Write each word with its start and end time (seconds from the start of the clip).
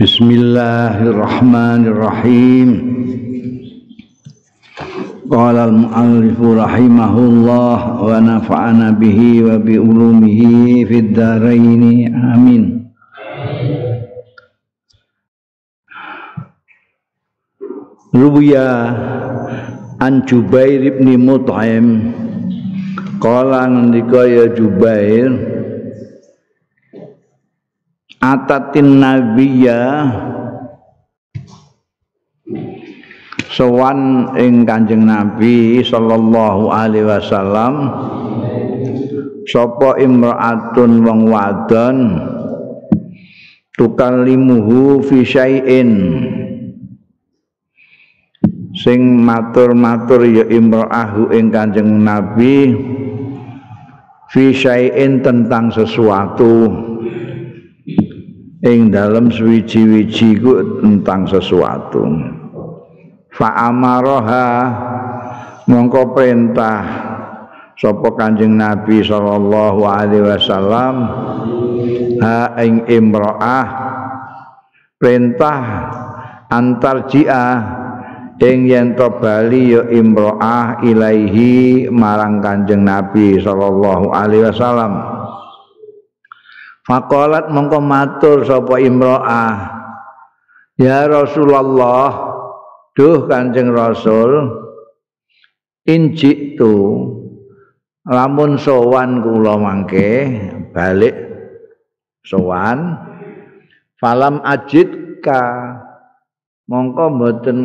Bismillahirrahmanirrahim. 0.00 2.68
Qala 5.28 5.68
al-mu'allifu 5.68 6.56
rahimahullah 6.56 8.00
wa 8.00 8.08
nafa'ana 8.16 8.96
bihi 8.96 9.44
wa 9.44 9.60
bi 9.60 9.76
ulumihi 9.76 10.88
fid 10.88 11.12
dharaini 11.12 12.08
amin. 12.08 12.88
Ruya 18.16 18.72
an 20.00 20.24
Jubair 20.24 20.96
ibn 20.96 21.12
Mut'im. 21.20 22.08
Qala 23.20 23.68
ngendika 23.68 24.24
ya 24.24 24.48
Jubair 24.48 25.49
atatin 28.20 29.00
nabiyya. 29.00 29.82
Sowan 33.50 34.30
ing 34.38 34.62
Kanjeng 34.62 35.08
Nabi 35.08 35.82
sallallahu 35.82 36.70
alaihi 36.70 37.08
wasallam. 37.08 37.74
Sapa 39.50 39.98
imraatun 39.98 41.02
wong 41.02 41.20
wadon? 41.26 41.96
Tukallimuhu 43.74 45.02
fi 45.02 45.26
syai'in. 45.26 45.90
Sing 48.70 49.18
matur-matur 49.26 50.22
ya 50.30 50.44
imraahu 50.46 51.34
ing 51.34 51.50
Kanjeng 51.50 52.06
Nabi. 52.06 52.70
Fi 54.30 54.54
syai'in 54.54 55.26
tentang 55.26 55.74
sesuatu 55.74 56.89
ing 58.60 58.92
dalam 58.92 59.32
suwiji-wiji 59.32 60.36
ku 60.40 60.80
tentang 60.84 61.24
sesuatu. 61.24 62.04
Fa 63.32 63.72
amaroha 63.72 64.48
mongko 65.64 66.12
perintah 66.12 66.80
sapa 67.80 68.12
kanjeng 68.18 68.60
nabi 68.60 69.00
sallallahu 69.00 69.80
alaihi 69.88 70.26
wasallam 70.28 70.94
ha 72.20 72.52
ing 72.60 72.84
imraah 72.84 73.66
perintah 75.00 75.60
antar 76.52 77.08
ji'ah 77.08 77.56
ing 78.40 78.68
yen 78.68 78.92
to 78.96 79.08
bali 79.20 79.72
ya 79.76 79.88
imraah 79.88 80.84
ilaihi 80.84 81.88
marang 81.88 82.44
kanjeng 82.44 82.84
nabi 82.84 83.40
sallallahu 83.40 84.12
alaihi 84.12 84.48
wasallam 84.52 85.19
Fakolat 86.90 87.54
mongko 87.54 87.78
matur 87.78 88.42
sapa 88.42 88.82
imro'ah. 88.82 89.78
Ya 90.74 91.06
Rasulullah 91.06 92.10
Duh 92.98 93.28
kanjeng 93.28 93.70
Rasul 93.70 94.48
Injik 95.86 96.56
tu 96.56 97.04
Lamun 98.08 98.56
sowan 98.56 99.20
kula 99.20 99.60
mangke 99.60 100.40
Balik 100.72 101.14
Sowan 102.24 102.96
Falam 104.00 104.40
ajid 104.40 105.20
ka 105.20 105.44
Mongko 106.64 107.04
mboten 107.12 107.58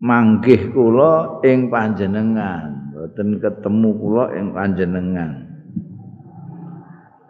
manggih 0.00 0.72
kula 0.72 1.44
ing 1.44 1.68
panjenengan 1.68 2.88
mboten 2.96 3.36
ketemu 3.36 3.90
kula 4.00 4.24
ing 4.32 4.56
panjenengan 4.56 5.51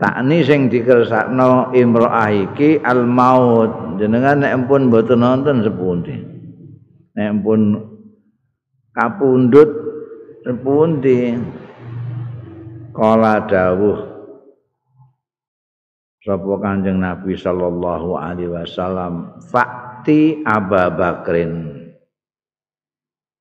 takni 0.02 0.42
sing 0.42 0.66
dikersakno 0.66 1.70
imro'ah 1.70 2.34
iki 2.34 2.82
al 2.82 3.06
maut 3.06 4.02
jenengan 4.02 4.42
nek 4.42 4.66
pun 4.66 4.90
mboten 4.90 5.22
nonton 5.22 5.62
sepundi? 5.62 6.18
Nek 7.14 7.30
pun 7.46 7.78
kapundhut 8.90 9.70
sepundi? 10.42 11.38
Kala 12.92 13.46
dawuh 13.46 14.12
sapa 16.22 16.52
kanjeng 16.60 17.00
nabi 17.00 17.38
sallallahu 17.38 18.18
alaihi 18.18 18.52
wasallam 18.52 19.38
fakti 19.48 20.42
Abu 20.42 20.82
Bakrin. 20.98 21.78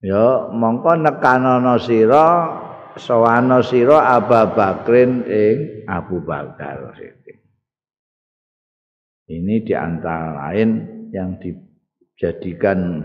Ya 0.02 0.50
mongko 0.50 0.98
nekanono 0.98 1.78
sira 1.78 2.58
sawana 3.00 3.64
sira 3.64 4.18
Abu 4.18 4.56
Bakrin 4.56 5.24
ing 5.28 5.88
Abu 5.88 6.20
Bakar 6.24 6.96
Ini 9.32 9.56
di 9.64 9.72
antara 9.72 10.52
lain 10.52 10.70
yang 11.16 11.40
dijadikan 11.40 13.00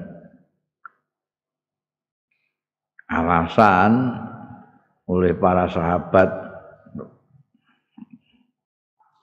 alasan 3.07 4.11
oleh 5.07 5.39
para 5.39 5.71
sahabat 5.71 6.27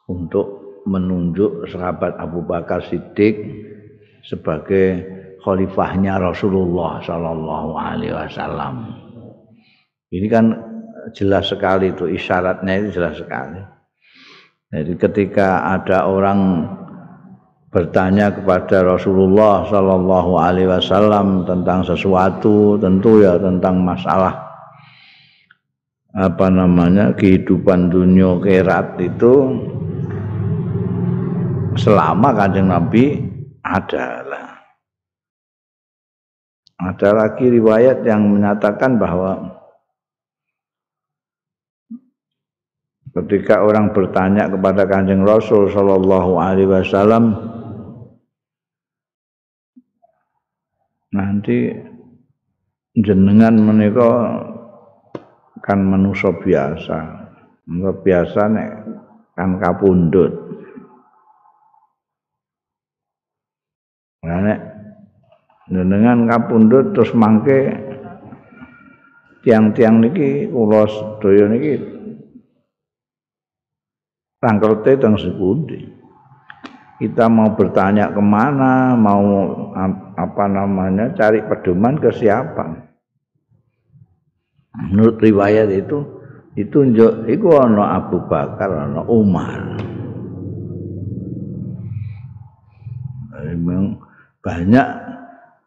untuk 0.07 0.79
menunjuk 0.87 1.67
sahabat 1.67 2.15
Abu 2.15 2.43
Bakar 2.47 2.87
Siddiq 2.87 3.35
sebagai 4.23 5.03
khalifahnya 5.43 6.23
Rasulullah 6.23 7.03
Sallallahu 7.03 7.71
Alaihi 7.75 8.15
Wasallam. 8.15 9.02
Ini 10.13 10.27
kan 10.29 10.45
jelas 11.17 11.49
sekali 11.49 11.89
itu 11.89 12.05
isyaratnya 12.05 12.85
itu 12.85 13.01
jelas 13.01 13.17
sekali. 13.17 13.57
Jadi 14.69 14.93
ketika 14.97 15.73
ada 15.73 16.05
orang 16.05 16.69
bertanya 17.73 18.29
kepada 18.29 18.85
Rasulullah 18.85 19.65
Sallallahu 19.65 20.37
Alaihi 20.37 20.69
Wasallam 20.69 21.49
tentang 21.49 21.81
sesuatu, 21.81 22.77
tentu 22.77 23.25
ya 23.25 23.41
tentang 23.41 23.81
masalah 23.81 24.53
apa 26.13 26.45
namanya 26.45 27.17
kehidupan 27.17 27.89
dunia 27.89 28.37
kerat 28.37 29.01
itu 29.01 29.49
selama 31.73 32.37
kanjeng 32.37 32.69
Nabi 32.69 33.17
adalah 33.65 34.61
ada 36.77 37.09
lagi 37.17 37.49
riwayat 37.49 38.05
yang 38.05 38.29
menyatakan 38.29 39.01
bahwa 39.01 39.62
ketika 43.13 43.61
orang 43.61 43.93
bertanya 43.93 44.49
kepada 44.49 44.89
Kanjeng 44.89 45.21
Rasul 45.21 45.69
sallallahu 45.69 46.41
alaihi 46.41 46.69
wasallam 46.69 47.37
nanti 51.13 51.69
jenengan 52.97 53.53
menika 53.53 54.11
kan 55.61 55.79
manusia 55.79 56.33
biasa. 56.33 56.97
Manusia 57.69 57.93
biasa 58.01 58.41
nek 58.49 58.69
kan 59.33 59.57
kapundut 59.57 60.33
nek 64.23 64.59
jenengan 65.71 66.27
kapundut 66.27 66.93
terus 66.93 67.11
mangke 67.17 67.71
tiang-tiang 69.43 69.99
niki 69.99 70.47
kula 70.47 70.87
sedaya 70.87 71.45
niki 71.49 71.92
rangkelte 74.43 74.99
teng 74.99 75.15
sepundi? 75.15 75.79
Kita 76.99 77.31
mau 77.31 77.55
bertanya 77.55 78.11
ke 78.11 78.19
mana 78.19 78.95
mau 78.99 79.23
apa 80.19 80.45
namanya 80.51 81.15
cari 81.15 81.39
pedoman 81.47 81.95
ke 81.99 82.11
siapa? 82.11 82.91
Menurut 84.91 85.17
riwayat 85.23 85.71
itu 85.71 85.99
ditunjuk 86.53 87.31
itu 87.31 87.47
ana 87.55 87.97
Abu 87.97 88.19
Bakar 88.27 88.71
ana 88.71 89.01
Umar. 89.07 89.79
Memang 93.43 93.99
banyak 94.39 94.87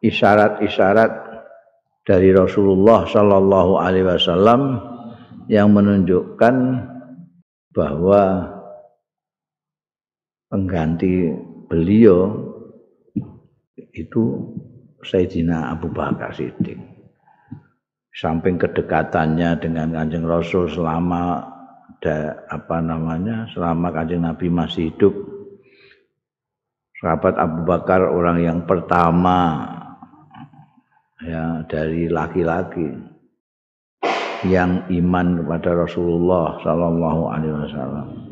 isyarat-isyarat 0.01 1.13
dari 2.07 2.31
Rasulullah 2.33 3.05
Shallallahu 3.05 3.73
Alaihi 3.79 4.07
Wasallam 4.07 4.79
yang 5.51 5.75
menunjukkan 5.75 6.55
bahwa 7.75 8.56
pengganti 10.47 11.31
beliau 11.67 12.31
itu 13.97 14.23
Sayyidina 15.03 15.75
Abu 15.75 15.91
Bakar 15.91 16.35
Siddiq. 16.35 16.79
Samping 18.17 18.57
kedekatannya 18.57 19.61
dengan 19.61 19.93
Kanjeng 19.93 20.25
Rasul 20.25 20.73
selama 20.73 21.45
ada 21.97 22.47
apa 22.49 22.79
namanya 22.81 23.45
selama 23.53 23.93
Kanjeng 23.93 24.25
Nabi 24.25 24.47
masih 24.49 24.95
hidup 24.95 25.13
sahabat 27.03 27.37
Abu 27.37 27.67
Bakar 27.69 28.09
orang 28.09 28.41
yang 28.41 28.61
pertama 28.65 29.69
ya 31.21 31.67
dari 31.69 32.09
laki-laki 32.09 32.95
yang 34.47 34.85
iman 34.87 35.27
kepada 35.43 35.71
Rasulullah 35.77 36.57
Sallallahu 36.63 37.23
Alaihi 37.33 37.57
Wasallam 37.67 38.26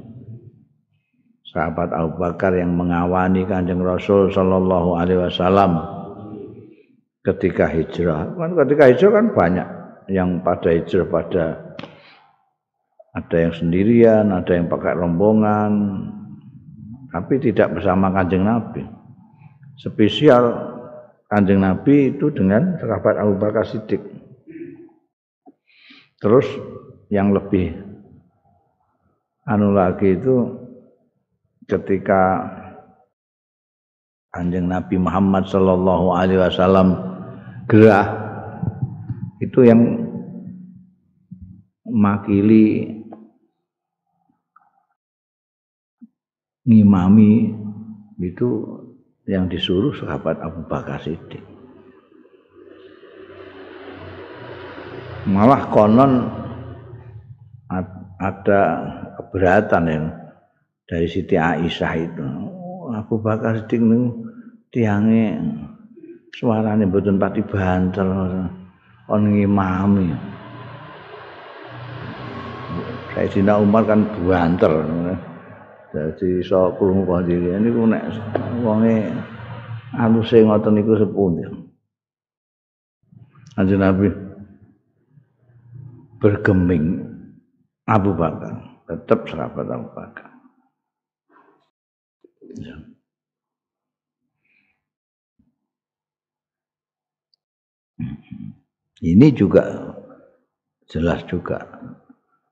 sahabat 1.55 1.95
Abu 1.95 2.19
Bakar 2.19 2.59
yang 2.59 2.75
mengawani 2.75 3.47
Kanjeng 3.47 3.79
Rasul 3.79 4.35
sallallahu 4.35 4.99
alaihi 4.99 5.23
wasallam 5.23 5.79
ketika 7.23 7.71
hijrah. 7.71 8.35
Kan 8.35 8.59
ketika 8.59 8.91
hijrah 8.91 9.13
kan 9.23 9.27
banyak 9.31 9.69
yang 10.11 10.43
pada 10.43 10.69
hijrah 10.75 11.07
pada 11.07 11.45
ada 13.15 13.37
yang 13.39 13.55
sendirian, 13.55 14.35
ada 14.35 14.53
yang 14.59 14.67
pakai 14.67 14.99
rombongan, 14.99 15.73
tapi 17.15 17.39
tidak 17.39 17.79
bersama 17.79 18.11
Kanjeng 18.11 18.43
Nabi. 18.43 18.83
Spesial 19.79 20.75
Kanjeng 21.31 21.63
Nabi 21.63 22.19
itu 22.19 22.35
dengan 22.35 22.75
sahabat 22.83 23.15
Abu 23.23 23.39
Bakar 23.39 23.63
Siddiq. 23.63 24.03
Terus 26.19 26.51
yang 27.15 27.31
lebih 27.31 27.79
anu 29.47 29.71
lagi 29.71 30.19
itu 30.19 30.64
ketika 31.69 32.45
Kanjeng 34.35 34.67
Nabi 34.67 34.99
Muhammad 34.99 35.47
sallallahu 35.47 36.11
alaihi 36.11 36.43
wasallam 36.43 36.99
gerah 37.71 38.11
itu 39.39 39.63
yang 39.63 39.81
makili 41.87 42.91
ngimami 46.67 47.55
itu 48.19 48.49
yang 49.29 49.49
disuruh 49.49 49.93
sahabat 49.97 50.41
Abu 50.41 50.65
Bakar 50.67 51.01
Siddiq. 51.01 51.41
Malah 55.25 55.69
konon 55.73 56.29
ada 58.21 58.63
keberatan 59.17 59.85
yang 59.89 60.05
dari 60.85 61.09
Siti 61.09 61.37
Aisyah 61.37 61.95
itu. 61.97 62.27
Abu 62.95 63.17
Bakar 63.19 63.57
Siddiq 63.65 63.81
niku 63.81 64.07
tiange 64.69 65.41
suarane 66.37 66.85
mboten 66.85 67.17
pati 67.17 67.41
banter 67.41 68.07
on 69.09 69.23
ngimami. 69.33 70.13
Sayyidina 73.17 73.63
Umar 73.63 73.89
kan 73.89 74.05
banter. 74.23 74.73
Jadi 75.95 76.43
iso 76.43 76.75
krungu 76.75 77.07
diri 77.23 77.55
niku 77.63 77.87
nek 77.87 78.03
wonge 78.67 79.09
aluse 79.95 80.43
ngoten 80.43 80.75
niku 80.75 80.99
sepundi. 80.99 81.47
Kanjeng 83.55 83.79
Nabi 83.79 84.11
bergeming 86.19 87.07
Abu 87.87 88.11
Bakar, 88.19 88.83
tetap 88.91 89.31
sahabat 89.31 89.71
Abu 89.71 89.89
Bakar. 89.95 90.34
Ini 99.05 99.27
juga 99.37 99.95
jelas 100.89 101.23
juga. 101.27 101.61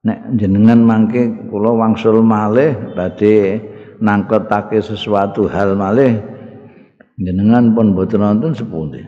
Nek 0.02 0.34
jenengan 0.34 0.82
mangke 0.82 1.30
kula 1.46 1.70
wangsul 1.78 2.26
malih 2.26 2.74
badhe 2.98 3.62
nangketake 4.02 4.82
sesuatu 4.82 5.46
hal 5.46 5.78
malih 5.78 6.18
jenengan 7.22 7.70
pun 7.70 7.94
boten 7.94 8.18
nonton 8.18 8.50
sepundi? 8.50 9.02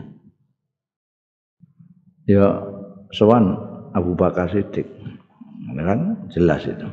Ya 2.25 2.63
sowan 3.11 3.59
Abu 3.91 4.15
Bakar 4.15 4.47
Siddiq. 4.49 4.87
Kan 5.75 6.31
jelas 6.31 6.63
itu 6.63 6.87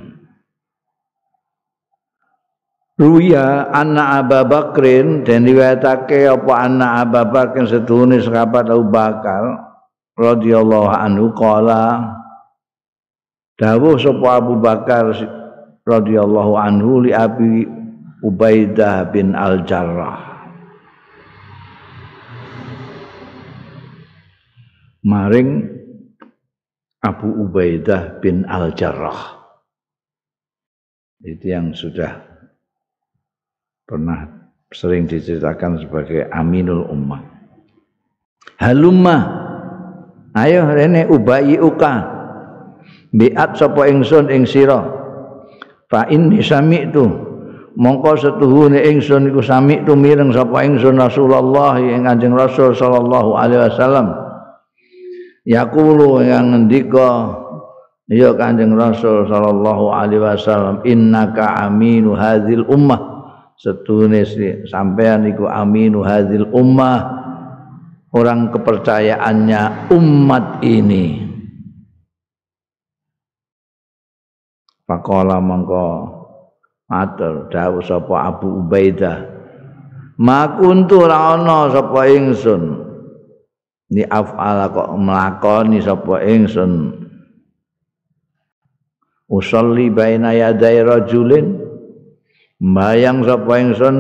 Ruya 3.01 3.73
anna 3.73 4.21
Abu 4.21 4.45
Bakrin 4.45 5.25
dan 5.25 5.49
riwayatake 5.49 6.29
apa 6.29 6.53
anna 6.61 7.01
Abu 7.01 7.25
Bakrin 7.25 7.65
sedune 7.65 8.21
sahabat 8.21 8.69
Abu 8.69 8.85
Bakar 8.93 9.73
radhiyallahu 10.13 10.93
anhu 10.93 11.33
qala 11.33 12.05
dawuh 13.57 13.97
sapa 13.97 14.45
Abu 14.45 14.61
Bakar 14.61 15.09
radhiyallahu 15.89 16.53
anhu 16.53 17.09
li 17.09 17.17
Abi 17.17 17.65
Ubaidah 18.23 19.11
bin 19.11 19.35
Al-Jarrah. 19.35 20.31
Maring 25.03 25.67
Abu 27.03 27.29
Ubaidah 27.35 28.23
bin 28.23 28.47
Al-Jarrah. 28.47 29.43
Itu 31.27 31.51
yang 31.51 31.75
sudah 31.75 32.32
pernah 33.93 34.25
sering 34.73 35.05
diceritakan 35.05 35.85
sebagai 35.85 36.25
Aminul 36.33 36.89
Ummah. 36.89 37.21
Halumma. 38.57 39.17
Ayo 40.33 40.65
rene 40.65 41.05
ubayi 41.13 41.61
uka. 41.61 42.09
Biat 43.13 43.61
sapa 43.61 43.85
ingsun 43.93 44.33
ing 44.33 44.49
sira. 44.49 44.81
Fa 45.93 46.09
inni 46.09 46.41
sami'tu. 46.41 47.05
Mongko 47.77 48.17
setuhune 48.17 48.81
ingsun 48.81 49.29
iku 49.29 49.45
sami'tu 49.45 49.93
mireng 49.93 50.33
sapa 50.33 50.65
ingsun 50.65 50.97
Rasulullah 50.97 51.77
ing 51.77 52.09
Kanjeng 52.09 52.33
Rasul 52.33 52.73
sallallahu 52.73 53.37
alaihi 53.37 53.61
wasallam. 53.69 54.09
Yaqulu 55.45 56.25
yang 56.25 56.57
ngendika 56.57 57.29
ya 58.09 58.33
Kanjeng 58.33 58.73
Rasul 58.73 59.29
sallallahu 59.29 59.93
alaihi 59.93 60.25
wasallam 60.25 60.81
innaka 60.89 61.61
aminu 61.61 62.17
hadzal 62.17 62.65
ummah 62.73 63.12
setuhune 63.63 64.27
sampean 64.67 65.31
iku 65.31 65.47
aminu 65.47 66.03
hadzal 66.03 66.51
ummah 66.51 66.99
orang 68.11 68.51
kepercayaannya 68.51 69.95
umat 69.95 70.59
ini. 70.67 71.31
Pakola 74.83 75.39
mongko 75.39 75.87
matur 76.91 77.47
dawuh 77.55 77.87
sapa 77.87 78.35
Abu 78.35 78.67
Ubaidah. 78.67 79.31
Makuntu 80.19 81.07
ora 81.07 81.39
ana 81.39 81.71
sapa 81.71 82.11
ingsun. 82.11 82.83
Ni 83.95 84.03
afala 84.05 84.75
kok 84.75 84.91
mlakoni 84.99 85.79
sapa 85.79 86.19
ingsun? 86.27 86.99
Usolli 89.31 89.89
baina 89.89 90.37
yaday 90.37 90.85
rajulin 90.85 91.62
mbayang 92.63 93.27
sapa 93.27 93.53
ingsun 93.59 93.97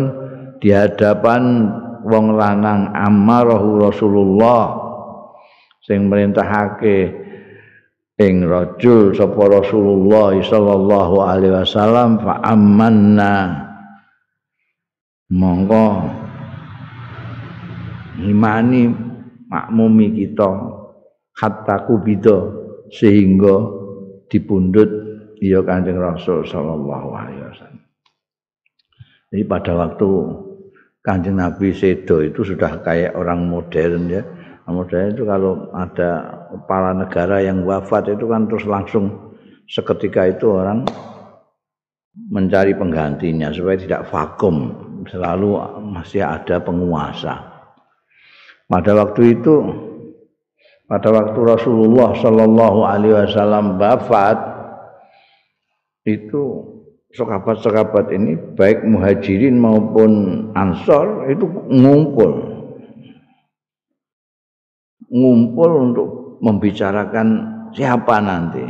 di 0.62 0.70
hadapan 0.70 1.66
wong 2.06 2.38
lanang 2.38 2.94
amarahu 2.94 3.82
Rasulullah 3.82 4.78
sing 5.82 6.06
merintahake 6.06 7.10
ing 8.22 8.46
rajul 8.46 9.10
sapa 9.18 9.42
Rasulullah 9.50 10.30
sallallahu 10.38 11.14
alaihi 11.26 11.58
wasallam 11.58 12.22
fa 12.22 12.38
amanna 12.46 13.66
monggo 15.26 16.06
imani 18.22 18.94
makmumi 19.50 20.14
kita 20.22 20.48
hatta 21.34 21.82
kubida 21.90 22.38
sehingga 22.94 23.66
dipundhut 24.30 24.90
ya 25.42 25.58
Kanjeng 25.66 25.98
Rasul 25.98 26.46
sallallahu 26.46 27.08
alaihi 27.10 27.42
wasallam. 27.42 27.81
Jadi 29.32 29.48
pada 29.48 29.72
waktu 29.72 30.08
Kanjeng 31.00 31.40
Nabi 31.40 31.72
sedo 31.72 32.20
itu 32.20 32.44
sudah 32.44 32.84
kayak 32.84 33.16
orang 33.16 33.48
modern 33.48 34.12
ya. 34.12 34.22
Kemudian 34.62 35.16
itu 35.16 35.26
kalau 35.26 35.72
ada 35.74 36.30
kepala 36.52 36.94
negara 36.94 37.42
yang 37.42 37.66
wafat 37.66 38.12
itu 38.12 38.30
kan 38.30 38.46
terus 38.46 38.62
langsung 38.68 39.34
seketika 39.66 40.30
itu 40.30 40.46
orang 40.52 40.86
mencari 42.30 42.76
penggantinya 42.76 43.50
supaya 43.50 43.80
tidak 43.80 44.06
vakum 44.12 44.70
selalu 45.08 45.58
masih 45.90 46.22
ada 46.22 46.62
penguasa. 46.62 47.40
Pada 48.70 48.94
waktu 48.94 49.42
itu 49.42 49.54
pada 50.86 51.08
waktu 51.08 51.40
Rasulullah 51.40 52.14
Shallallahu 52.14 52.80
Alaihi 52.84 53.16
Wasallam 53.16 53.80
wafat 53.80 54.38
itu 56.06 56.71
sekabat-sekabat 57.12 58.08
ini 58.12 58.36
baik 58.56 58.84
muhajirin 58.88 59.60
maupun 59.60 60.10
ansor 60.56 61.28
itu 61.28 61.44
ngumpul 61.68 62.52
ngumpul 65.12 65.70
untuk 65.92 66.08
membicarakan 66.40 67.28
siapa 67.76 68.16
nanti 68.24 68.64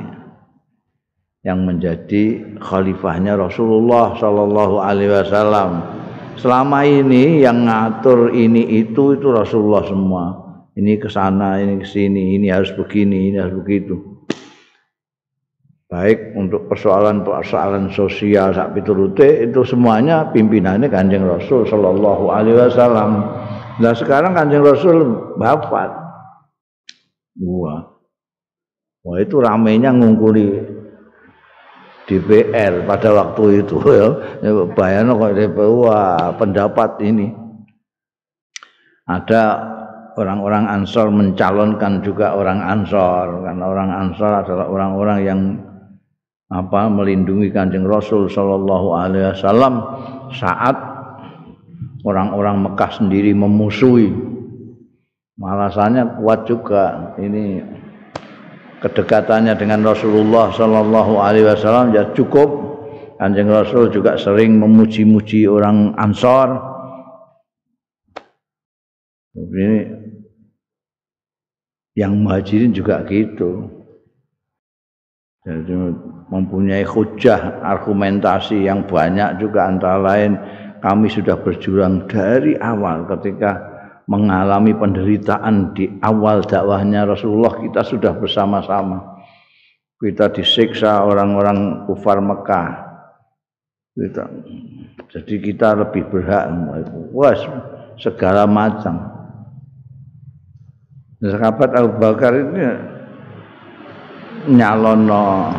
yang 1.42 1.66
menjadi 1.66 2.54
khalifahnya 2.62 3.34
Rasulullah 3.34 4.14
Shallallahu 4.14 4.78
Alaihi 4.78 5.10
Wasallam. 5.10 5.70
Selama 6.38 6.86
ini 6.86 7.42
yang 7.42 7.66
ngatur 7.66 8.30
ini 8.34 8.82
itu 8.82 9.18
itu 9.18 9.26
Rasulullah 9.30 9.82
semua. 9.86 10.24
Ini 10.72 10.96
ke 10.96 11.10
sana, 11.10 11.60
ini 11.60 11.82
ke 11.82 11.86
sini, 11.86 12.40
ini 12.40 12.48
harus 12.48 12.72
begini, 12.72 13.28
ini 13.28 13.36
harus 13.36 13.60
begitu. 13.60 14.11
Baik 15.92 16.32
untuk 16.40 16.72
persoalan-persoalan 16.72 17.92
sosial 17.92 18.56
sak 18.56 18.72
piturute 18.72 19.44
itu 19.44 19.60
semuanya 19.60 20.24
pimpinannya 20.32 20.88
Kanjeng 20.88 21.28
Rasul 21.28 21.68
sallallahu 21.68 22.32
alaihi 22.32 22.56
wasallam. 22.56 23.28
Nah 23.76 23.92
sekarang 23.92 24.32
Kanjeng 24.32 24.64
Rasul 24.64 25.04
wafat. 25.36 25.92
Wah. 27.44 27.92
Wah 29.04 29.16
itu 29.20 29.36
ramenya 29.36 29.92
ngungkuli 29.92 30.64
DPR 32.08 32.88
pada 32.88 33.12
waktu 33.12 33.60
itu 33.60 33.76
ya. 34.00 34.08
Bayangno 34.72 35.20
kok 35.20 35.52
wah 35.76 36.32
pendapat 36.40 37.04
ini. 37.04 37.36
Ada 39.12 39.42
orang-orang 40.16 40.72
Ansor 40.72 41.12
mencalonkan 41.12 42.00
juga 42.00 42.32
orang 42.32 42.64
Ansor 42.64 43.44
karena 43.44 43.64
orang 43.68 43.90
Ansor 43.92 44.32
adalah 44.40 44.72
orang-orang 44.72 45.20
yang 45.20 45.40
apa 46.52 46.92
melindungi 46.92 47.48
Kanjeng 47.48 47.88
Rasul 47.88 48.28
sallallahu 48.28 48.92
alaihi 48.92 49.32
wasallam 49.32 49.74
saat 50.36 50.76
orang-orang 52.04 52.68
Mekah 52.68 52.92
sendiri 52.92 53.32
memusuhi. 53.32 54.12
Malasannya 55.40 56.20
kuat 56.20 56.44
juga 56.44 57.16
ini 57.16 57.64
kedekatannya 58.84 59.56
dengan 59.56 59.80
Rasulullah 59.80 60.52
sallallahu 60.52 61.16
alaihi 61.18 61.48
wasallam 61.48 61.96
ya 61.96 62.12
cukup. 62.12 62.70
Kanjeng 63.16 63.48
Rasul 63.48 63.88
juga 63.94 64.18
sering 64.18 64.58
memuji-muji 64.58 65.46
orang 65.46 65.94
Ansor. 65.94 66.58
Ini 69.32 69.88
yang 71.96 72.18
muhajirin 72.18 72.74
juga 72.74 73.00
gitu. 73.06 73.81
Jadi 75.42 75.74
mempunyai 76.30 76.86
hujah 76.86 77.66
argumentasi 77.66 78.62
yang 78.62 78.86
banyak 78.86 79.42
juga 79.42 79.66
antara 79.66 79.98
lain 79.98 80.38
kami 80.78 81.10
sudah 81.10 81.34
berjuang 81.34 82.06
dari 82.06 82.54
awal 82.62 83.02
ketika 83.10 83.58
mengalami 84.06 84.70
penderitaan 84.70 85.74
di 85.74 85.90
awal 86.02 86.46
dakwahnya 86.46 87.06
Rasulullah 87.10 87.58
kita 87.58 87.82
sudah 87.82 88.14
bersama-sama. 88.14 89.18
Kita 89.98 90.30
disiksa 90.30 91.02
orang-orang 91.02 91.86
kufar 91.90 92.22
Mekah. 92.22 92.70
Kita 93.98 94.22
jadi 95.10 95.34
kita 95.42 95.68
lebih 95.74 96.06
berhak 96.06 96.50
wah 97.10 97.34
segala 97.98 98.46
macam. 98.46 99.10
Sahabat 101.22 101.70
Abu 101.78 102.02
Bakar 102.02 102.34
ini 102.34 102.91
nyalono 104.48 105.54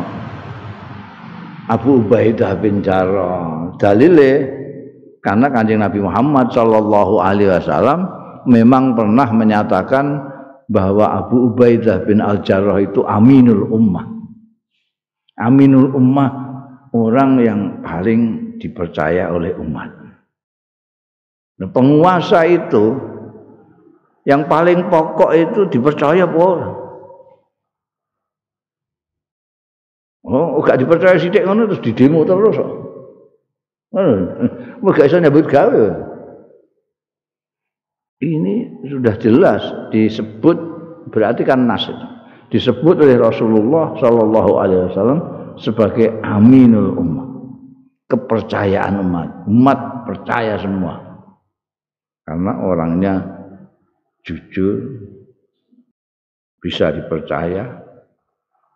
Abu 1.64 2.04
Ubaidah 2.04 2.60
bin 2.60 2.84
Jarrah. 2.84 3.72
Dalile 3.80 4.32
karena 5.24 5.48
Kanjeng 5.48 5.80
Nabi 5.80 6.04
Muhammad 6.04 6.52
sallallahu 6.52 7.24
alaihi 7.24 7.48
wasallam 7.48 8.04
memang 8.44 8.92
pernah 8.92 9.28
menyatakan 9.32 10.20
bahwa 10.68 11.24
Abu 11.24 11.52
Ubaidah 11.52 12.04
bin 12.04 12.20
Al-Jarrah 12.20 12.80
itu 12.84 13.04
aminul 13.04 13.72
ummah. 13.72 14.04
Aminul 15.40 15.96
ummah 15.96 16.30
orang 16.92 17.30
yang 17.40 17.60
paling 17.80 18.54
dipercaya 18.60 19.32
oleh 19.32 19.56
umat. 19.56 19.90
Nah, 21.58 21.68
penguasa 21.70 22.44
itu 22.46 22.98
yang 24.24 24.48
paling 24.48 24.88
pokok 24.88 25.32
itu 25.36 25.60
dipercaya 25.68 26.24
boleh. 26.28 26.83
Oh, 30.24 30.64
gak 30.64 30.80
dipercaya 30.80 31.20
sithik 31.20 31.44
ngono 31.44 31.68
terus 31.68 31.84
didemo 31.84 32.24
terus. 32.24 32.56
Ngono. 33.92 34.14
gak 34.96 35.06
iso 35.12 35.20
nyebut 35.20 35.44
gawe. 35.44 35.84
Ini 38.24 38.88
sudah 38.88 39.14
jelas 39.20 39.60
disebut 39.92 40.56
berarti 41.12 41.44
kan 41.44 41.68
nas 41.68 41.84
disebut 42.48 43.04
oleh 43.04 43.20
Rasulullah 43.20 43.92
Shallallahu 44.00 44.52
Alaihi 44.56 44.82
Wasallam 44.88 45.20
sebagai 45.60 46.22
aminul 46.24 46.96
umat 46.96 47.28
kepercayaan 48.08 48.96
umat 49.04 49.28
umat 49.44 50.08
percaya 50.08 50.56
semua 50.56 51.20
karena 52.24 52.52
orangnya 52.64 53.14
jujur 54.24 55.04
bisa 56.64 56.88
dipercaya 56.96 57.83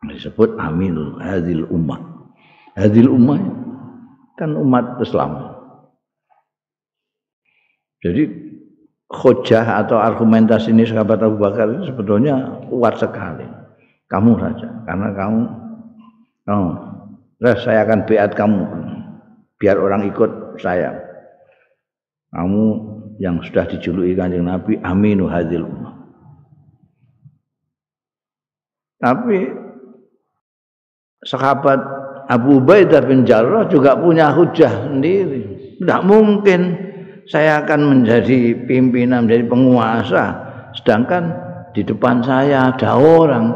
disebut 0.06 0.54
aminul 0.60 1.18
hadil 1.18 1.66
ummah. 1.66 1.98
Hadil 2.78 3.10
ummah 3.10 3.40
kan 4.38 4.54
umat 4.54 5.02
Islam. 5.02 5.58
Jadi 7.98 8.30
khojah 9.10 9.82
atau 9.82 9.98
argumentasi 9.98 10.70
ini 10.70 10.86
sahabat 10.86 11.18
Abu 11.18 11.42
Bakar 11.42 11.66
itu 11.74 11.90
sebetulnya 11.90 12.62
kuat 12.70 13.02
sekali. 13.02 13.42
Kamu 14.08 14.40
saja 14.40 14.68
karena 14.88 15.08
kamu 15.12 15.42
oh, 16.48 16.70
saya 17.42 17.82
akan 17.82 18.06
beat 18.06 18.32
kamu. 18.38 18.62
Biar 19.58 19.74
orang 19.74 20.06
ikut 20.06 20.62
saya. 20.62 20.94
Kamu 22.30 22.64
yang 23.18 23.42
sudah 23.42 23.66
dijuluki 23.66 24.14
kanjeng 24.14 24.46
Nabi 24.46 24.78
aminu 24.78 25.26
hadil 25.26 25.66
ummah. 25.66 25.98
Tapi 29.02 29.38
sahabat 31.24 31.80
Abu 32.28 32.60
Ubaidah 32.60 33.02
bin 33.08 33.24
Jarrah 33.24 33.66
juga 33.72 33.96
punya 33.96 34.30
hujah 34.30 34.90
sendiri. 34.90 35.74
Tidak 35.80 36.00
mungkin 36.04 36.76
saya 37.24 37.64
akan 37.64 37.80
menjadi 38.04 38.68
pimpinan, 38.68 39.24
menjadi 39.24 39.44
penguasa, 39.48 40.24
sedangkan 40.76 41.32
di 41.72 41.84
depan 41.84 42.20
saya 42.24 42.72
ada 42.72 42.96
orang 42.96 43.52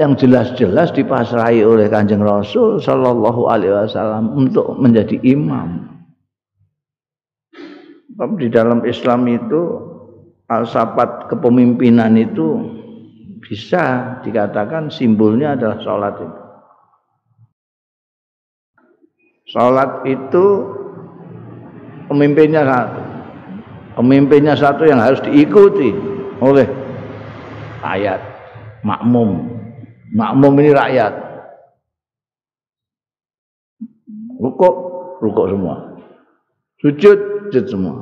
yang 0.00 0.16
jelas-jelas 0.16 0.96
dipasrai 0.96 1.60
oleh 1.60 1.92
Kanjeng 1.92 2.24
Rasul 2.24 2.80
Shallallahu 2.80 3.52
Alaihi 3.52 3.72
Wasallam 3.84 4.32
untuk 4.32 4.76
menjadi 4.80 5.20
imam. 5.28 5.92
Di 8.40 8.48
dalam 8.52 8.84
Islam 8.84 9.28
itu 9.28 9.60
alsafat 10.48 11.28
kepemimpinan 11.28 12.16
itu 12.16 12.48
bisa 13.44 14.16
dikatakan 14.24 14.92
simbolnya 14.92 15.56
adalah 15.56 15.78
sholat 15.80 16.14
itu. 16.20 16.39
Salat 19.50 20.06
itu 20.06 20.46
pemimpinnya 22.06 22.62
satu. 22.62 23.02
Pemimpinnya 23.98 24.54
satu 24.54 24.86
yang 24.86 25.02
harus 25.02 25.18
diikuti 25.26 25.90
oleh 26.38 26.66
rakyat, 27.82 28.20
makmum. 28.86 29.58
Makmum 30.14 30.54
ini 30.62 30.70
rakyat. 30.70 31.12
Rukuk, 34.40 34.74
rukuk 35.20 35.46
semua. 35.50 35.76
Sujud, 36.80 37.18
sujud 37.50 37.64
semua. 37.68 37.96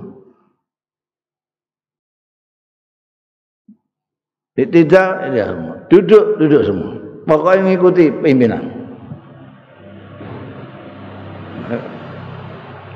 Tidak, 4.55 5.11
ya 5.35 5.45
semua. 5.55 5.75
Duduk, 5.87 6.39
duduk 6.39 6.63
semua. 6.67 6.93
Pokoknya 7.27 7.63
mengikuti 7.63 8.11
pimpinan. 8.11 8.78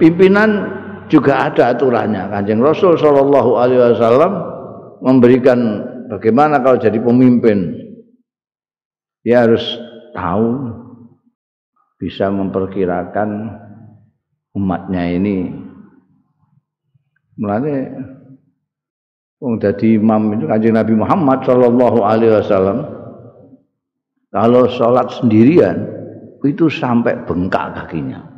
Pimpinan 0.03 0.51
juga 1.07 1.47
ada 1.47 1.71
aturannya. 1.71 2.27
Kanjeng 2.27 2.59
Rasul 2.59 2.99
Shallallahu 2.99 3.55
Alaihi 3.55 3.95
Wasallam 3.95 4.33
memberikan 4.99 5.59
bagaimana 6.11 6.59
kalau 6.59 6.83
jadi 6.83 6.99
pemimpin. 6.99 7.79
Dia 9.23 9.47
harus 9.47 9.63
tahu 10.11 10.75
bisa 12.03 12.27
memperkirakan 12.27 13.55
umatnya 14.59 15.15
ini. 15.15 15.55
Mulanya 17.39 18.03
Wong 19.43 19.59
jadi 19.59 19.99
imam 19.99 20.39
itu 20.39 20.47
kanjeng 20.47 20.79
Nabi 20.79 20.95
Muhammad 20.95 21.43
Shallallahu 21.43 22.03
Alaihi 22.03 22.35
Wasallam 22.39 22.79
kalau 24.31 24.71
sholat 24.71 25.11
sendirian 25.19 25.83
itu 26.43 26.67
sampai 26.67 27.27
bengkak 27.27 27.75
kakinya. 27.75 28.32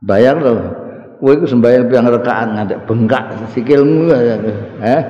Bayar 0.00 0.36
loh. 0.40 0.60
Kowe 1.20 1.36
iku 1.36 1.44
sembahyang 1.44 1.84
piang 1.92 2.08
rekaan 2.08 2.56
ngantek 2.56 2.88
bengkak 2.88 3.24
sikilmu 3.52 4.08
eh. 4.80 5.02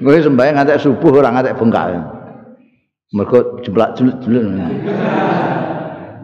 Kowe 0.00 0.16
sembahyang 0.16 0.56
ngantek 0.56 0.80
subuh 0.80 1.20
ora 1.20 1.28
ngantek 1.28 1.56
bengkak. 1.60 1.86
Mergo 3.10 3.60
jeblak-jebluk-jebluk. 3.66 4.44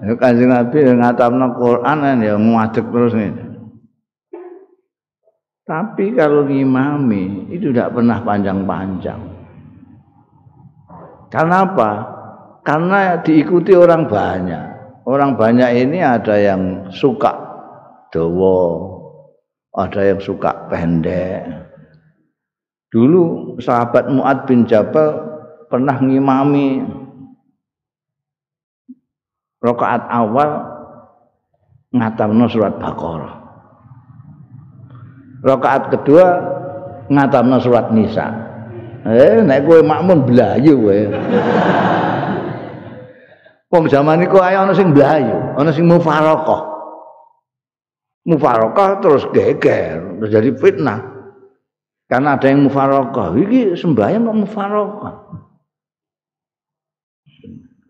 Ya 0.07 0.13
Kanjeng 0.17 0.55
Nabi 0.55 0.79
ngatamno 0.87 1.47
Quran 1.59 1.97
kan 1.99 2.19
ya 2.23 2.35
ngadeg 2.39 2.87
terus 2.89 3.13
nih. 3.17 3.33
Tapi 5.67 6.15
kalau 6.15 6.47
ngimami 6.47 7.51
itu 7.51 7.75
tidak 7.75 7.99
pernah 7.99 8.23
panjang-panjang. 8.23 9.19
Karena 11.27 11.67
apa? 11.67 12.17
karena 12.67 13.23
diikuti 13.23 13.71
orang 13.79 14.11
banyak. 14.11 14.65
Orang 15.07 15.39
banyak 15.39 15.87
ini 15.87 16.03
ada 16.03 16.35
yang 16.35 16.91
suka 16.91 17.46
dawa, 18.17 18.59
ada 19.77 20.01
yang 20.01 20.21
suka 20.25 20.73
pendek. 20.73 21.45
Dulu 22.89 23.57
sahabat 23.61 24.09
Muad 24.09 24.49
bin 24.49 24.65
Jabal 24.65 25.21
pernah 25.69 26.01
ngimami 26.01 26.81
rakaat 29.61 30.09
awal 30.09 30.51
ngatamno 31.93 32.47
surat 32.49 32.81
Baqarah. 32.81 33.35
Rakaat 35.45 35.93
kedua 35.93 36.27
ngatamno 37.13 37.61
surat 37.61 37.93
Nisa. 37.93 38.33
Eh 39.05 39.45
nek 39.45 39.69
kowe 39.69 39.85
makmun 39.85 40.25
blayu 40.25 40.73
kowe. 40.81 41.01
Wong 43.67 43.85
zaman 43.91 44.25
iku 44.25 44.41
ayo 44.41 44.63
ana 44.65 44.73
sing 44.73 44.95
blayu, 44.95 45.59
ana 45.59 45.69
sing 45.75 45.85
mufaraqah. 45.91 46.76
Mufaraqah 48.27 48.99
terus 48.99 49.23
geger, 49.31 50.19
terus 50.19 50.31
jadi 50.35 50.51
fitnah. 50.59 51.15
Karena 52.11 52.35
ada 52.35 52.47
yang 52.51 52.67
mufaraqah, 52.67 53.39
iki 53.39 53.79
sembahyang 53.79 54.27
kok 54.27 54.39
mufaraqah. 54.43 55.15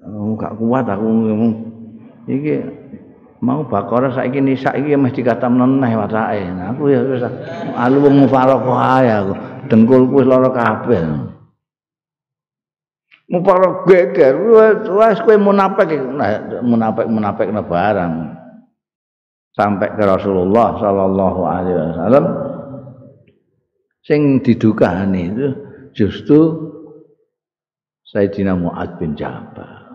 Oh, 0.07 0.39
gak 0.39 0.55
kuat 0.61 0.87
aku 0.87 1.03
ngomong 1.03 1.53
iki 2.31 2.63
mau 3.43 3.67
bakara 3.67 4.15
saiki 4.15 4.39
nisa 4.39 4.71
iki 4.77 4.95
mesti 4.95 5.25
dikata 5.25 5.51
meneh 5.51 5.93
watake. 5.99 6.47
Nah, 6.53 6.73
aku 6.73 6.95
ya 6.95 7.01
wis 7.03 7.25
alu 7.75 8.05
wong 8.05 8.29
mufaraqah 8.29 8.79
ae 9.01 9.09
aku. 9.09 9.35
Dengkulku 9.73 10.21
wis 10.21 10.29
lara 10.29 10.53
kabeh. 10.53 11.01
Muparok 13.27 13.91
geger, 13.91 14.39
wes 14.95 15.19
kowe 15.27 15.35
munafik, 15.35 15.91
munafik 16.63 17.07
munafik 17.11 17.51
barang. 17.51 18.13
Sampai 19.57 19.89
ke 19.97 20.05
Rasulullah 20.05 20.77
sallallahu 20.77 21.41
alaihi 21.49 21.81
wasallam 21.81 22.25
sing 24.05 24.45
didukani 24.45 25.33
itu 25.33 25.49
justru 25.97 26.41
Sayyidina 28.05 28.53
Mu'ad 28.53 29.01
bin 29.01 29.17
Jabal. 29.17 29.89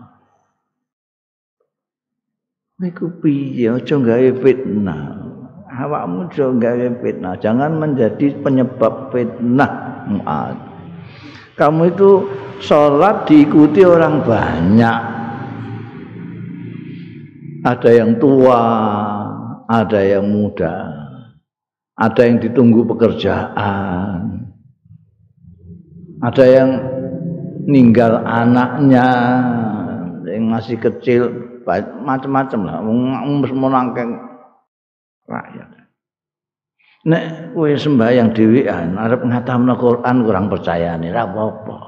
Iku 2.82 3.22
piye 3.22 3.70
aja 3.70 3.94
gawe 3.94 4.30
fitnah. 4.42 5.02
Awakmu 5.70 6.26
aja 6.26 6.50
gawe 6.50 6.86
fitnah, 6.98 7.38
jangan 7.38 7.78
menjadi 7.78 8.34
penyebab 8.42 9.14
fitnah 9.14 9.72
Mu'ad. 10.10 10.58
Kamu 11.54 11.82
itu 11.94 12.10
sholat 12.58 13.30
diikuti 13.30 13.86
orang 13.86 14.26
banyak 14.26 15.00
ada 17.62 17.90
yang 17.94 18.18
tua 18.18 18.60
ada 19.72 20.00
yang 20.04 20.28
muda 20.28 20.92
ada 21.96 22.20
yang 22.28 22.36
ditunggu 22.44 22.84
pekerjaan 22.84 24.52
ada 26.20 26.44
yang 26.44 26.70
ninggal 27.66 28.22
anaknya 28.22 29.08
yang 30.28 30.46
masih 30.50 30.78
kecil 30.78 31.30
macam-macam 32.02 32.60
lah. 32.66 32.78
Mau 32.82 33.70
nangkeng 33.70 34.10
rakyat. 35.26 35.68
Nek 37.02 37.54
kowe 37.58 37.66
sembahyang 37.74 38.30
dhewean 38.30 38.94
arep 38.94 39.26
ngatamno 39.26 39.74
Quran 39.74 40.16
kurang 40.22 40.46
percaya 40.46 40.94
nih 40.94 41.10
apa-apa. 41.10 41.78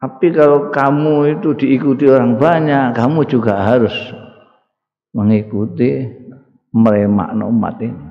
Tapi 0.00 0.26
kalau 0.32 0.68
kamu 0.72 1.40
itu 1.40 1.56
diikuti 1.56 2.08
orang 2.08 2.36
banyak, 2.36 2.96
kamu 2.96 3.24
juga 3.28 3.60
harus 3.60 3.92
mengikuti 5.14 6.04
meremak 6.74 7.30
umat 7.38 7.76
ini. 7.80 8.06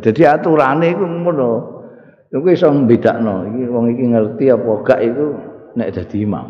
Jadi 0.00 0.22
aturan 0.24 0.84
itu 0.84 1.04
ngono. 1.04 1.76
Iku 2.28 2.44
iso 2.52 2.68
mbedakno, 2.68 3.48
iki 3.48 3.64
wong 3.72 3.84
iki 3.96 4.04
ngerti 4.12 4.44
apa 4.52 4.72
gak 4.84 5.00
iku 5.00 5.26
nek 5.80 5.96
dadi 5.96 6.28
imam. 6.28 6.48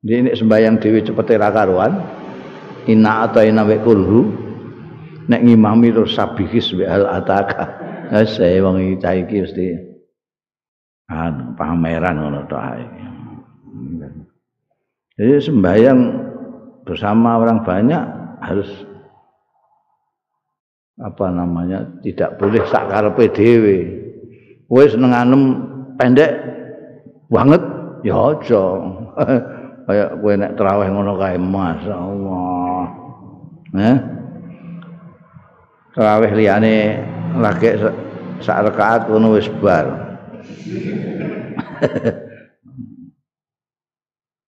Jadi 0.00 0.20
nek 0.24 0.36
sembahyang 0.40 0.74
dhewe 0.80 1.04
cepete 1.04 1.36
ra 1.36 1.52
karuan, 1.52 2.00
inna 2.88 3.28
ataina 3.28 3.60
wa 3.60 3.76
kulhu 3.84 4.20
nek 5.28 5.44
ngimami 5.44 5.92
terus 5.92 6.16
sabihis 6.16 6.72
wa 6.72 6.88
al 6.88 7.04
ataka. 7.20 7.64
Saya 8.40 8.64
wong 8.64 8.80
iki 8.80 8.94
cah 9.04 9.14
iki 9.20 9.36
mesti 9.44 9.66
anu 11.12 11.52
pameran 11.60 12.24
ngono 12.24 12.48
tok 12.48 12.62
ae. 12.72 12.84
Jadi 15.20 15.32
sembahyang 15.44 16.29
bersama 16.84 17.36
orang 17.40 17.62
banyak 17.64 18.02
harus 18.40 18.70
apa 21.00 21.32
namanya 21.32 21.88
tidak 22.04 22.36
boleh 22.36 22.60
sakarepe 22.68 23.32
dhewe. 23.32 23.78
Kowe 24.68 24.84
seneng 24.86 25.12
anem 25.16 25.42
pendek 25.96 26.30
banget 27.32 27.62
ya 28.04 28.36
aja. 28.36 28.64
Kayak 29.88 30.10
kowe 30.22 30.32
nek 30.36 30.54
traweh 30.54 30.88
ngono 30.92 31.18
kae 31.18 31.34
masyaallah. 31.40 32.82
Eh? 33.74 33.96
Traweh 35.90 36.30
liyane 36.36 37.02
lagi 37.42 37.74
sak 38.38 38.70
rakaat 38.70 39.10
ngono 39.10 39.34
wis 39.34 39.50
bar. 39.58 39.86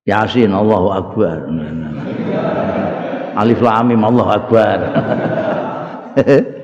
Yasin 0.02 0.50
Allahu 0.50 0.88
Akbar. 0.90 1.46
Alif 3.38 3.60
Lam 3.62 3.86
Mim 3.94 4.02
Allahu 4.02 4.30
Akbar. 4.30 4.78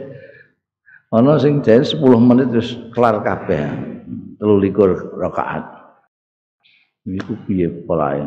Ana 1.09 1.41
sing 1.41 1.65
jen 1.65 1.81
10 1.81 1.97
menit 2.21 2.53
terus 2.53 2.77
kelar 2.93 3.23
kabeh. 3.25 3.65
23 4.43 5.19
rakaat. 5.19 5.65
Iku 7.09 7.33
piye 7.49 7.73
polae? 7.89 8.21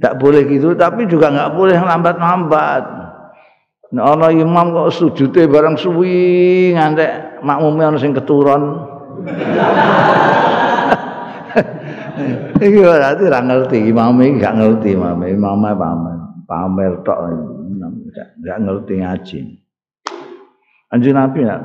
Tak 0.00 0.16
boleh 0.16 0.48
gitu 0.48 0.72
tapi 0.72 1.04
juga 1.04 1.28
enggak 1.28 1.52
boleh 1.52 1.76
lambat-lambat. 1.76 2.84
Nek 3.90 4.06
ana 4.06 4.30
imam 4.30 4.70
kok 4.70 4.94
sujute 4.94 5.50
bareng 5.50 5.74
suwi 5.74 6.70
ngantek 6.72 7.42
makmume 7.42 7.82
ana 7.84 7.98
sing 7.98 8.14
keturun. 8.16 8.86
Iki 12.60 12.80
berarti 12.82 13.22
ora 13.26 13.40
ngerti, 13.40 13.78
imam 13.88 14.18
iki 14.20 14.40
gak 14.40 14.54
ngerti 14.58 14.88
imam, 14.94 15.20
imam 15.22 15.62
pamer, 15.62 16.18
pamer 16.44 16.92
tok 17.06 17.18
gak 18.42 18.58
ngerti 18.60 18.94
ngaji. 19.00 19.38
Anjing 20.90 21.14
Nabi 21.14 21.46
nak 21.46 21.60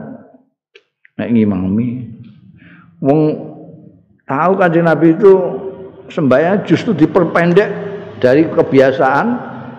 nek 1.17 1.31
ngimami 1.33 1.87
wong 3.01 3.19
tahu 4.27 4.51
kanjeng 4.59 4.85
Nabi 4.85 5.17
itu 5.17 5.33
sembahyang 6.13 6.61
justru 6.67 6.93
diperpendek 6.93 7.69
dari 8.21 8.45
kebiasaan 8.45 9.27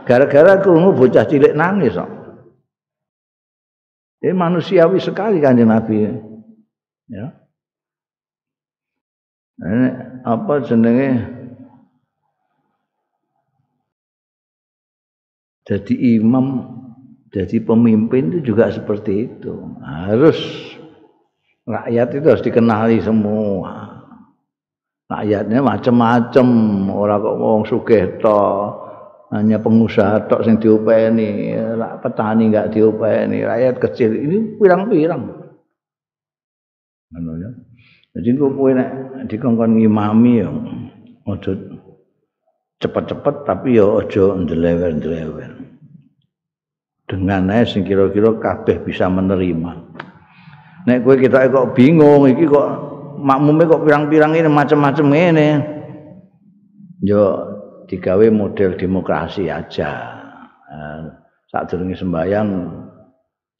gara-gara 0.02 0.58
krungu 0.58 0.98
bocah 0.98 1.26
cilik 1.26 1.54
nangis 1.54 1.94
kok. 1.94 2.10
Ini 4.26 4.34
manusiawi 4.34 4.98
sekali 4.98 5.38
kanjeng 5.38 5.70
Nabi. 5.70 6.10
Ya. 7.06 7.45
Ini 9.56 9.88
apa 10.24 10.60
jenenge? 10.64 11.10
Jadi 15.66 16.20
imam, 16.20 16.62
jadi 17.34 17.58
pemimpin 17.58 18.30
itu 18.30 18.54
juga 18.54 18.70
seperti 18.70 19.26
itu. 19.26 19.54
Harus 19.82 20.38
rakyat 21.66 22.14
itu 22.14 22.26
harus 22.30 22.44
dikenali 22.46 23.02
semua. 23.02 23.98
Rakyatnya 25.06 25.62
macam-macam, 25.62 26.46
orang 26.90 27.22
kok 27.22 27.38
wong 27.38 27.62
sugih 27.66 28.18
hanya 29.34 29.58
pengusaha 29.58 30.30
tok 30.30 30.46
sing 30.46 30.62
diupeni, 30.62 31.54
petani 31.98 32.46
enggak 32.46 32.70
diupeni, 32.70 33.42
rakyat 33.42 33.74
kecil 33.82 34.14
ini 34.14 34.54
pirang-pirang. 34.58 35.45
Jadi 38.16 38.32
kok 38.32 38.52
kowe 38.56 38.72
nek 38.72 38.90
dikongkon 39.28 39.76
ngimami 39.76 40.40
ya 40.40 40.48
aja 41.28 41.52
cepet-cepet 42.80 43.36
tapi 43.44 43.76
ya 43.76 43.84
aja 44.00 44.32
ndelewer-ndelewer. 44.40 45.52
Dengan 47.06 47.52
ae 47.52 47.68
sing 47.68 47.84
kira-kira 47.84 48.40
kabeh 48.40 48.80
bisa 48.80 49.12
menerima. 49.12 49.72
Nek 50.88 51.04
kowe 51.04 51.12
kita 51.20 51.44
kok 51.52 51.76
bingung 51.76 52.24
iki 52.24 52.48
kok 52.48 52.68
makmume 53.20 53.68
kok 53.68 53.84
pirang-pirang 53.84 54.32
ini 54.32 54.48
macam-macam 54.48 55.06
ngene. 55.12 55.48
Yo 57.04 57.22
digawe 57.84 58.26
model 58.32 58.80
demokrasi 58.80 59.52
aja. 59.52 59.92
Eh, 60.72 61.00
saat 61.52 61.68
durunge 61.68 61.94
sembayang 62.00 62.48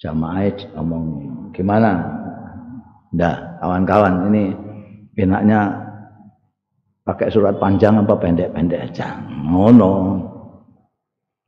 jamaah 0.01 0.49
ngomong 0.81 1.05
gimana 1.53 2.25
Nah, 3.15 3.61
kawan-kawan 3.63 4.33
ini 4.33 4.51
enaknya 5.15 5.71
pakai 7.07 7.31
surat 7.31 7.55
panjang 7.63 8.03
apa 8.03 8.19
pendek-pendek 8.19 8.91
aja. 8.91 9.23
Ngono. 9.47 10.19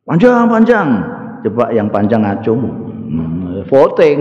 Panjang 0.06 0.46
panjang. 0.46 0.88
Coba 1.42 1.74
yang 1.74 1.90
panjang 1.90 2.22
acung. 2.22 2.62
Hmm, 3.08 3.66
voting. 3.66 4.20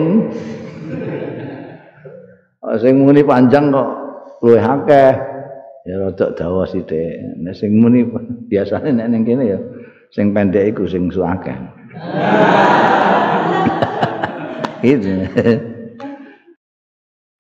Sing 2.82 2.94
muni 3.00 3.22
panjang 3.22 3.70
kok 3.70 3.90
luwih 4.42 4.64
akeh. 4.64 5.14
Ya 5.88 5.96
rada 6.04 6.36
dawa 6.36 6.68
sithik. 6.68 7.40
Nek 7.40 7.56
sing 7.56 7.80
muni 7.80 8.04
biasane 8.52 8.92
nek 8.92 9.08
ning 9.08 9.24
kene 9.24 9.44
ya 9.48 9.60
sing 10.12 10.32
pendek 10.32 10.72
iku 10.72 10.88
sing 10.88 11.12
suakeh 11.12 11.56
itu 14.86 15.28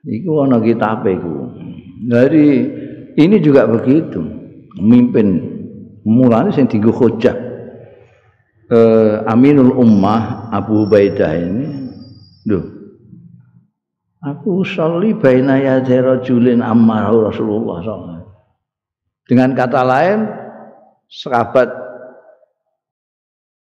iku 0.08 0.48
ana 0.48 0.64
kitab 0.64 1.04
iku 1.04 1.52
dari 2.08 2.64
ini 3.20 3.38
juga 3.44 3.68
begitu 3.68 4.24
memimpin 4.80 5.28
mulane 6.08 6.56
sing 6.56 6.72
dienggo 6.72 6.96
hujah 6.96 7.36
eh, 8.72 9.16
Aminul 9.28 9.76
Ummah 9.76 10.48
Abu 10.56 10.88
Ubaidah 10.88 11.34
ini 11.36 11.66
duh 12.48 12.78
Aku 14.18 14.66
usolli 14.66 15.14
baina 15.14 15.62
yadai 15.62 16.02
rajulin 16.02 16.66
ammarahu 16.66 17.30
Rasulullah 17.30 17.86
SAW. 17.86 18.26
Dengan 19.30 19.54
kata 19.54 19.82
lain, 19.86 20.26
sahabat 21.06 21.70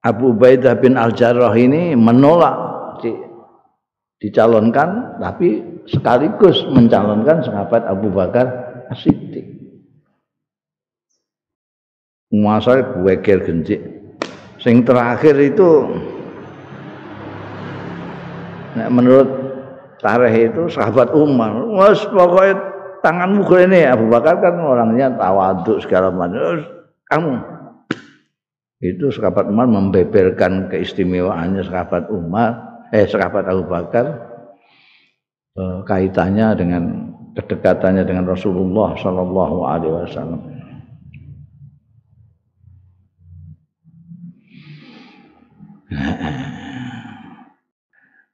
Abu 0.04 0.36
Ubaidah 0.36 0.78
bin 0.78 0.94
Al-Jarrah 0.94 1.52
ini 1.58 1.98
menolak 1.98 2.54
dicalonkan, 4.22 5.20
tapi 5.20 5.62
sekaligus 5.84 6.64
mencalonkan 6.70 7.44
sahabat 7.44 7.84
Abu 7.84 8.08
Bakar 8.10 8.46
As-Siddiq. 8.88 9.46
Menguasai 12.34 12.82
bueger 12.98 13.46
gencik. 13.46 13.80
Sing 14.58 14.82
terakhir 14.82 15.36
itu 15.38 15.86
menurut 18.74 19.28
tarikh 20.02 20.50
itu 20.50 20.62
sahabat 20.72 21.14
Umar. 21.14 21.52
Mas 21.70 22.02
pokoknya 22.08 22.58
tanganmu 23.04 23.44
ini 23.70 23.86
Abu 23.86 24.10
Bakar 24.10 24.40
kan 24.40 24.58
orangnya 24.58 25.14
tawaduk 25.14 25.84
segala 25.84 26.10
macam. 26.10 26.64
Kamu 27.04 27.34
itu 28.82 29.08
sahabat 29.14 29.46
Umar 29.48 29.70
membeberkan 29.70 30.68
keistimewaannya 30.72 31.62
sahabat 31.64 32.10
Umar, 32.10 32.73
eh 32.92 33.06
sahabat 33.08 33.48
Abu 33.48 33.64
Bakar 33.70 34.06
eh, 35.56 35.78
kaitannya 35.86 36.48
dengan 36.58 36.82
kedekatannya 37.32 38.04
dengan 38.04 38.28
Rasulullah 38.28 38.98
Shallallahu 38.98 39.56
Alaihi 39.64 39.94
Wasallam. 40.04 40.40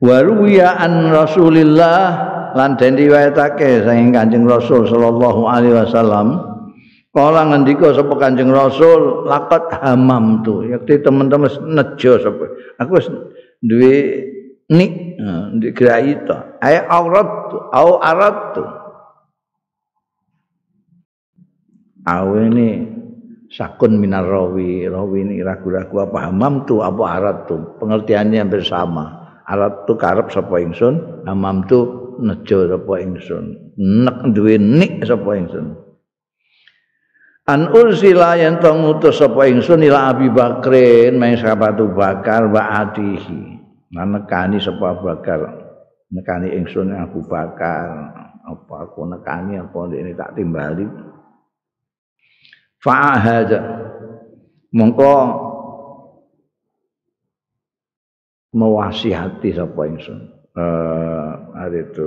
Waruya 0.00 0.80
an 0.80 1.12
Rasulillah 1.12 2.30
lan 2.56 2.74
den 2.78 2.98
riwayatake 2.98 3.84
saking 3.86 4.10
Kanjeng 4.14 4.44
Rasul 4.48 4.86
sallallahu 4.88 5.46
alaihi 5.46 5.76
wasallam 5.76 6.40
kala 7.14 7.46
ngendika 7.50 7.94
sapa 7.94 8.14
Kanjeng 8.18 8.50
Rasul 8.50 9.26
laqad 9.26 9.70
hamam 9.82 10.42
tu 10.42 10.66
yakti 10.66 11.02
teman-teman 11.02 11.50
nejo 11.70 12.18
sapa 12.18 12.44
aku 12.80 12.90
wis 12.98 13.06
duwe 13.62 13.94
nik 14.70 14.92
di 15.58 15.68
graita 15.74 16.62
ay 16.62 16.80
aurat 16.86 17.30
au 17.74 17.90
arat 17.98 18.56
awe 22.06 22.38
ini 22.46 22.68
sakun 23.50 23.98
minar 23.98 24.24
rawi. 24.24 24.86
Rawi 24.86 25.26
ini 25.26 25.34
ragu-ragu 25.42 26.06
apa? 26.06 26.30
Hamam 26.30 26.64
tu 26.64 26.80
apa 26.80 27.02
arat 27.18 27.38
tu 27.50 27.58
pengertiannya 27.82 28.38
hampir 28.40 28.62
sama. 28.62 29.18
Alat 29.50 29.82
tu 29.90 29.98
karep 29.98 30.30
sapa 30.30 30.62
ingsun? 30.62 31.26
Amam 31.26 31.66
tu 31.66 32.14
nejo 32.22 32.70
sapa 32.70 32.94
ingsun. 33.02 33.74
Nek 33.74 34.30
duwe 34.30 34.54
nik 34.62 35.02
sapa 35.02 35.34
ingsun. 35.34 35.74
An 37.50 37.74
ursila 37.74 38.38
yen 38.38 38.62
to 38.62 38.70
ngutus 38.70 39.18
sapa 39.18 39.50
ingsun 39.50 39.82
ila 39.82 40.14
Abi 40.14 40.30
Bakrin 40.30 41.18
main 41.18 41.34
sahabat 41.34 41.82
Bakar 41.82 42.46
wa 42.46 42.62
adihi 42.86 43.49
nekani 43.90 44.62
sapa 44.62 45.02
Bakar? 45.02 45.40
Nekani 46.10 46.54
ingsun 46.54 46.94
Abu 46.94 47.26
Bakar. 47.26 48.14
Apa 48.46 48.88
aku 48.88 49.06
nekani 49.06 49.58
apa 49.58 49.78
ini 49.94 50.14
tak 50.14 50.34
timbali? 50.38 50.86
Fa'ahada 52.80 53.60
mongko 54.72 55.14
mewasihati 58.54 59.54
sapa 59.54 59.80
ingsun. 59.86 60.18
Eh 60.56 61.30
hari 61.54 61.86
itu. 61.86 62.06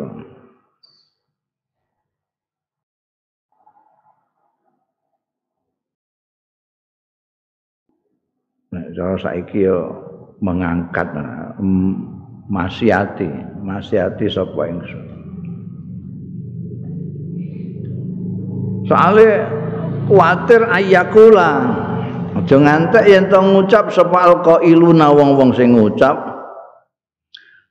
Nah, 8.74 8.90
cara 8.90 9.14
saiki 9.22 9.70
yo 9.70 10.13
mengangkat 10.44 11.08
masihati, 12.52 13.32
masihati 13.64 14.28
sapa 14.28 14.68
ingsun. 14.68 15.04
Soale 18.84 19.48
kuatir 20.12 20.68
ayakula. 20.68 21.80
Aja 22.34 22.58
ngantek 22.58 23.06
yen 23.08 23.30
to 23.30 23.38
ngucap 23.40 23.94
sapa 23.94 24.26
alqailuna 24.26 25.14
wong-wong 25.14 25.54
sing 25.54 25.78
ngucap 25.78 26.18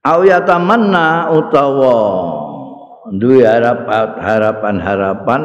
au 0.06 0.22
yatamanna 0.22 1.34
utawa 1.34 1.98
duwe 3.10 3.42
harapan-harapan 3.42 5.42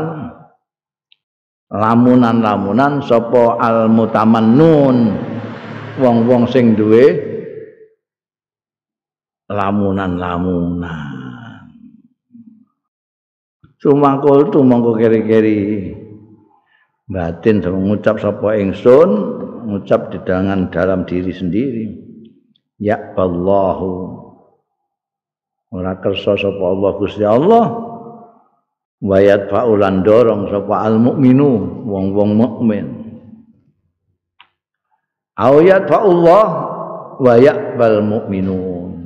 lamunan-lamunan 1.74 3.02
sapa 3.02 3.58
al 3.58 3.90
mutamannun 3.90 5.18
wong-wong 5.98 6.46
sing 6.50 6.78
duwe 6.78 7.06
lamunan-lamunan. 9.50 11.14
Sumangkul 13.78 14.50
tu 14.50 14.66
mongko 14.66 14.98
keri-keri. 14.98 15.94
Batin 17.08 17.64
sama 17.64 17.80
ngucap 17.80 18.20
sapa 18.20 18.60
ingsun 18.60 19.10
ngucap 19.70 20.12
di 20.12 20.20
dalam 20.28 21.08
diri 21.08 21.32
sendiri. 21.32 21.86
Ya 22.84 23.00
Allahu. 23.16 23.92
Ora 25.72 25.96
kersa 26.04 26.36
sapa 26.36 26.64
Allah 26.68 26.92
Gusti 27.00 27.24
Allah. 27.24 27.66
Wayat 28.98 29.54
faulan 29.54 30.02
dorong 30.02 30.50
sapa 30.50 30.84
al 30.84 30.98
mukminu 30.98 31.86
wong-wong 31.86 32.32
mukmin 32.34 33.07
ayat 35.38 35.86
faullah 35.86 36.45
wa 37.17 37.34
yaqbal 37.38 38.02
mukminun 38.02 39.06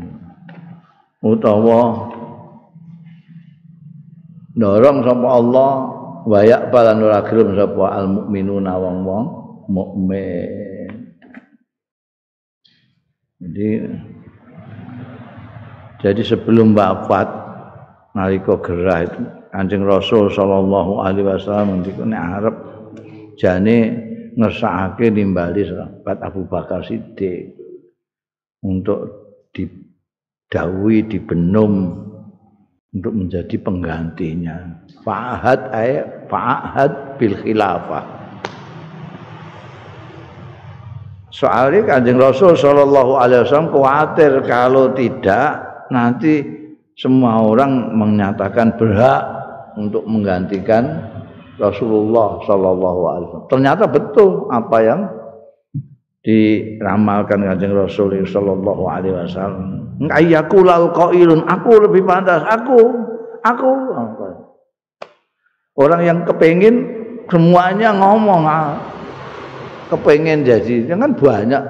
utawa 1.22 2.12
dorong 4.56 5.04
sapa 5.04 5.28
Allah 5.28 5.72
wa 6.24 6.40
yaqbal 6.44 6.86
ora 7.04 7.20
gelem 7.28 7.56
sapa 7.56 7.86
al 7.92 8.08
mukminuna 8.08 8.74
wong-wong 8.80 9.26
mukmin. 9.72 10.50
Jadi 13.42 13.70
Jadi 16.02 16.26
sebelum 16.26 16.74
wafat 16.74 17.30
nalika 18.18 18.58
gerah 18.58 19.06
itu 19.06 19.22
Kanjeng 19.54 19.86
Rasul 19.86 20.34
sallallahu 20.34 21.06
alaihi 21.06 21.30
wasallam 21.30 21.78
ngendika 21.78 22.02
nek 22.10 22.22
arep 22.42 22.56
jane 23.38 23.78
ngersakake 24.38 25.12
nimbali 25.12 25.68
sahabat 25.68 26.18
Abu 26.24 26.48
Bakar 26.48 26.84
Siddiq 26.86 27.56
untuk 28.64 29.00
didawi 29.52 31.04
dibenum 31.06 32.02
untuk 32.92 33.14
menjadi 33.16 33.56
penggantinya. 33.60 34.84
Fa'ahad 35.04 35.62
ay 35.72 35.92
fa'ahad 36.28 36.92
bil 37.16 37.36
khilafah. 37.40 38.06
Soalnya 41.32 41.88
kanjeng 41.88 42.20
Rasul 42.20 42.60
Shallallahu 42.60 43.16
Alaihi 43.16 43.48
Wasallam 43.48 43.72
khawatir 43.72 44.32
kalau 44.44 44.92
tidak 44.92 45.64
nanti 45.88 46.44
semua 47.00 47.40
orang 47.40 47.96
menyatakan 47.96 48.76
berhak 48.76 49.24
untuk 49.80 50.04
menggantikan 50.04 51.11
Rasulullah 51.62 52.42
Shallallahu 52.42 53.02
Alaihi 53.06 53.28
Wasallam. 53.30 53.50
Ternyata 53.54 53.84
betul 53.86 54.50
apa 54.50 54.78
yang 54.82 55.02
diramalkan 56.26 57.46
kanjeng 57.46 57.78
Rasul 57.78 58.18
Shallallahu 58.26 58.84
Alaihi 58.90 59.14
Wasallam. 59.14 59.66
Ayyaku 60.10 60.66
lal 60.66 60.90
qailun, 60.90 61.46
aku 61.46 61.72
lebih 61.86 62.02
pantas, 62.02 62.42
aku, 62.50 62.82
aku. 63.46 63.70
Orang 65.78 66.02
yang 66.02 66.26
kepingin 66.26 67.02
semuanya 67.32 67.96
ngomong 67.96 68.44
ah, 68.44 68.76
kepengen 69.88 70.44
jadi 70.44 70.88
kan 70.92 71.16
banyak 71.16 71.64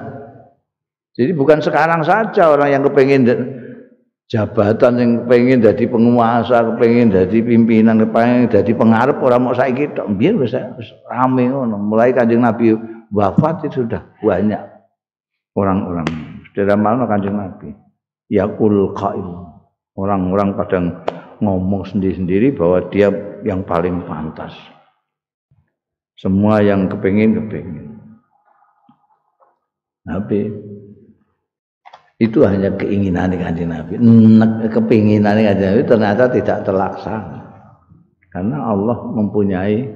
jadi 1.14 1.30
bukan 1.36 1.58
sekarang 1.62 2.02
saja 2.02 2.50
orang 2.50 2.74
yang 2.74 2.82
kepengen 2.82 3.22
jabatan 4.32 4.92
yang 4.96 5.10
kepengen 5.20 5.60
jadi 5.60 5.84
penguasa 5.92 6.64
kepengen 6.72 7.12
jadi 7.12 7.38
pimpinan 7.44 8.00
kepengen 8.00 8.48
jadi 8.48 8.72
pengarep 8.72 9.20
orang 9.20 9.44
mau 9.44 9.52
saya 9.52 9.76
gitu 9.76 10.08
biar 10.08 10.40
bisa 10.40 10.72
rame 11.04 11.52
ngono. 11.52 11.76
Mulai 11.76 12.16
kanjeng 12.16 12.40
nabi 12.40 12.72
wafat 13.12 13.68
itu 13.68 13.84
sudah 13.84 14.00
banyak 14.24 14.62
orang-orang. 15.52 16.08
Sudah 16.56 16.76
malam 16.80 17.04
kanjeng 17.04 17.36
nabi. 17.36 17.76
Yakul 18.32 18.96
qail 18.96 19.28
orang-orang 20.00 20.56
kadang 20.64 20.84
ngomong 21.44 21.84
sendiri-sendiri 21.84 22.56
bahwa 22.56 22.88
dia 22.88 23.12
yang 23.44 23.60
paling 23.60 24.00
pantas. 24.08 24.56
Semua 26.16 26.64
yang 26.64 26.88
kepengen 26.88 27.36
kepengen 27.36 27.92
Nabi 30.02 30.50
itu 32.22 32.46
hanya 32.46 32.70
keinginan 32.78 33.34
kanjeng 33.34 33.74
Nabi. 33.74 33.98
Kepinginan 34.70 35.42
kanjeng 35.42 35.68
Nabi 35.74 35.82
ternyata 35.82 36.24
tidak 36.30 36.62
terlaksana. 36.62 37.42
Karena 38.30 38.62
Allah 38.62 38.98
mempunyai 39.10 39.90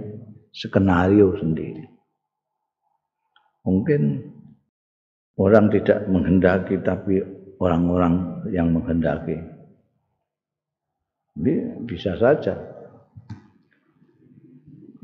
skenario 0.50 1.38
sendiri. 1.38 1.86
Mungkin 3.62 4.26
orang 5.38 5.70
tidak 5.70 6.02
menghendaki 6.10 6.82
tapi 6.82 7.22
orang-orang 7.62 8.42
yang 8.50 8.74
menghendaki. 8.74 9.38
Ini 11.38 11.54
bisa 11.86 12.18
saja. 12.18 12.58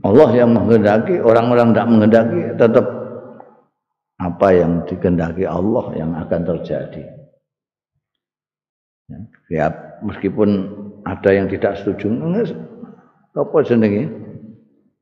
Allah 0.03 0.29
yang 0.35 0.51
menghendaki, 0.51 1.23
orang-orang 1.23 1.71
tidak 1.71 1.87
menghendaki 1.87 2.41
tetap 2.59 2.87
apa 4.23 4.55
yang 4.55 4.87
dikehendaki 4.87 5.43
Allah 5.43 5.91
yang 5.99 6.15
akan 6.15 6.41
terjadi. 6.47 7.03
Ya, 9.51 9.69
meskipun 10.01 10.71
ada 11.03 11.31
yang 11.35 11.51
tidak 11.51 11.83
setuju, 11.83 12.09
apa 13.35 13.57
jenenge? 13.67 14.09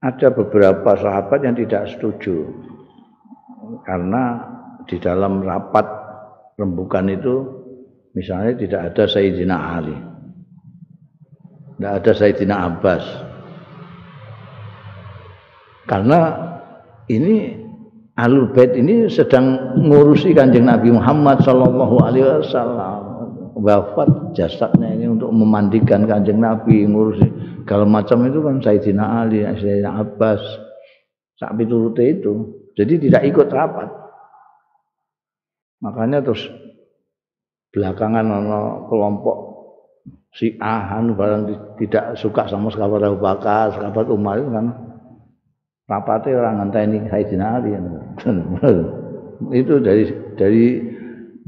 Ada 0.00 0.32
beberapa 0.32 0.96
sahabat 0.96 1.44
yang 1.44 1.52
tidak 1.60 1.92
setuju 1.92 2.48
karena 3.84 4.40
di 4.88 4.96
dalam 4.96 5.44
rapat 5.44 5.84
rembukan 6.56 7.04
itu 7.12 7.34
misalnya 8.16 8.56
tidak 8.56 8.80
ada 8.90 9.04
Sayyidina 9.04 9.56
Ali. 9.76 9.96
Tidak 11.76 11.92
ada 12.00 12.12
Sayyidina 12.16 12.56
Abbas. 12.64 13.04
Karena 15.84 16.20
ini 17.12 17.59
Alul 18.18 18.50
Bait 18.50 18.74
ini 18.74 19.06
sedang 19.06 19.76
ngurusi 19.78 20.34
Kanjeng 20.34 20.66
Nabi 20.66 20.90
Muhammad 20.90 21.44
sallallahu 21.46 21.96
alaihi 22.02 22.26
wasallam. 22.26 23.06
Wafat 23.60 24.32
jasadnya 24.32 24.88
ini 24.94 25.10
untuk 25.10 25.28
memandikan 25.36 26.08
Kanjeng 26.08 26.40
Nabi, 26.40 26.88
ngurusi 26.88 27.28
kalau 27.70 27.86
macam 27.86 28.26
itu 28.26 28.42
kan 28.42 28.58
Sayyidina 28.58 29.04
Ali, 29.22 29.44
Sayyidina 29.44 30.00
Abbas, 30.00 30.42
sak 31.38 31.54
piturute 31.54 32.02
itu. 32.02 32.32
Jadi 32.74 33.08
tidak 33.08 33.22
ikut 33.30 33.48
rapat. 33.52 33.88
Makanya 35.84 36.24
terus 36.24 36.44
belakangan 37.70 38.26
ono 38.26 38.90
kelompok 38.90 39.36
si 40.34 40.58
Ahan 40.58 41.14
barang 41.14 41.42
tidak 41.78 42.18
suka 42.18 42.50
sama 42.50 42.74
sahabat 42.74 43.06
Abu 43.06 43.18
Bakar, 43.22 43.74
sahabat 43.74 44.06
Umar 44.10 44.42
itu 44.42 44.50
kan 44.50 44.66
rapatnya 45.90 46.38
orang 46.38 46.54
ngenteni 46.62 46.98
Sayyidina 47.10 47.46
Ali 47.58 47.74
itu 49.60 49.74
dari 49.82 50.04
dari 50.38 50.64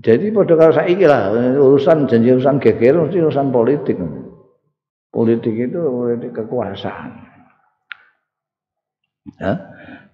jadi 0.02 0.34
pada 0.34 0.58
kalau 0.58 0.74
saya 0.74 1.06
lah 1.06 1.30
urusan 1.62 2.10
janji 2.10 2.34
urusan 2.34 2.58
geger 2.58 2.98
mesti 2.98 3.22
urusan 3.22 3.54
politik. 3.54 4.02
Politik 5.14 5.54
itu 5.54 5.78
politik 5.78 6.34
kekuasaan. 6.34 7.22
Ya 9.38 9.62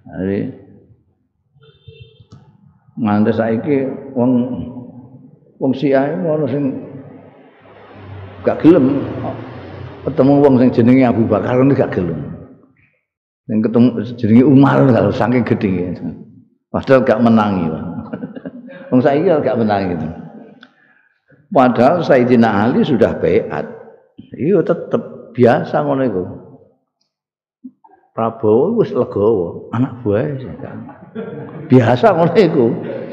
jadi 0.04 0.52
nganti 3.00 3.32
saiki 3.32 3.76
wong 4.12 4.30
wong 5.56 5.72
Syiah 5.72 6.12
ono 6.12 6.44
sing 6.50 6.64
gak 8.44 8.60
gelem. 8.60 9.00
Ketemu 10.04 10.32
wong 10.44 10.54
sing 10.60 10.68
jenenge 10.74 11.08
Abu 11.08 11.24
Bakar 11.24 11.56
gak 11.72 11.96
gelem 11.96 12.37
yang 13.48 13.60
ketemu 13.64 13.88
jenenge 14.20 14.44
Umar 14.44 14.84
kalau 14.92 15.12
saking 15.12 15.44
gede 15.44 15.96
padahal 16.68 17.00
gak 17.00 17.20
menangi 17.24 17.64
Wong 18.88 19.04
saiki 19.04 19.28
gak 19.28 19.58
menangi 19.60 20.00
itu. 20.00 20.08
Padahal 21.48 22.04
Sayyidina 22.04 22.68
Ali 22.68 22.84
sudah 22.84 23.16
baiat. 23.20 23.64
Iya 24.36 24.60
tetep 24.64 25.32
biasa 25.32 25.80
ngono 25.80 26.02
iku. 26.04 26.24
Prabowo 28.12 28.82
wis 28.82 28.90
legowo, 28.90 29.70
anak 29.72 30.02
buah 30.02 30.24
kan. 30.60 30.78
Biasa 31.68 32.16
ngono 32.16 32.34
iku. 32.36 32.66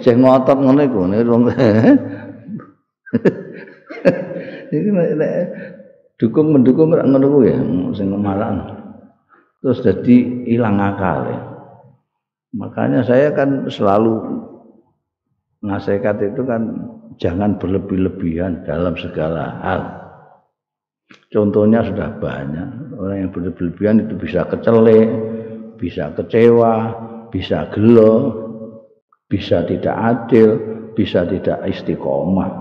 Sing 0.03 0.23
ngotot 0.23 0.57
ngono 0.59 0.81
iku 0.83 0.99
Iki 4.75 4.89
nek 4.91 5.35
dukung 6.19 6.51
mendukung 6.51 6.91
ngono 6.91 7.39
ya 7.43 7.55
sing 7.95 8.11
marah 8.11 8.51
terus 9.65 9.81
jadi 9.81 10.45
hilang 10.45 10.77
akal 10.77 11.25
ya. 11.25 11.41
Makanya 12.53 13.01
saya 13.01 13.33
kan 13.33 13.65
selalu 13.65 14.45
nasihat 15.65 16.21
itu 16.21 16.45
kan 16.45 16.85
jangan 17.17 17.57
berlebih-lebihan 17.57 18.61
dalam 18.61 18.93
segala 18.93 19.57
hal. 19.65 19.81
Contohnya 21.33 21.81
sudah 21.81 22.13
banyak. 22.21 22.93
Orang 22.93 23.17
yang 23.25 23.31
berlebih-lebihan 23.33 24.05
itu 24.05 24.13
bisa 24.13 24.45
kecelek, 24.45 25.09
bisa 25.81 26.13
kecewa, 26.13 26.73
bisa 27.33 27.65
gelo, 27.73 28.13
bisa 29.25 29.65
tidak 29.65 29.97
adil, 29.97 30.61
bisa 30.93 31.25
tidak 31.25 31.57
istiqomah. 31.65 32.53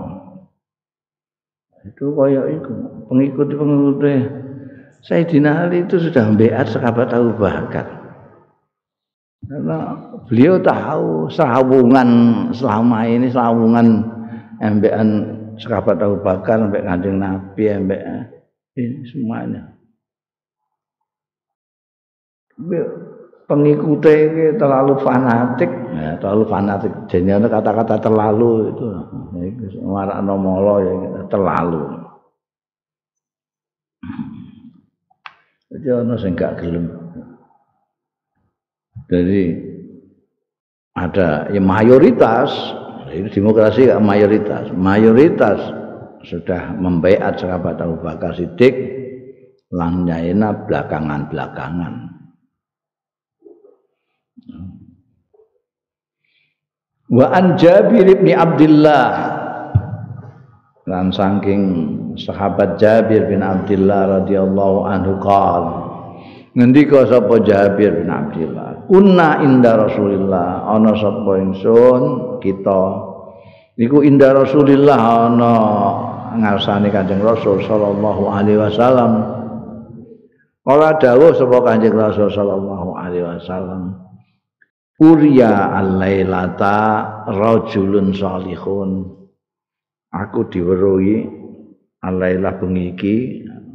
Itu 1.85 2.17
kayak 2.17 2.45
itu 2.49 2.71
pengikut-pengikutnya 3.13 4.44
Sayyidina 5.05 5.69
Ali 5.69 5.85
itu 5.85 6.01
sudah 6.01 6.33
membeat 6.33 6.65
sahabat 6.73 7.13
Abu 7.13 7.37
Bakar. 7.37 7.85
Karena 9.45 9.93
beliau 10.25 10.57
tahu 10.57 11.29
sahawungan 11.29 12.09
selama 12.49 13.05
ini 13.05 13.29
sahawungan 13.29 14.01
embean 14.65 15.09
sahabat 15.61 16.01
Abu 16.01 16.17
Bakar 16.25 16.57
sampai 16.57 16.81
kanjeng 16.81 17.21
Nabi 17.21 17.63
embek 17.69 18.01
ini 18.81 19.05
semuanya. 19.13 19.61
Pengikutnya 23.45 24.57
terlalu 24.57 24.97
fanatik, 25.05 25.69
ya, 25.69 26.17
terlalu 26.17 26.43
fanatik. 26.49 26.89
Jadi 27.05 27.29
kata-kata 27.45 28.01
terlalu 28.01 28.73
itu, 28.73 28.85
warak 29.85 30.17
nomolo 30.25 30.81
ya 30.81 30.93
terlalu. 31.29 32.04
Jadi 35.75 35.91
ono 35.91 36.15
sing 36.15 36.39
gak 36.39 36.63
gelem. 36.63 36.87
Jadi 39.11 39.43
ada 40.95 41.51
ya 41.51 41.59
mayoritas 41.59 42.47
ini 43.11 43.27
demokrasi 43.27 43.91
gak 43.91 43.99
mayoritas 43.99 44.71
mayoritas 44.71 45.59
sudah 46.23 46.71
membaiat 46.79 47.35
sahabat 47.35 47.75
Abu 47.83 47.99
Bakar 47.99 48.31
Siddiq 48.39 48.71
lang 49.75 50.07
belakangan-belakangan 50.65 51.93
wa 57.11 57.25
an 57.35 57.59
Jabir 57.59 58.07
bin 58.23 58.31
Abdullah 58.31 59.44
lan 60.85 61.09
saking 61.09 61.61
sahabat 62.17 62.77
Jabir 62.77 63.25
bin 63.25 63.41
Abdullah 63.41 64.21
radhiyallahu 64.21 64.85
anhu 64.85 65.17
qol 65.17 65.63
ngendika 66.53 67.09
sapa 67.09 67.41
Jabir 67.41 68.05
bin 68.05 68.09
Abdullah 68.09 68.75
kunna 68.87 69.41
inda 69.41 69.77
Rasulillah. 69.77 70.65
Ana 70.69 70.93
sapa 70.97 71.31
ingsun 71.41 72.01
kita? 72.41 72.83
Iku 73.75 74.05
inda 74.05 74.31
Rasulillah 74.31 75.27
ana 75.27 75.53
ngarsane 76.39 76.87
Kanjeng 76.93 77.19
Rasul 77.19 77.59
sallallahu 77.65 78.23
alaihi 78.31 78.61
wasallam. 78.61 79.11
Ora 80.65 80.95
dawuh 80.97 81.35
sapa 81.35 81.57
Kanjeng 81.65 81.97
Rasul 81.97 82.31
sallallahu 82.31 82.95
alaihi 82.95 83.25
wasallam. 83.25 83.99
Uriya 84.95 85.75
al-lailata 85.75 87.03
rajulun 87.27 88.15
salihun 88.15 89.11
Aku 90.15 90.47
diweruhi 90.47 91.27
alailah 91.99 92.55
bengi 92.55 92.95
iki 92.95 93.17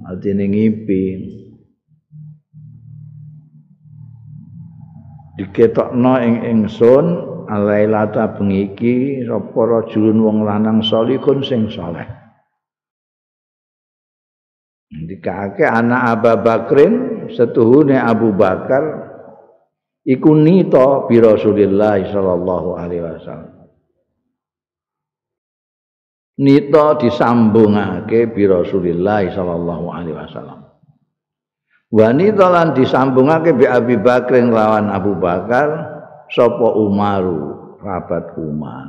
artine 0.09 0.49
ngipi 0.49 1.03
diketokno 5.37 6.17
ing 6.25 6.35
ingsun 6.49 7.07
alailata 7.45 8.41
bengi 8.41 8.73
iki 8.73 8.95
sapa 9.29 9.61
rajulun 9.69 10.17
wong 10.25 10.39
lanang 10.49 10.81
salihun 10.81 11.45
sing 11.45 11.69
saleh. 11.69 12.09
Dikake 14.91 15.69
anak 15.69 16.19
Abu 16.19 16.35
Bakrin 16.41 16.95
setuhune 17.37 18.01
Abu 18.01 18.33
Bakar 18.33 19.13
iku 20.09 20.35
nito 20.35 21.05
bi 21.05 21.21
Rasulillah 21.21 22.01
sallallahu 22.11 22.81
alaihi 22.81 23.05
wasallam 23.05 23.60
nito 26.41 26.97
disambungake 26.97 28.33
bi 28.33 28.49
Rasulillah 28.49 29.29
sallallahu 29.29 29.87
alaihi 29.93 30.17
wasallam. 30.17 30.61
Wanita 31.93 32.47
lan 32.49 32.69
disambungake 32.73 33.53
bi 33.53 33.69
Abi 33.69 34.01
Bakrin 34.01 34.49
lawan 34.49 34.89
Abu 34.89 35.21
Bakar 35.21 35.69
sapa 36.33 36.69
Umaru 36.81 37.77
sahabat 37.85 38.35
Umar. 38.41 38.89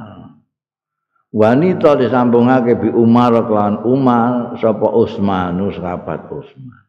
Wanita 1.36 2.00
disambungake 2.00 2.80
bi 2.80 2.90
Umar 2.90 3.36
kelawan 3.44 3.84
Umar 3.84 4.56
sapa 4.58 4.88
Utsman 4.96 5.60
sahabat 5.76 6.32
Utsman 6.32 6.81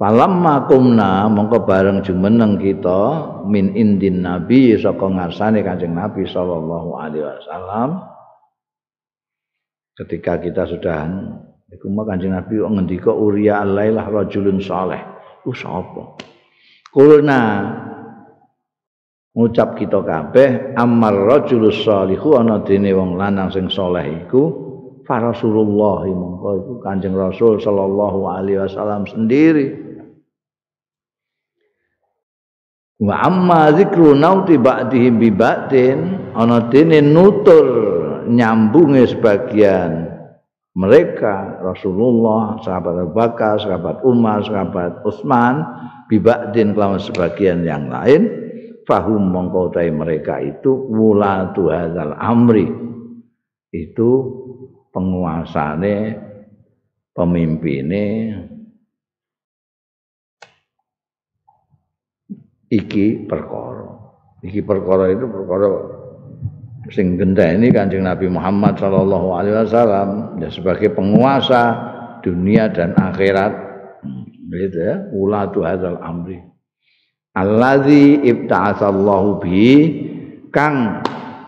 Falamma 0.00 0.64
kumna 0.64 1.28
mongko 1.28 1.68
bareng 1.68 2.00
jumeneng 2.00 2.56
kita 2.56 3.00
min 3.44 3.76
indin 3.76 4.24
nabi 4.24 4.72
saka 4.80 5.04
ngarsane 5.04 5.60
Kanjeng 5.60 5.92
Nabi 5.92 6.24
sallallahu 6.24 6.96
alaihi 6.96 7.20
wasallam. 7.20 8.08
Ketika 10.00 10.40
kita 10.40 10.64
sudah 10.64 11.04
iku 11.68 11.92
Kanjeng 12.08 12.32
Nabi 12.32 12.64
ngendika 12.64 13.12
uriya 13.12 13.60
alailah 13.60 14.08
rajulun 14.08 14.64
saleh. 14.64 15.04
Ku 15.44 15.52
sapa? 15.52 16.16
Kulna 16.88 17.40
ngucap 19.36 19.76
kita 19.76 20.00
kabeh 20.00 20.80
amar 20.80 21.12
rajulus 21.12 21.84
salihu 21.84 22.40
ana 22.40 22.64
dene 22.64 22.88
wong 22.96 23.20
lanang 23.20 23.52
sing 23.52 23.68
saleh 23.68 24.24
iku 24.24 24.70
Rasulullah 25.10 26.06
mongko 26.06 26.50
iku 26.62 26.72
Kanjeng 26.86 27.18
Rasul 27.18 27.58
sallallahu 27.58 28.30
alaihi 28.30 28.62
wasallam 28.62 29.10
sendiri 29.10 29.89
wa 33.00 33.14
amma 33.24 33.72
zikru 33.72 34.12
nauti 34.12 34.60
ba'dihim 34.60 35.16
bi 35.16 35.32
ba'din 35.32 36.30
ana 36.36 36.68
dene 36.68 37.00
nutur 37.00 37.66
nyambunge 38.28 39.08
sebagian 39.08 40.10
mereka 40.76 41.58
Rasulullah 41.64 42.62
sahabat 42.62 42.94
Abu 43.02 43.12
Bakar 43.16 43.58
sahabat 43.58 44.06
Umar 44.06 44.46
sahabat 44.46 45.02
Utsman 45.02 45.66
bibakdin 46.06 46.74
kelawan 46.74 47.02
sebagian 47.02 47.66
yang 47.66 47.90
lain. 47.90 48.38
Fahum 48.88 49.30
mongko 49.30 49.70
mereka 49.94 50.42
itu 50.42 50.70
wulatu 50.90 51.70
hadzal 51.70 52.14
amri. 52.18 52.66
Itu 53.70 54.10
penguasane 54.90 56.18
pemimpine 57.14 58.06
iki 62.70 63.26
perkara. 63.26 63.90
Iki 64.40 64.64
perkara 64.64 65.12
itu 65.12 65.26
perkara 65.28 65.68
sing 66.88 67.20
ini 67.20 67.68
Kanjeng 67.68 68.08
Nabi 68.08 68.26
Muhammad 68.32 68.80
sallallahu 68.80 69.36
alaihi 69.36 69.54
wasallam 69.62 70.40
ya 70.40 70.48
sebagai 70.48 70.94
penguasa 70.96 71.76
dunia 72.24 72.72
dan 72.72 72.96
akhirat. 72.96 73.52
Gitu 74.50 74.78
ya 74.80 74.96
ulatu 75.12 75.62
hadzal 75.62 76.00
amri. 76.00 76.40
Allazi 77.36 78.18
ibta'atsallahu 78.26 79.38
bi 79.38 79.70
kang 80.50 80.98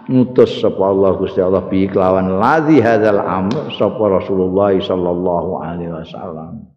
ngutus 0.07 0.63
sapa 0.63 0.79
Allah 0.79 1.19
Gusti 1.19 1.43
Allah 1.43 1.67
bi 1.67 1.91
kelawan 1.91 2.39
ladzi 2.39 2.79
hadzal 2.79 3.19
amr 3.19 3.75
sapa 3.75 3.99
Rasulullah 4.07 4.71
sallallahu 4.79 5.59
alaihi 5.59 5.91
wasallam. 5.91 6.71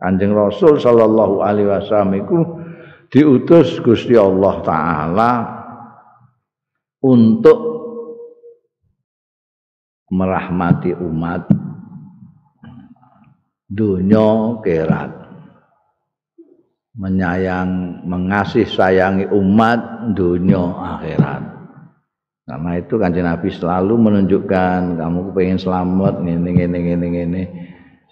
Kanjeng 0.00 0.32
Rasul 0.32 0.80
sallallahu 0.80 1.44
alaihi 1.44 1.68
wasallam 1.68 2.10
iku 2.24 2.38
diutus 3.12 3.76
Gusti 3.84 4.16
Allah 4.16 4.54
taala 4.64 5.32
untuk 7.04 7.58
merahmati 10.08 10.96
umat 10.96 11.44
dunia 13.68 14.60
kerat 14.64 15.12
menyayang 16.92 18.04
mengasih 18.04 18.68
sayangi 18.68 19.28
umat 19.32 20.12
dunia 20.12 20.60
akhirat. 20.96 21.42
Karena 22.42 22.70
itu 22.76 22.94
kanjeng 23.00 23.24
Nabi 23.24 23.48
selalu 23.48 23.94
menunjukkan 23.96 25.00
kamu 25.00 25.32
pengen 25.32 25.56
selamat 25.56 26.20
ngene 26.20 26.50
ngene 26.52 26.78
ngene 26.84 27.06
ngene. 27.08 27.42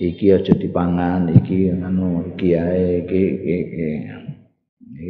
Iki 0.00 0.32
aja 0.32 0.56
dipangan 0.56 1.28
iki 1.28 1.68
anu 1.76 2.24
iki 2.24 2.56
ae 2.56 3.04
iki 3.04 3.22
iki 3.36 3.56
iki 3.68 3.88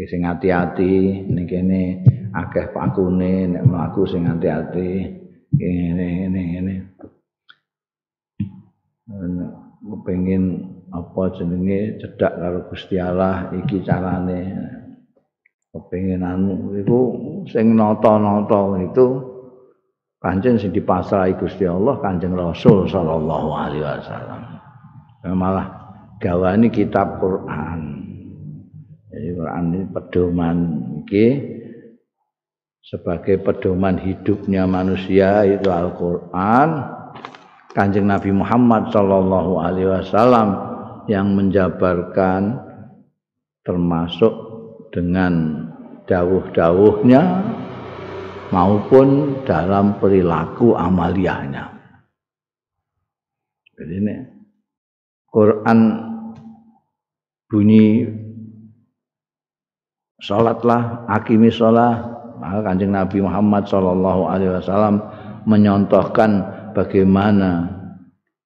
sing 0.07 0.22
hati-hati 0.22 1.26
ning 1.26 1.46
kene 1.50 2.07
akeh 2.31 2.70
pakune 2.70 3.50
nek 3.50 3.66
mlaku 3.66 4.07
sing 4.07 4.22
hati-hati 4.26 5.18
ngene 5.55 6.07
ngene 6.07 6.40
ngene. 6.55 6.74
Pengen 10.07 10.42
apa 10.94 11.22
jenenge 11.35 11.98
cedak 11.98 12.33
karo 12.38 12.59
Gusti 12.70 12.96
Allah 13.03 13.50
iki 13.50 13.83
carane. 13.83 14.40
Kepengenanmu 15.70 16.83
iku 16.83 17.00
sing 17.46 17.79
nata-nata 17.79 18.74
itu 18.83 19.07
kanjeng 20.18 20.59
sing 20.59 20.74
dipasrahi 20.74 21.38
Gusti 21.38 21.66
Allah 21.66 21.98
kanjeng 22.03 22.35
Rasul 22.35 22.90
sallallahu 22.90 23.48
alaihi 23.55 23.83
wasallam. 23.83 24.40
Malah 25.31 25.66
gawani 26.18 26.70
kitab 26.74 27.22
Quran 27.22 28.00
jadi 29.11 29.29
Quran 29.35 29.64
ini 29.75 29.81
pedoman 29.90 30.57
iki 31.03 31.27
sebagai 32.81 33.42
pedoman 33.42 33.99
hidupnya 33.99 34.64
manusia 34.64 35.44
itu 35.44 35.68
Al-Qur'an 35.68 36.99
Kanjeng 37.70 38.11
Nabi 38.11 38.35
Muhammad 38.35 38.90
sallallahu 38.90 39.62
alaihi 39.62 39.90
wasallam 39.90 40.49
yang 41.07 41.38
menjabarkan 41.38 42.59
termasuk 43.62 44.33
dengan 44.90 45.66
dawuh-dawuhnya 46.11 47.23
maupun 48.51 49.38
dalam 49.46 50.03
perilaku 50.03 50.75
amaliyahnya. 50.75 51.70
Jadi 53.79 53.94
ini 54.03 54.14
Quran 55.31 55.79
bunyi 57.46 57.87
salatlah 60.21 61.09
akimi 61.09 61.49
salat 61.49 62.21
maka 62.41 62.73
kanjeng 62.73 62.97
Nabi 62.97 63.21
Muhammad 63.21 63.69
Shallallahu 63.69 64.23
Alaihi 64.33 64.53
Wasallam 64.57 64.97
menyontohkan 65.45 66.41
bagaimana 66.73 67.69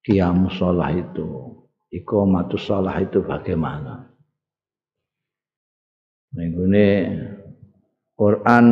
kiam 0.03 0.51
sholat 0.51 0.99
itu 0.99 1.63
iqamatus 1.95 2.67
shalah 2.67 2.99
itu 2.99 3.23
bagaimana. 3.23 4.11
Ini 6.35 6.87
Quran 8.19 8.65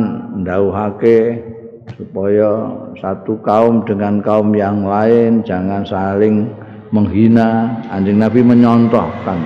ndauhake 0.44 1.40
supaya 1.96 2.68
satu 3.00 3.40
kaum 3.40 3.88
dengan 3.88 4.20
kaum 4.20 4.52
yang 4.52 4.84
lain 4.84 5.40
jangan 5.40 5.88
saling 5.88 6.52
menghina. 6.92 7.80
Anjing 7.88 8.20
Nabi 8.20 8.44
menyontohkan 8.44 9.40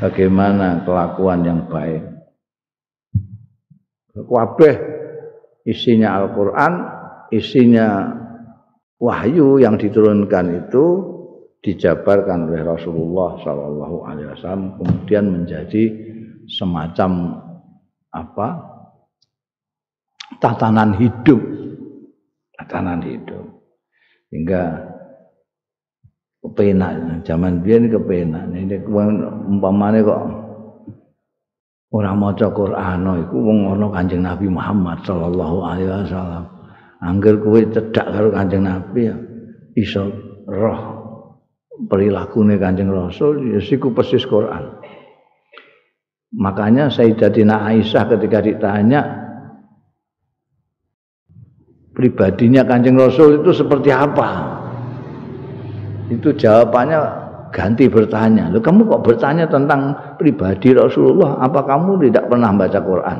bagaimana 0.00 0.80
kelakuan 0.88 1.44
yang 1.44 1.60
baik 1.68 2.09
kabeh 4.26 4.74
isinya 5.64 6.18
Al-Qur'an 6.20 6.72
isinya 7.30 8.10
wahyu 9.00 9.62
yang 9.62 9.80
diturunkan 9.80 10.66
itu 10.66 10.84
dijabarkan 11.60 12.48
oleh 12.48 12.64
Rasulullah 12.64 13.36
Shallallahu 13.44 13.96
Alaihi 14.08 14.28
Wasallam 14.32 14.80
kemudian 14.80 15.24
menjadi 15.28 15.82
semacam 16.48 17.40
apa? 18.10 18.48
Tatanan 20.40 20.96
hidup. 20.96 21.40
Tatanan 22.56 23.04
hidup. 23.04 23.44
Hingga 24.32 24.62
kepenak 26.40 27.22
zaman 27.28 27.60
biar 27.60 27.84
kepenak. 27.92 28.48
Ini 28.48 28.80
umpamanya 29.52 30.00
kok 30.00 30.22
orang 31.90 32.16
maca 32.22 32.46
Quran 32.54 33.02
itu 33.26 33.36
wong 33.36 33.58
ono 33.78 33.90
Kanjeng 33.90 34.22
Nabi 34.22 34.46
Muhammad 34.46 35.02
sallallahu 35.02 35.58
alaihi 35.66 35.90
wasallam 35.90 36.44
angger 37.02 37.42
kowe 37.42 37.58
cedak 37.58 38.06
karo 38.14 38.30
Kanjeng 38.30 38.62
Nabi 38.62 39.10
ya 39.10 39.16
iso 39.74 40.06
roh 40.46 41.00
perilakune 41.88 42.60
Kanjeng 42.60 42.92
Rasul 42.92 43.56
ya 43.56 43.60
siku 43.62 43.94
persis 43.96 44.26
Quran. 44.28 44.80
Makanya 46.30 46.92
Sayyidatina 46.94 47.66
Aisyah 47.66 48.04
ketika 48.06 48.38
ditanya 48.38 49.00
pribadinya 51.90 52.62
Kanjeng 52.62 52.94
Rasul 52.94 53.42
itu 53.42 53.50
seperti 53.50 53.90
apa? 53.90 54.60
Itu 56.10 56.34
jawabannya 56.34 57.19
ganti 57.50 57.86
bertanya. 57.86 58.48
Loh 58.50 58.62
kamu 58.62 58.86
kok 58.86 59.02
bertanya 59.04 59.46
tentang 59.46 59.94
pribadi 60.16 60.74
Rasulullah? 60.74 61.38
Apa 61.42 61.66
kamu 61.66 62.10
tidak 62.10 62.30
pernah 62.30 62.50
baca 62.54 62.80
Quran? 62.80 63.18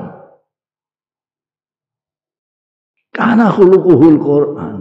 Karena 3.11 3.47
khuluquhul 3.53 4.19
Quran. 4.23 4.77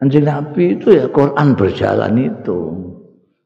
Anjing 0.00 0.24
Nabi 0.24 0.80
itu 0.80 0.96
ya 0.96 1.06
Quran 1.12 1.54
berjalan 1.54 2.16
itu. 2.16 2.58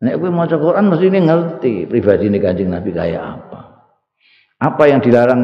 Nek 0.04 0.20
kowe 0.20 0.30
maca 0.30 0.56
Quran 0.56 0.84
mesti 0.86 1.06
ini 1.10 1.20
ngerti 1.24 1.74
pribadi 1.90 2.30
ini 2.30 2.38
Kanjeng 2.38 2.70
Nabi 2.70 2.90
kayak 2.94 3.22
apa. 3.22 3.60
Apa 4.62 4.82
yang 4.88 5.02
dilarang 5.02 5.42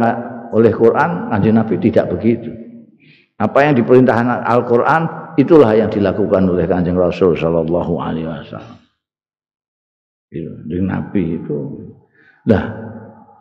oleh 0.54 0.72
Quran, 0.72 1.32
Kanjeng 1.32 1.56
Nabi 1.58 1.74
tidak 1.82 2.14
begitu. 2.14 2.50
Apa 3.40 3.64
yang 3.64 3.74
diperintahkan 3.76 4.44
Al-Quran, 4.44 5.02
itulah 5.40 5.72
yang 5.72 5.88
dilakukan 5.88 6.44
oleh 6.44 6.68
Kanjeng 6.68 6.96
Rasul 6.96 7.32
Shallallahu 7.36 7.92
Alaihi 8.00 8.28
Wasallam. 8.28 8.79
Kanjeng 10.30 10.86
Nabi 10.86 11.42
itu. 11.42 11.58
Nah, 12.46 12.62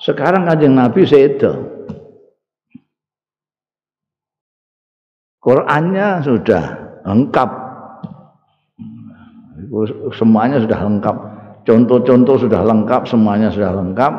sekarang 0.02 0.50
Kanjeng 0.50 0.74
Nabi 0.74 1.06
itu. 1.06 1.54
Qurannya 5.40 6.26
sudah 6.26 6.64
lengkap. 7.06 7.50
Semuanya 10.18 10.58
sudah 10.60 10.80
lengkap. 10.82 11.16
Contoh-contoh 11.64 12.36
sudah 12.42 12.66
lengkap, 12.66 13.06
semuanya 13.06 13.54
sudah 13.54 13.72
lengkap. 13.78 14.14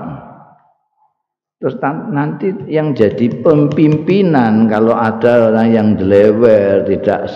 Terus 1.61 1.77
nanti 2.09 2.55
yang 2.73 2.97
jadi 2.97 3.29
pemimpinan 3.45 4.65
kalau 4.71 4.97
ada 4.97 5.53
orang 5.53 5.69
yang 5.69 5.89
delewer 5.93 6.89
tidak 6.89 7.29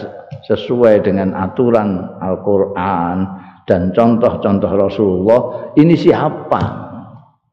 sesuai 0.49 1.05
dengan 1.05 1.37
aturan 1.37 2.09
Al-Quran 2.25 3.29
dan 3.65 3.93
contoh-contoh 3.97 4.73
Rasulullah 4.77 5.41
ini 5.77 5.97
siapa? 5.97 6.63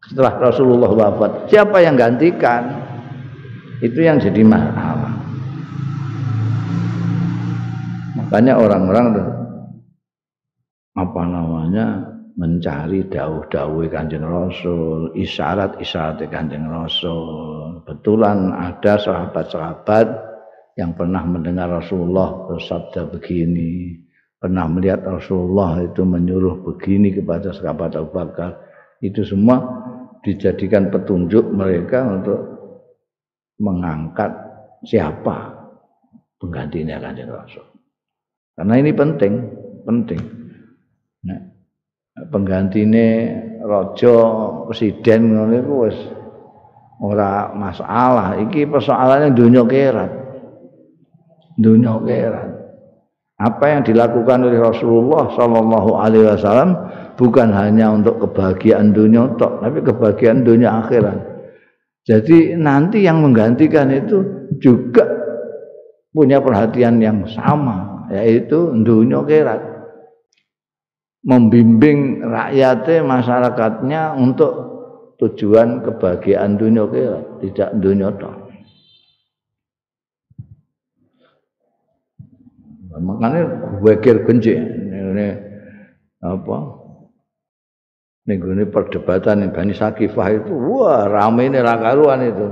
Setelah 0.01 0.33
Rasulullah 0.41 0.91
wafat 0.91 1.47
siapa 1.47 1.79
yang 1.79 1.95
gantikan? 1.95 2.83
Itu 3.81 3.97
yang 4.03 4.21
jadi 4.21 4.45
masalah. 4.45 5.17
Makanya 8.19 8.53
orang-orang 8.61 9.07
apa 10.93 11.21
namanya 11.25 12.11
mencari 12.35 13.07
dawuh-dawuh 13.07 13.87
Kanjeng 13.91 14.23
Rasul, 14.23 15.11
isyarat-isyarat 15.17 16.23
Kanjeng 16.31 16.67
Rasul. 16.67 17.83
Betulan 17.83 18.53
ada 18.53 18.99
sahabat-sahabat 19.01 20.07
yang 20.79 20.95
pernah 20.95 21.23
mendengar 21.27 21.67
Rasulullah 21.67 22.47
bersabda 22.47 23.11
begini, 23.11 23.99
pernah 24.41 24.65
melihat 24.65 25.05
Rasulullah 25.05 25.77
itu 25.85 26.01
menyuruh 26.01 26.65
begini 26.65 27.13
kepada 27.13 27.53
sahabat 27.53 27.93
Abu 27.93 28.09
Bakar. 28.09 28.57
Itu 28.97 29.21
semua 29.21 29.61
dijadikan 30.25 30.89
petunjuk 30.89 31.53
mereka 31.53 32.01
untuk 32.09 32.39
mengangkat 33.61 34.33
siapa 34.81 35.69
penggantinya 36.41 36.97
Kanjeng 36.97 37.29
Rasul. 37.29 37.65
Karena 38.57 38.73
ini 38.81 38.91
penting, 38.97 39.33
penting. 39.85 40.21
Nah, 41.21 41.41
penggantine 42.33 43.07
raja 43.61 44.15
presiden 44.65 45.37
ngono 45.37 45.53
iku 45.53 45.73
wis 45.85 45.97
ora 47.01 47.53
masalah 47.53 48.37
iki 48.41 48.65
persoalannya 48.65 49.33
dunia 49.33 49.63
kerat 49.65 50.11
dunia 51.57 51.97
kerat 52.03 52.50
apa 53.41 53.65
yang 53.73 53.81
dilakukan 53.81 54.45
oleh 54.45 54.61
Rasulullah 54.61 55.33
Shallallahu 55.33 55.97
Alaihi 55.97 56.29
Wasallam 56.29 56.77
bukan 57.17 57.49
hanya 57.49 57.89
untuk 57.89 58.21
kebahagiaan 58.21 58.93
dunia 58.93 59.33
tok 59.41 59.65
tapi 59.65 59.81
kebahagiaan 59.81 60.45
dunia 60.45 60.69
akhirat. 60.85 61.17
Jadi 62.05 62.53
nanti 62.57 63.01
yang 63.01 63.25
menggantikan 63.25 63.89
itu 63.89 64.21
juga 64.61 65.05
punya 66.13 66.37
perhatian 66.37 67.01
yang 67.01 67.25
sama 67.25 68.05
yaitu 68.13 68.69
dunia 68.85 69.25
kerat 69.25 69.61
membimbing 71.25 72.21
rakyatnya 72.25 73.05
masyarakatnya 73.05 74.01
untuk 74.17 74.53
tujuan 75.21 75.85
kebahagiaan 75.85 76.57
dunia 76.57 76.89
kira 76.89 77.19
tidak 77.45 77.69
dunia 77.77 78.09
toh 78.17 78.40
makanya 83.01 83.41
wakil 83.81 84.21
genji 84.23 84.53
ini 84.55 85.27
apa 86.21 86.57
ini 88.29 88.65
perdebatan 88.69 89.43
yang 89.43 89.51
Bani 89.51 89.73
Sakifah 89.73 90.27
itu 90.31 90.53
wah 90.53 91.09
rame 91.09 91.49
ini 91.49 91.57
rakaruan 91.57 92.21
itu 92.21 92.47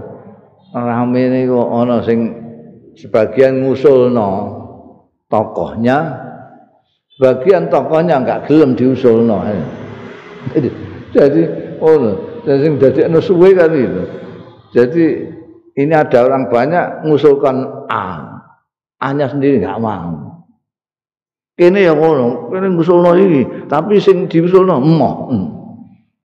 rame 0.74 1.20
ini 1.30 1.45
kok 1.45 1.70
ono 1.70 2.02
sing 2.02 2.20
sebagian 2.97 3.62
ngusul 3.62 4.10
no 4.10 4.30
tokohnya 5.30 6.30
bagian 7.20 7.68
tokohnya 7.68 8.24
enggak 8.24 8.47
gelem 8.47 8.74
diusulno. 8.74 9.43
Jadi, 10.56 10.70
jadi 11.12 11.41
oh, 11.84 12.16
jadi 12.47 12.66
jadi 12.80 13.00
anu 13.12 13.20
suwe 13.20 13.52
kan 13.54 13.70
itu. 13.76 14.04
Jadi 14.72 15.06
ini 15.76 15.93
ada 15.93 16.24
orang 16.26 16.47
banyak 16.47 17.06
mengusulkan 17.06 17.88
A. 17.91 18.39
A-nya 19.00 19.28
sendiri 19.28 19.60
enggak 19.60 19.84
mau. 19.84 20.28
Ini 21.60 21.91
yang 21.91 21.99
ngono, 21.99 22.55
ini 22.55 22.68
ngusulno 22.72 23.12
ini, 23.20 23.68
tapi 23.68 23.99
sing 23.99 24.32
diusulno 24.32 24.80
emoh. 24.80 25.16
Hmm. 25.28 25.47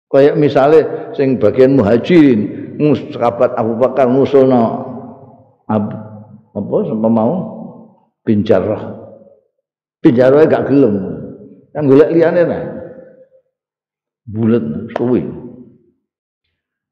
Kayak 0.09 0.41
misalnya 0.41 0.81
sing 1.13 1.37
bagian 1.37 1.77
muhajirin, 1.77 2.73
sahabat 3.13 3.53
Abu 3.53 3.77
Bakar 3.77 4.09
ngusulno 4.09 4.89
apa 5.69 6.77
sampai 6.89 7.11
mau 7.13 7.33
bin 8.25 8.41
Jarrah 8.41 8.99
Pinjaro 9.99 10.39
gak 10.47 10.71
gelem. 10.71 10.95
Yang 11.75 11.85
golek 11.91 12.09
liyane 12.15 12.41
nah. 12.47 12.63
Bulet 14.29 14.63
suwi. 14.95 15.23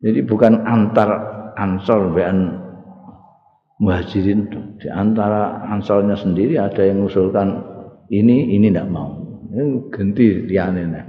Jadi 0.04 0.20
bukan 0.28 0.68
antar 0.68 1.10
ansor 1.56 2.12
bean 2.12 2.52
muhajirin. 3.80 4.52
Di 4.78 4.92
antara 4.92 5.64
ansornya 5.72 6.20
sendiri 6.20 6.60
ada 6.60 6.84
yang 6.84 7.06
mengusulkan 7.06 7.64
ini, 8.12 8.56
ini 8.56 8.68
tidak 8.72 8.88
mau. 8.88 9.18
Ini 9.52 9.92
ganti 9.92 10.48
liyane 10.48 10.84
nah. 10.88 11.06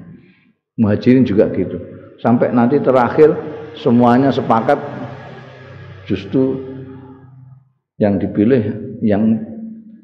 Muhajirin 0.79 1.27
juga 1.27 1.51
gitu. 1.51 1.79
Sampai 2.23 2.55
nanti 2.55 2.79
terakhir 2.79 3.35
semuanya 3.79 4.31
sepakat 4.31 4.79
justru 6.07 6.59
yang 7.99 8.17
dipilih 8.19 8.97
yang 9.03 9.43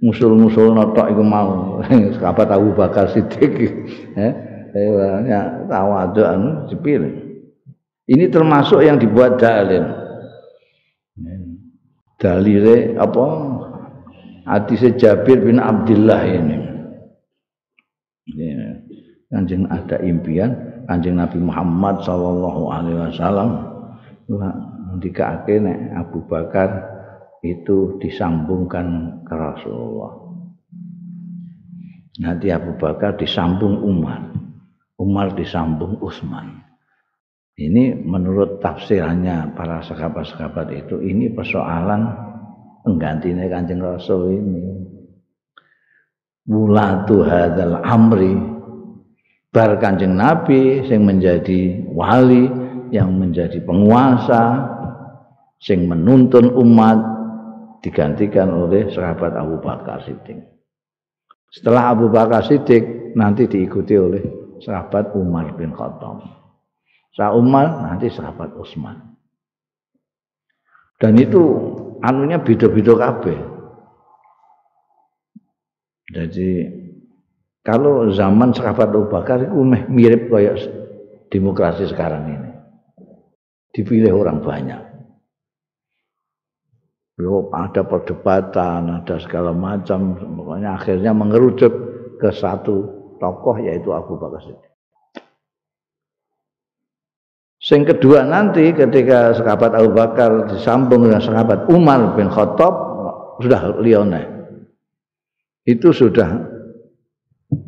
musul-musul 0.04 0.74
notok 0.76 1.08
iku 1.10 1.24
mau 1.24 1.80
sahabat 2.18 2.48
Abu 2.52 2.76
Bakar 2.76 3.08
Siddiq 3.14 3.54
eh 4.18 4.32
ya 5.30 5.64
tawadhu 5.70 6.22
anu 6.26 6.50
dipilih 6.68 7.14
ini 8.10 8.26
termasuk 8.28 8.84
yang 8.84 9.00
dibuat 9.00 9.40
dalil 9.40 9.86
dalile 12.18 12.98
apa 12.98 13.24
hadis 14.44 14.82
Jabir 14.98 15.40
bin 15.40 15.56
Abdullah 15.62 16.20
ini 16.26 16.54
ya. 16.58 16.63
Kanjeng 19.34 19.66
ada 19.66 19.98
impian 19.98 20.54
Kanjeng 20.86 21.18
Nabi 21.18 21.42
Muhammad 21.42 22.06
sallallahu 22.06 22.62
alaihi 22.70 22.98
wasallam 23.10 23.50
ndikake 24.94 25.58
Abu 25.98 26.22
Bakar 26.30 26.94
itu 27.44 28.00
disambungkan 28.00 29.20
ke 29.26 29.34
Rasulullah. 29.34 30.12
Nanti 32.24 32.48
Abu 32.54 32.78
Bakar 32.78 33.18
disambung 33.18 33.82
Umar. 33.84 34.32
Umar 34.96 35.34
disambung 35.34 35.98
Utsman. 35.98 36.62
Ini 37.54 38.02
menurut 38.02 38.58
tafsirannya 38.58 39.54
para 39.54 39.82
sahabat-sahabat 39.82 40.74
itu 40.74 40.98
ini 41.02 41.30
persoalan 41.30 42.06
penggantinya 42.82 43.46
Kanjeng 43.50 43.82
Rasul 43.82 44.40
ini. 44.40 44.62
Wulatu 46.44 47.24
hadzal 47.24 47.82
amri 47.82 48.53
bar 49.54 49.78
Kanjeng 49.78 50.18
Nabi 50.18 50.82
yang 50.82 51.06
menjadi 51.06 51.86
wali 51.94 52.50
yang 52.90 53.14
menjadi 53.14 53.62
penguasa 53.62 54.66
sing 55.62 55.86
menuntun 55.86 56.50
umat 56.50 56.98
digantikan 57.86 58.50
oleh 58.50 58.90
sahabat 58.90 59.38
Abu 59.38 59.62
Bakar 59.62 60.02
Siddiq. 60.02 60.42
Setelah 61.54 61.94
Abu 61.94 62.10
Bakar 62.10 62.42
Siddiq 62.42 63.14
nanti 63.14 63.46
diikuti 63.46 63.94
oleh 63.94 64.22
sahabat 64.58 65.14
Umar 65.14 65.54
bin 65.54 65.70
Khattab. 65.70 66.26
Sa 67.14 67.30
Umar 67.30 67.86
nanti 67.86 68.10
sahabat 68.10 68.58
Utsman. 68.58 69.14
Dan 70.98 71.14
itu 71.14 71.42
anunya 72.02 72.42
beda-beda 72.42 72.98
kabeh. 72.98 73.38
Jadi 76.10 76.50
kalau 77.64 78.12
zaman 78.12 78.52
sahabat 78.52 78.92
Abu 78.92 79.08
Bakar 79.08 79.40
itu 79.40 79.56
mirip 79.88 80.28
kayak 80.28 80.60
demokrasi 81.32 81.88
sekarang 81.88 82.28
ini. 82.28 82.50
Dipilih 83.72 84.12
orang 84.12 84.44
banyak. 84.44 84.82
Yo, 87.16 87.48
ada 87.56 87.88
perdebatan, 87.88 89.00
ada 89.00 89.16
segala 89.16 89.56
macam, 89.56 90.12
pokoknya 90.12 90.76
akhirnya 90.76 91.16
mengerucut 91.16 91.72
ke 92.20 92.28
satu 92.36 92.84
tokoh 93.16 93.56
yaitu 93.64 93.96
Abu 93.96 94.20
Bakar 94.20 94.44
Siddiq. 94.44 94.70
Sing 97.64 97.88
kedua 97.88 98.28
nanti 98.28 98.76
ketika 98.76 99.32
sahabat 99.32 99.72
Abu 99.72 99.96
Bakar 99.96 100.52
disambung 100.52 101.08
dengan 101.08 101.24
sahabat 101.24 101.64
Umar 101.72 102.12
bin 102.12 102.28
Khattab 102.28 102.74
sudah 103.40 103.80
lione. 103.80 104.22
Itu 105.64 105.96
sudah 105.96 106.53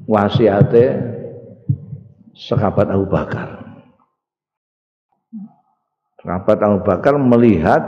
wasiate 0.06 0.84
sahabat 2.34 2.90
Abu 2.92 3.06
Bakar. 3.08 3.48
Sahabat 6.20 6.58
Abu 6.62 6.78
Bakar 6.84 7.14
melihat 7.16 7.82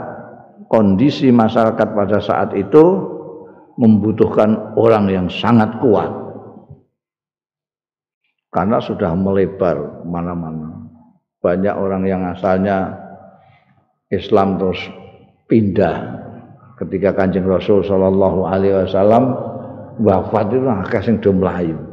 kondisi 0.71 1.29
masyarakat 1.29 1.87
pada 1.95 2.17
saat 2.23 2.55
itu 2.55 2.83
membutuhkan 3.79 4.75
orang 4.75 5.07
yang 5.07 5.27
sangat 5.31 5.79
kuat. 5.79 6.11
Karena 8.49 8.81
sudah 8.81 9.13
melebar 9.13 10.03
mana-mana 10.09 10.79
banyak 11.39 11.71
orang 11.71 12.03
yang 12.03 12.21
asalnya 12.27 12.99
Islam 14.11 14.59
terus 14.59 14.79
pindah 15.47 16.19
ketika 16.75 17.15
Kanjeng 17.15 17.47
Rasul 17.47 17.83
sallallahu 17.83 18.43
alaihi 18.43 18.75
wasallam 18.75 19.35
wafat 20.03 20.51
itu 20.51 20.67
akeh 20.67 21.01
sing 21.03 21.15
do 21.23 21.31
mlayu 21.31 21.88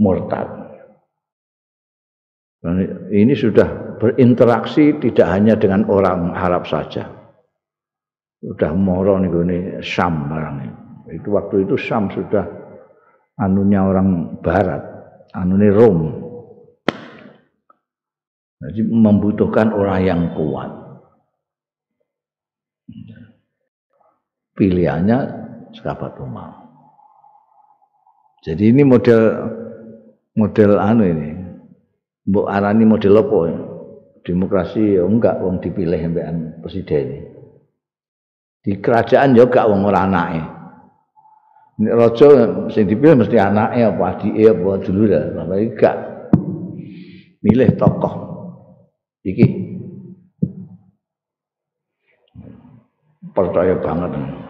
murtad. 0.00 0.62
ini 3.12 3.36
sudah 3.36 4.00
berinteraksi 4.00 4.96
tidak 4.96 5.28
hanya 5.28 5.52
dengan 5.52 5.84
orang 5.84 6.32
Arab 6.32 6.64
saja. 6.64 7.04
Sudah 8.40 8.72
moro 8.72 9.20
nih 9.20 9.28
ini 9.28 9.58
Syam 9.84 10.32
barang 10.32 10.84
itu 11.12 11.28
waktu 11.30 11.68
itu 11.68 11.76
Syam 11.76 12.08
sudah 12.08 12.44
anunya 13.36 13.84
orang 13.84 14.40
Barat, 14.40 14.82
anunya 15.36 15.70
Rom. 15.70 16.00
Jadi 18.64 18.80
membutuhkan 18.88 19.76
orang 19.76 20.00
yang 20.00 20.22
kuat. 20.32 20.72
Pilihannya 24.54 25.18
sahabat 25.76 26.14
Umar. 26.22 26.64
Jadi 28.46 28.70
ini 28.72 28.86
model 28.86 29.20
model 30.34 30.78
anu 30.78 31.02
ini. 31.06 31.30
Mbok 32.24 32.46
arani 32.50 32.84
model 32.84 33.20
apa 33.20 33.38
ya? 33.48 33.58
Demokrasi 34.24 34.96
ya 34.96 35.04
enggak 35.04 35.36
wong 35.44 35.60
dipilih 35.60 36.00
mbekan 36.08 36.64
presiden. 36.64 37.28
Di 38.64 38.80
kerajaan 38.80 39.36
ya 39.36 39.44
enggak 39.44 39.68
wong 39.68 39.84
ora 39.84 40.08
anake. 40.08 40.42
Nek 41.74 41.94
raja 41.98 42.28
sing 42.70 42.86
dipilih 42.86 43.20
mesti 43.20 43.36
anake 43.36 43.84
apa 43.84 44.02
adike 44.16 44.44
apa 44.48 44.70
dulure, 44.80 45.20
tapi 45.36 45.64
enggak. 45.68 45.96
Milih 47.44 47.76
tokoh 47.76 48.14
iki 49.24 49.44
percaya 53.36 53.76
banget 53.80 54.43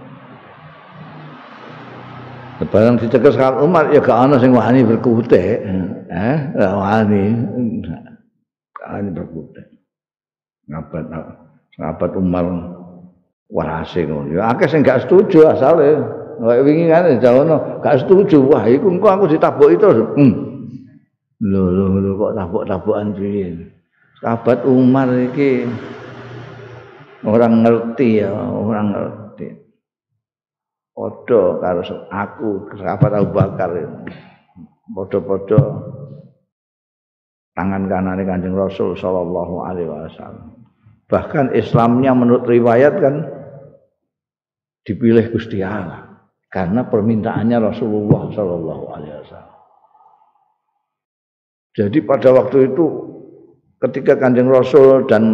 Barang 2.62 3.02
dicekel 3.02 3.34
sekali 3.34 3.66
Umar 3.66 3.90
ya 3.90 3.98
gak 3.98 4.14
ana 4.14 4.38
sing 4.38 4.54
wani 4.54 4.86
berkutik. 4.86 5.58
Eh, 6.06 6.38
gak 6.54 6.74
wani. 6.78 7.24
Gak 8.78 8.88
wani 8.94 9.10
berkutik. 9.10 9.66
Ngabat 10.70 11.04
ngabat 11.74 12.10
Umar 12.14 12.44
warase 13.50 14.06
ngono. 14.06 14.30
Ya 14.30 14.54
akeh 14.54 14.70
sing 14.70 14.86
gak 14.86 15.02
setuju 15.02 15.50
asale. 15.50 15.98
Kayak 16.34 16.62
wingi 16.66 16.84
kan 16.90 17.10
jawono 17.18 17.82
gak 17.82 18.06
setuju. 18.06 18.38
Wah, 18.46 18.64
iku 18.70 18.86
engko 18.86 19.08
aku 19.10 19.24
ditaboki 19.34 19.74
terus. 19.74 19.98
Hmm. 20.14 20.34
Lho 21.42 21.62
lho 21.74 21.84
lho 21.98 22.10
kok 22.14 22.32
tabok-tabokan 22.38 23.18
piye? 23.18 23.74
sahabat 24.24 24.64
Umar 24.64 25.12
iki 25.12 25.68
orang 27.28 27.60
ngerti 27.60 28.24
ya, 28.24 28.32
orang 28.32 28.86
ngerti. 28.96 29.23
Podo 30.94 31.58
karo 31.58 31.82
aku 32.06 32.70
sahabat 32.78 33.12
Abu 33.18 33.34
Bakar 33.34 33.74
podo-podo 34.94 35.58
tangan 37.58 37.90
kanan 37.90 38.22
Kanjeng 38.22 38.54
Rasul 38.54 38.94
sallallahu 38.94 39.66
alaihi 39.66 39.90
wasallam. 39.90 40.54
Bahkan 41.10 41.50
Islamnya 41.58 42.14
menurut 42.14 42.46
riwayat 42.46 42.94
kan 43.02 43.26
dipilih 44.86 45.34
Gusti 45.34 45.66
Allah 45.66 46.14
karena 46.46 46.86
permintaannya 46.86 47.58
Rasulullah 47.58 48.30
sallallahu 48.30 48.84
alaihi 48.94 49.18
wasallam. 49.18 49.58
Jadi 51.74 51.98
pada 52.06 52.30
waktu 52.30 52.70
itu 52.70 52.86
ketika 53.82 54.14
Kanjeng 54.14 54.46
Rasul 54.46 55.10
dan 55.10 55.24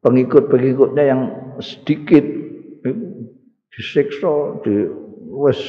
pengikut-pengikutnya 0.00 1.04
yang 1.04 1.20
sedikit 1.60 2.24
disiksa 3.76 4.64
di 4.64 4.88
wis 5.36 5.60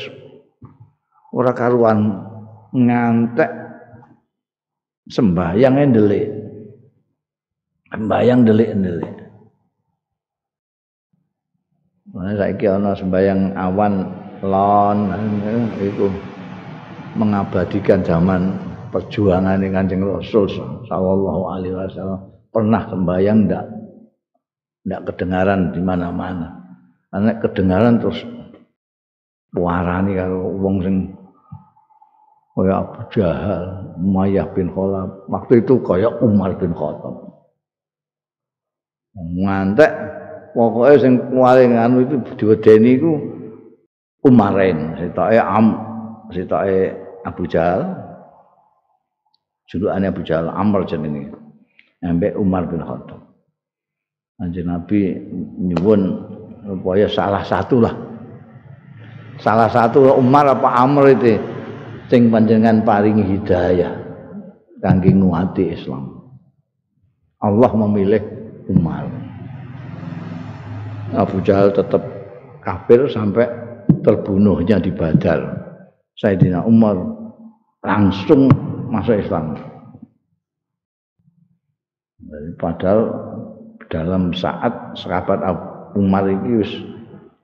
ora 1.35 1.51
karuan 1.51 2.23
ngantek 2.71 3.51
sembahyang 5.11 5.75
ndelik. 5.91 6.27
Sembahyang 7.87 8.43
delik-delik 8.43 9.27
Nah, 12.17 12.33
saiki 12.33 12.65
ana 12.65 12.97
sembahyang 12.97 13.53
awan 13.53 13.93
lon 14.41 14.99
itu 15.77 16.09
mengabadikan 17.13 18.01
zaman 18.01 18.57
perjuangan 18.89 19.61
dengan 19.61 19.85
Kanjeng 19.85 20.01
Rasul 20.01 20.49
sallallahu 20.89 21.41
alaihi 21.45 21.77
wasallam. 21.77 22.25
Pernah 22.49 22.89
sembahyang 22.89 23.37
ndak? 23.45 23.65
Ndak 24.89 25.01
kedengaran 25.13 25.77
di 25.77 25.81
mana-mana. 25.83 26.56
Anak 27.17 27.41
kedengaran 27.41 27.97
terus 27.97 28.21
warani 29.57 30.13
kalau 30.13 30.53
wong 30.61 30.85
sing 30.85 30.95
kaya 32.53 32.81
Abu 32.81 33.01
Jahal, 33.13 33.63
Umayyah 33.97 34.45
bin 34.53 34.69
Khalaf. 34.69 35.25
Waktu 35.29 35.65
itu 35.65 35.81
kaya 35.81 36.09
Umar 36.21 36.53
bin 36.57 36.73
Khattab. 36.77 37.25
Ngantek 39.17 39.91
pokoknya 40.53 40.95
sing 41.01 41.13
paling 41.33 41.73
anu 41.73 42.05
itu 42.05 42.15
diwedeni 42.37 43.01
iku 43.01 43.13
Umarain, 44.25 44.97
sitoke 44.97 45.37
Am, 45.37 45.67
sitoke 46.33 46.93
Abu 47.25 47.43
Jahal, 47.49 47.97
julukannya 49.67 50.09
Abu 50.09 50.21
Jahal 50.23 50.47
Amr 50.49 50.87
jenenge 50.87 51.29
ambek 52.01 52.33
Umar 52.39 52.65
bin 52.71 52.81
Khattab 52.81 53.19
Anjir 54.39 54.63
Nabi 54.63 55.17
nyuwun 55.59 56.26
supaya 56.67 57.07
salah 57.07 57.43
satu 57.47 57.79
lah. 57.79 57.95
Salah 59.39 59.71
satu 59.71 60.11
Umar 60.19 60.51
apa 60.51 60.83
Amr 60.83 61.15
itu 61.15 61.39
sing 62.11 62.27
panjenengan 62.27 62.83
paringi 62.83 63.23
hidayah 63.23 63.95
kangge 64.83 65.15
nguati 65.15 65.63
Islam. 65.71 66.11
Allah 67.39 67.71
memilih 67.71 68.23
Umar. 68.67 69.07
Abu 71.15 71.39
Jahal 71.39 71.71
tetap 71.71 72.03
kafir 72.59 73.07
sampai 73.07 73.47
terbunuhnya 74.03 74.81
di 74.81 74.91
Badar. 74.91 75.39
Sayyidina 76.17 76.65
Umar 76.65 76.97
langsung 77.85 78.51
masuk 78.91 79.21
Islam. 79.21 79.55
Padahal 82.57 83.01
dalam 83.87 84.35
saat 84.35 84.97
sahabat 84.99 85.39
Umar 85.97 86.29
ini 86.29 86.61
wis 86.61 86.71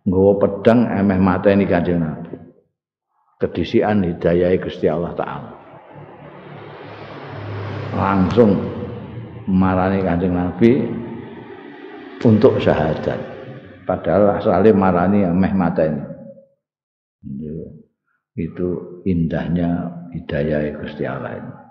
nggawa 0.05 0.33
pedang 0.37 0.85
emeh 0.85 1.17
mateni 1.17 1.65
Kanjeng 1.65 2.05
Nabi. 2.05 2.37
Kedisian 3.41 4.05
hidayah 4.05 4.53
Gusti 4.61 4.85
Allah 4.85 5.11
taala. 5.17 5.51
Langsung 7.97 8.61
marani 9.49 10.05
Kanjeng 10.05 10.37
Nabi 10.37 10.85
untuk 12.21 12.61
syahadat. 12.61 13.19
Padahal 13.83 14.37
asalnya 14.37 14.71
marani 14.71 15.25
emeh 15.25 15.53
mateni. 15.57 16.03
Itu 18.37 19.01
indahnya 19.09 19.89
hidayah 20.13 20.77
Gusti 20.77 21.03
Allah 21.03 21.41
ini. 21.41 21.62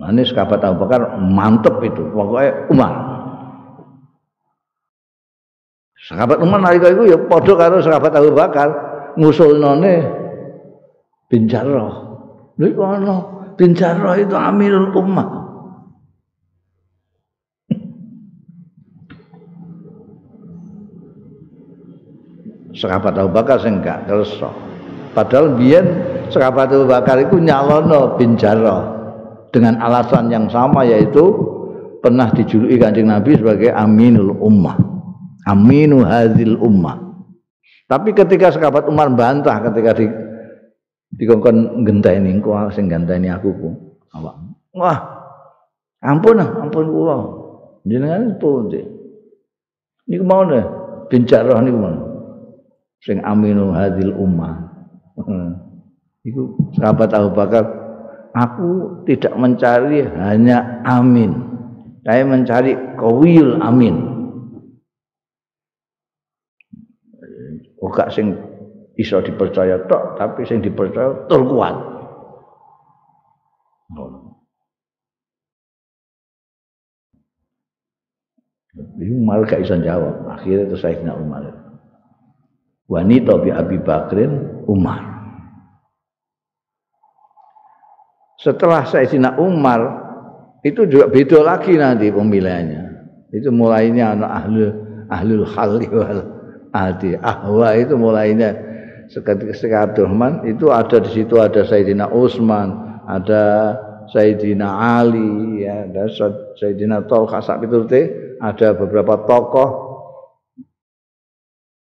Ini 0.00 0.24
sahabat 0.24 0.64
Abu 0.64 0.88
Bakar 0.88 1.20
mantep 1.20 1.76
itu, 1.84 2.08
pokoknya 2.08 2.72
Umar. 2.72 2.92
Sahabat 6.08 6.40
Umar 6.40 6.64
nalika 6.64 6.88
itu 6.88 7.12
ya 7.12 7.18
padha 7.28 7.52
karo 7.52 7.84
sahabat 7.84 8.16
Abu 8.16 8.32
Bakar 8.32 8.68
ngusulnone 9.20 10.08
bin 11.28 11.44
Jarrah. 11.52 12.16
Iku 12.56 12.80
ana 12.80 13.16
bin 13.60 13.76
Jarrah 13.76 14.16
itu 14.16 14.32
Amirul 14.32 14.96
Ummah. 14.96 15.40
sahabat 22.80 23.12
Abu 23.20 23.36
Bakar 23.36 23.60
sing 23.60 23.84
enggak 23.84 24.08
kersa. 24.08 24.48
Padahal 25.12 25.52
biyen 25.60 25.84
sahabat 26.32 26.72
Abu 26.72 26.88
Bakar 26.88 27.20
itu 27.20 27.36
nyalono 27.36 28.16
bin 28.16 28.40
Jarrah 28.40 28.99
dengan 29.50 29.78
alasan 29.82 30.30
yang 30.30 30.46
sama 30.50 30.86
yaitu 30.86 31.34
pernah 32.00 32.32
dijuluki 32.32 32.80
Kanjeng 32.80 33.10
Nabi 33.10 33.36
sebagai 33.36 33.70
Aminul 33.74 34.34
Ummah. 34.38 34.78
Aminu 35.46 36.04
Hazil 36.04 36.56
Ummah. 36.60 37.00
Tapi 37.90 38.14
ketika 38.14 38.54
sahabat 38.54 38.86
Umar 38.86 39.10
bantah 39.12 39.58
ketika 39.66 39.98
di 39.98 40.06
dikongkon 41.16 41.82
ngenteni 41.82 42.38
engko 42.38 42.54
sing 42.70 42.86
ganteni 42.86 43.32
aku 43.32 43.50
ku 43.56 43.70
awak. 44.14 44.36
Wah. 44.76 44.98
Ampun 46.00 46.40
ampun 46.40 46.86
kula. 46.88 47.18
Jenengan 47.84 48.36
pun 48.40 48.72
Niku 50.10 50.24
mau 50.26 50.42
nih 50.42 50.64
bincarah 51.12 51.60
niku 51.62 51.78
mau. 51.78 51.96
Sing 53.00 53.18
Aminu 53.24 53.72
Hazil 53.72 54.12
Ummah. 54.12 54.54
Iku 56.28 56.72
sahabat 56.76 57.16
Abu 57.16 57.32
Bakar 57.32 57.79
aku 58.34 59.02
tidak 59.06 59.34
mencari 59.36 60.06
hanya 60.06 60.82
amin 60.86 61.34
saya 62.06 62.24
mencari 62.24 62.74
kawil 62.96 63.58
amin 63.60 64.10
Oke 67.80 68.04
sing 68.12 68.36
iso 69.00 69.24
dipercaya 69.24 69.88
tok 69.88 70.20
tapi 70.20 70.44
sing 70.44 70.60
dipercaya 70.60 71.24
tur 71.32 71.48
kuat 71.48 71.90
Ini 79.00 79.16
Umar 79.16 79.44
gak 79.48 79.60
bisa 79.64 79.76
jawab. 79.80 80.28
Akhirnya 80.30 80.68
itu 80.68 80.76
saya 80.78 80.96
Umar. 81.16 81.42
Wanita 82.86 83.38
bi 83.42 83.50
Abi 83.52 83.76
Bakrin 83.80 84.64
Umar. 84.68 85.19
Setelah 88.40 88.88
Sayyidina 88.88 89.36
Umar 89.36 89.80
itu 90.64 90.88
juga 90.88 91.08
beda 91.08 91.40
lagi 91.44 91.76
nanti 91.76 92.08
pemilihannya. 92.08 92.82
Itu 93.30 93.52
mulainya 93.52 94.16
anak 94.16 94.30
ahli 94.32 94.64
ahlul 95.12 95.46
khali 95.46 95.86
wal 95.92 96.22
adi 96.74 97.14
ahwa 97.20 97.76
itu 97.78 97.94
mulainya 97.94 98.56
seketika 99.12 99.90
Abdurrahman 99.90 100.48
itu 100.48 100.72
ada 100.72 100.98
di 100.98 101.10
situ 101.12 101.38
ada 101.38 101.62
Sayyidina 101.62 102.10
Utsman, 102.10 103.02
ada 103.06 103.76
Sayyidina 104.10 104.68
Ali, 104.98 105.62
ya, 105.62 105.86
ada 105.86 106.10
Sayyidina 106.58 107.06
Tolha 107.06 107.38
Sakitute, 107.44 108.34
ada 108.42 108.74
beberapa 108.74 109.22
tokoh. 109.22 109.70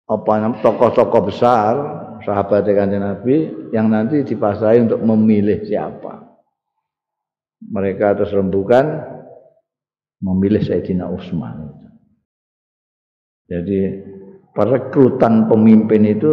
Apa 0.06 0.60
tokoh-tokoh 0.60 1.22
besar 1.24 1.72
sahabat 2.22 2.68
kanjeng 2.68 3.00
Nabi 3.00 3.48
yang 3.72 3.88
nanti 3.88 4.20
dipasrai 4.20 4.84
untuk 4.84 5.00
memilih 5.00 5.64
siapa 5.64 6.21
mereka 7.70 8.18
terus 8.18 8.34
rembukan 8.34 9.06
memilih 10.22 10.62
Sayyidina 10.62 11.06
Utsman. 11.10 11.70
Jadi 13.50 13.80
perekrutan 14.54 15.50
pemimpin 15.50 16.06
itu 16.06 16.32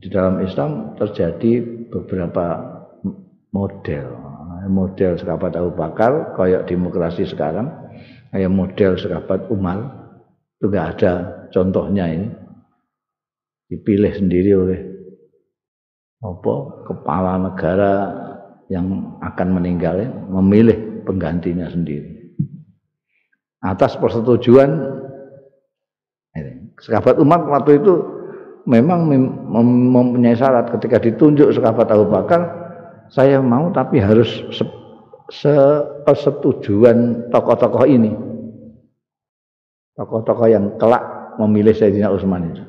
di 0.00 0.08
dalam 0.10 0.42
Islam 0.42 0.98
terjadi 0.98 1.62
beberapa 1.92 2.60
model. 3.54 4.06
Model 4.64 5.20
sahabat 5.20 5.60
Abu 5.60 5.76
Bakar, 5.76 6.32
kayak 6.40 6.64
demokrasi 6.64 7.28
sekarang, 7.28 7.68
kayak 8.32 8.48
model 8.48 8.96
sahabat 8.96 9.44
Umar, 9.52 9.78
itu 10.56 10.72
enggak 10.72 10.88
ada 10.96 11.12
contohnya 11.52 12.08
ini. 12.08 12.28
Dipilih 13.68 14.12
sendiri 14.16 14.50
oleh 14.56 14.80
apa 16.24 16.54
kepala 16.88 17.32
negara 17.36 17.92
yang 18.72 19.18
akan 19.20 19.48
meninggal 19.60 20.00
ya, 20.00 20.10
memilih 20.10 21.04
penggantinya 21.04 21.68
sendiri. 21.68 22.32
Atas 23.64 23.96
persetujuan 23.96 25.00
sahabat 26.80 27.16
Umar 27.16 27.48
waktu 27.48 27.80
itu 27.80 27.94
memang 28.68 29.08
mempunyai 29.88 30.36
syarat. 30.36 30.68
Ketika 30.76 31.00
ditunjuk 31.00 31.52
sahabat 31.56 31.88
Abu 31.92 32.08
Bakar 32.08 32.42
saya 33.08 33.40
mau 33.40 33.72
tapi 33.72 34.00
harus 34.00 34.28
se 34.52 34.64
sepersetujuan 35.32 37.30
tokoh-tokoh 37.32 37.88
ini. 37.88 38.12
Tokoh-tokoh 39.96 40.48
yang 40.50 40.76
kelak 40.76 41.00
memilih 41.40 41.72
Sayyidina 41.72 42.12
Utsman 42.12 42.52
itu. 42.52 42.64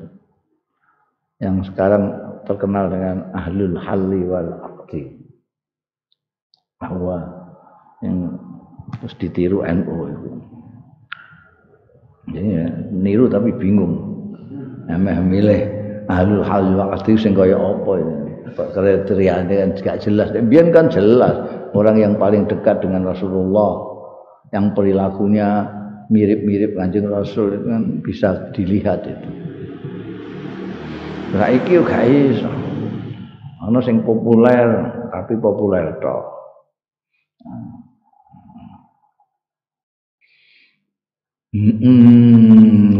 Yang 1.36 1.68
sekarang 1.68 2.16
terkenal 2.48 2.88
dengan 2.88 3.28
ahlul 3.36 3.76
halli 3.76 4.24
wal 4.24 4.75
bahwa 6.80 7.24
yang 8.04 8.36
terus 9.00 9.14
ditiru 9.16 9.64
NU 9.64 9.96
itu. 10.12 10.30
Jadi 12.36 12.48
ya, 12.52 12.66
niru 12.92 13.30
tapi 13.30 13.54
bingung. 13.56 14.02
Emeh 14.86 15.18
milih 15.18 15.60
ahlul 16.06 16.44
hal 16.46 16.74
waqti 16.78 17.18
sing 17.18 17.34
kaya 17.34 17.56
apa 17.56 17.92
ini. 17.98 18.14
Kriterianya 18.56 19.54
kan 19.66 19.70
gak 19.82 19.98
jelas. 20.04 20.32
Biar 20.32 20.70
kan 20.72 20.88
jelas 20.88 21.34
orang 21.76 21.96
yang 22.00 22.14
paling 22.16 22.48
dekat 22.48 22.80
dengan 22.80 23.04
Rasulullah 23.04 23.84
yang 24.54 24.72
perilakunya 24.72 25.66
mirip-mirip 26.08 26.78
kanjeng 26.78 27.10
Rasul 27.10 27.58
itu 27.58 27.66
kan 27.66 27.82
bisa 28.00 28.28
dilihat 28.54 29.04
itu. 29.04 29.30
Nah 31.34 31.50
iki 31.50 31.82
gak 31.82 32.04
iso. 32.06 32.52
Ana 33.66 33.82
sing 33.82 34.06
populer 34.06 34.94
tapi 35.10 35.34
populer 35.36 35.98
tok. 35.98 36.35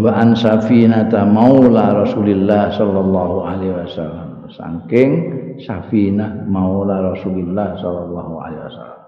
Wa 0.01 0.13
an 0.17 0.33
safinata 0.33 1.27
maula 1.29 1.93
Rasulillah 2.05 2.73
sallallahu 2.73 3.37
alaihi 3.45 3.75
wasallam. 3.75 4.49
Saking 4.49 5.11
Safinah 5.61 6.47
maula 6.47 7.13
Rasulillah 7.13 7.77
sallallahu 7.81 8.33
alaihi 8.39 8.63
wasallam. 8.71 9.03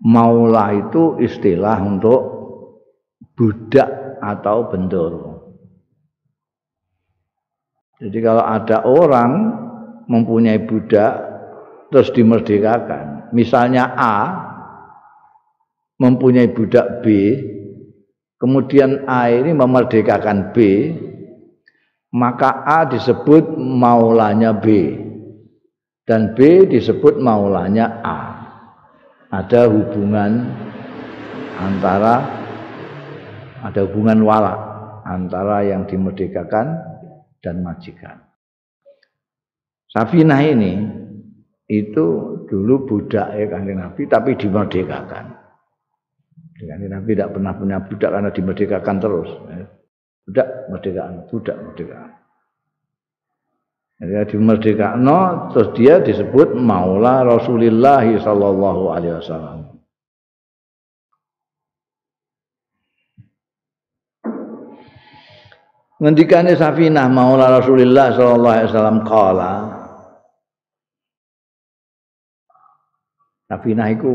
Maula 0.00 0.64
itu 0.74 1.20
istilah 1.20 1.76
untuk 1.84 2.20
budak 3.36 4.18
atau 4.24 4.68
bendoro. 4.72 5.28
Jadi 8.00 8.18
kalau 8.24 8.40
ada 8.40 8.88
orang 8.88 9.30
mempunyai 10.08 10.64
budak 10.64 11.20
terus 11.92 12.08
dimerdekakan. 12.16 13.28
Misalnya 13.36 13.92
A 13.92 14.16
mempunyai 16.00 16.48
budak 16.48 17.04
B, 17.04 17.06
kemudian 18.40 19.04
A 19.04 19.28
ini 19.28 19.52
memerdekakan 19.52 20.56
B, 20.56 20.56
maka 22.16 22.64
A 22.64 22.88
disebut 22.88 23.54
maulanya 23.60 24.56
B 24.56 24.96
dan 26.08 26.34
B 26.34 26.66
disebut 26.66 27.20
maulanya 27.20 28.02
A. 28.02 28.20
Ada 29.30 29.70
hubungan 29.70 30.42
antara 31.54 32.26
ada 33.62 33.80
hubungan 33.86 34.24
wala 34.26 34.54
antara 35.06 35.62
yang 35.62 35.86
dimerdekakan 35.86 36.66
dan 37.38 37.62
majikan. 37.62 38.26
Safinah 39.86 40.42
ini 40.42 40.82
itu 41.70 42.06
dulu 42.50 42.90
budak 42.90 43.30
ya 43.38 43.46
kanjeng 43.46 43.78
Nabi 43.78 44.02
tapi 44.10 44.34
dimerdekakan. 44.34 45.39
Kanjeng 46.68 46.92
Nabi 46.92 47.16
tidak 47.16 47.32
pernah 47.32 47.52
punya 47.56 47.78
budak 47.80 48.10
karena 48.12 48.30
dimerdekakan 48.32 48.96
terus. 49.00 49.30
Ya. 49.48 49.64
Budak 50.28 50.48
merdekaan, 50.68 51.14
budak 51.32 51.56
merdekaan. 51.56 52.10
Jadi 54.00 54.32
dimerdekakan, 54.32 55.00
no, 55.04 55.20
terus 55.52 55.68
dia 55.76 56.00
disebut 56.00 56.56
Maula 56.56 57.20
Rasulullah 57.20 58.00
Sallallahu 58.00 58.82
Alaihi 58.96 59.14
Wasallam. 59.20 59.58
Ngendikane 66.00 66.56
Safinah 66.56 67.12
Maula 67.12 67.60
Rasulullah 67.60 68.08
Sallallahu 68.16 68.56
Alaihi 68.56 68.68
Wasallam 68.72 68.98
kala 69.04 69.52
Safina 73.50 73.90
iku 73.90 74.08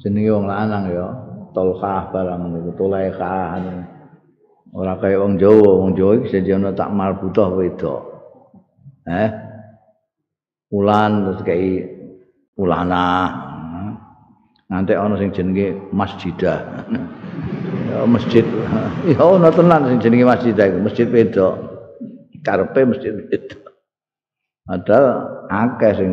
jenenge 0.00 0.30
wong 0.32 0.46
lanang 0.48 0.84
ya, 0.88 1.06
Tolkah 1.50 2.08
barang 2.14 2.40
niku, 2.50 2.70
Tulaikah. 2.78 3.58
Ora 4.70 4.94
kaya 5.02 5.18
wong 5.18 5.34
Jawa, 5.34 5.70
wong 5.82 5.98
Jawa 5.98 6.22
iki 6.22 6.30
sejono 6.30 6.70
tak 6.70 6.94
marbutoh 6.94 7.58
wedok. 7.58 8.02
Eh? 9.10 9.30
Ulan 10.70 11.26
terus 11.26 11.42
kayak 11.42 11.90
ulana. 12.54 13.10
Nanti 14.70 14.94
ana 14.94 15.18
sing 15.18 15.34
jenenge 15.34 15.74
masjidah. 15.90 16.86
ya 17.90 18.06
masjid. 18.06 18.46
Ya 19.10 19.18
ana 19.26 19.50
tenan 19.50 19.90
sing 19.90 19.98
jenenge 19.98 20.24
masjidah 20.30 20.64
iku, 20.70 20.78
masjid 20.86 21.06
wedok. 21.10 21.54
Karepe 22.46 22.80
masjid 22.86 23.12
wedok. 23.26 23.74
Padahal 24.70 25.06
akeh 25.50 25.92
sing 25.98 26.12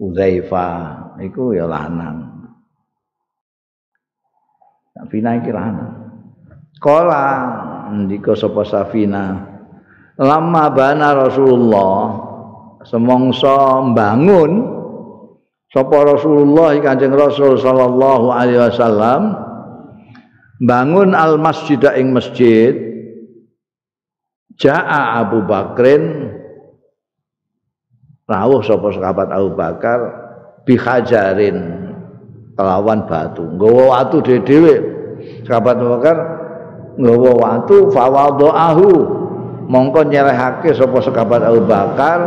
Uzaifah 0.00 1.20
iku 1.20 1.52
ya 1.52 1.68
lanang. 1.68 2.29
Safina 5.00 5.40
iki 5.40 5.48
lanang. 5.48 5.96
Kala 6.76 7.24
ndika 7.92 8.36
sapa 8.36 8.68
Safina 8.68 9.50
lama 10.20 10.64
bana 10.68 11.16
Rasulullah 11.16 12.28
semongso 12.84 13.88
mbangun 13.92 14.52
sapa 15.72 15.96
Rasulullah 16.04 16.76
Kanjeng 16.76 17.16
Rasul 17.16 17.56
sallallahu 17.56 18.28
alaihi 18.28 18.60
wasallam 18.60 19.32
bangun 20.60 21.16
al 21.16 21.40
masjid 21.40 21.80
ing 21.96 22.12
masjid 22.12 22.76
Ja'a 24.60 25.24
Abu 25.24 25.40
Bakrin 25.48 26.36
rawuh 28.28 28.60
sapa 28.60 28.92
sahabat 28.92 29.32
Abu 29.32 29.56
Bakar 29.56 30.00
bihajarin 30.68 31.79
kelawan 32.60 33.08
batu. 33.08 33.42
Nggawa 33.56 33.82
watu 33.88 34.20
dhewe-dhewe. 34.20 34.74
Sahabat 35.48 35.80
Bakar 35.80 36.16
nggawa 37.00 37.32
watu 37.40 37.88
fawadhahu 37.88 38.90
mongko 39.64 40.04
nyerehake 40.04 40.76
sapa 40.76 41.00
sekabat 41.00 41.40
Abu 41.40 41.64
Bakar 41.64 42.18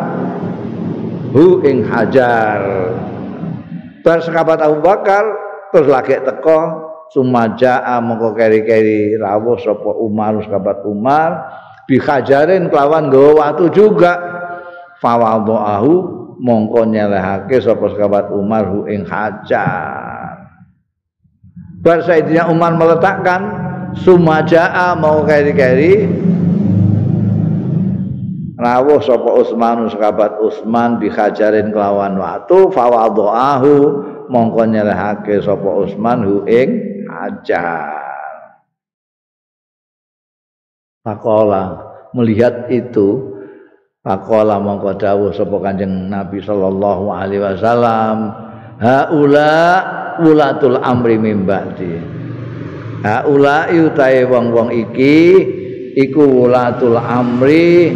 hu 1.29 1.61
ing 1.61 1.85
hajar. 1.85 2.61
Bar 4.01 4.19
sekabat 4.25 4.59
Abu 4.65 4.81
Bakar 4.81 5.23
terus 5.69 5.87
lagi 5.87 6.17
teko 6.25 6.59
sumaja 7.13 7.85
mongko 8.01 8.33
keri-keri 8.33 9.21
rawuh 9.21 9.61
sapa 9.61 9.93
Umar 10.01 10.41
sekabat 10.41 10.81
Umar. 10.89 11.29
Bi 11.85 12.01
hajarin 12.01 12.73
kelawan 12.73 13.13
nggawa 13.13 13.53
watu 13.53 13.69
juga. 13.69 14.41
Fawadhahu 15.03 15.93
mongko 16.39 16.87
nyelehake 16.87 17.59
sapa 17.59 17.91
sekabat 17.91 18.31
Umar 18.31 18.63
hu 18.71 18.87
ing 18.87 19.03
hajar 19.03 20.12
bar 21.83 21.99
Sayyidina 22.07 22.47
Umar 22.47 22.79
meletakkan 22.79 23.41
sumaja'a 23.99 24.95
mau 24.95 25.27
keri-keri. 25.27 26.07
Rawuh 28.55 29.03
sapa 29.03 29.27
Utsman 29.43 29.91
sahabat 29.91 30.39
Utsman 30.39 31.03
dihajarin 31.03 31.75
kelawan 31.75 32.15
watu 32.15 32.71
fawadhahu 32.71 33.75
mongko 34.31 34.63
nyelehake 34.71 35.43
sapa 35.43 35.67
Utsman 35.83 36.23
hu 36.23 36.47
ing 36.47 37.03
hajar. 37.11 37.99
Pakola 41.03 41.83
melihat 42.15 42.71
itu 42.71 43.35
Pakola 43.99 44.55
mongko 44.63 44.95
dawuh 44.95 45.35
sapa 45.35 45.59
Kanjeng 45.59 46.07
Nabi 46.07 46.39
sallallahu 46.39 47.11
alaihi 47.11 47.43
wasallam 47.43 48.31
haula 48.79 49.59
ulatul 50.21 50.77
amri 50.77 51.17
mim 51.17 51.47
ba'di. 51.47 51.93
Haulai 53.03 53.75
utahe 53.83 54.23
wong-wong 54.23 54.71
iki 54.71 55.19
iku 55.99 56.23
wulatul 56.23 56.95
amri 56.95 57.91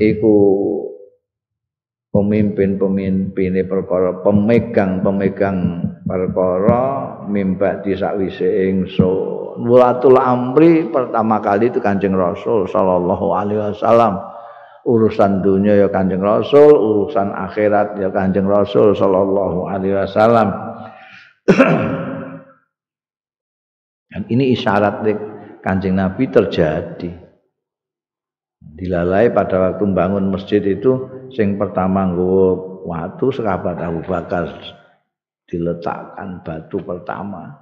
iku 0.00 0.36
pemimpin-pemimpin 2.10 3.60
perkara 3.68 4.24
pemegang-pemegang 4.24 5.58
perkara 6.08 6.82
mimba 7.28 7.84
di 7.84 7.92
sakwise 7.94 8.72
ingsun. 8.72 9.60
Wulatul 9.60 10.16
amri 10.16 10.88
pertama 10.88 11.38
kali 11.44 11.68
itu 11.68 11.78
Kanjeng 11.84 12.16
Rasul 12.16 12.64
sallallahu 12.66 13.36
alaihi 13.36 13.60
wasallam. 13.60 14.16
Urusan 14.88 15.44
dunia 15.44 15.76
ya 15.76 15.92
Kanjeng 15.92 16.24
Rasul 16.24 16.72
urusan 16.72 17.36
akhirat 17.36 18.00
ya 18.00 18.08
Kanjeng 18.08 18.48
Rasul 18.48 18.96
sallallahu 18.96 19.68
alaihi 19.68 19.92
wasallam 19.92 20.69
Dan 24.10 24.22
ini 24.26 24.54
isyarat 24.54 25.06
kancing 25.62 25.94
Nabi 25.94 26.26
terjadi. 26.30 27.10
Dilalai 28.60 29.32
pada 29.32 29.70
waktu 29.70 29.82
membangun 29.88 30.28
masjid 30.28 30.60
itu, 30.60 31.08
sing 31.32 31.56
pertama 31.56 32.04
nggawa 32.10 32.48
watu 32.84 33.32
sekabat 33.32 33.80
Abu 33.80 34.04
Bakar 34.04 34.50
diletakkan 35.48 36.44
batu 36.44 36.78
pertama. 36.84 37.56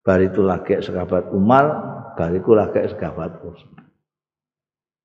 Bar 0.00 0.20
itu 0.24 0.40
lagi 0.40 0.80
sekabat 0.80 1.28
Umar, 1.36 1.64
bar 2.16 2.32
itu 2.32 2.56
lagi 2.56 2.88
sekabat 2.88 3.36
Utsman. 3.44 3.84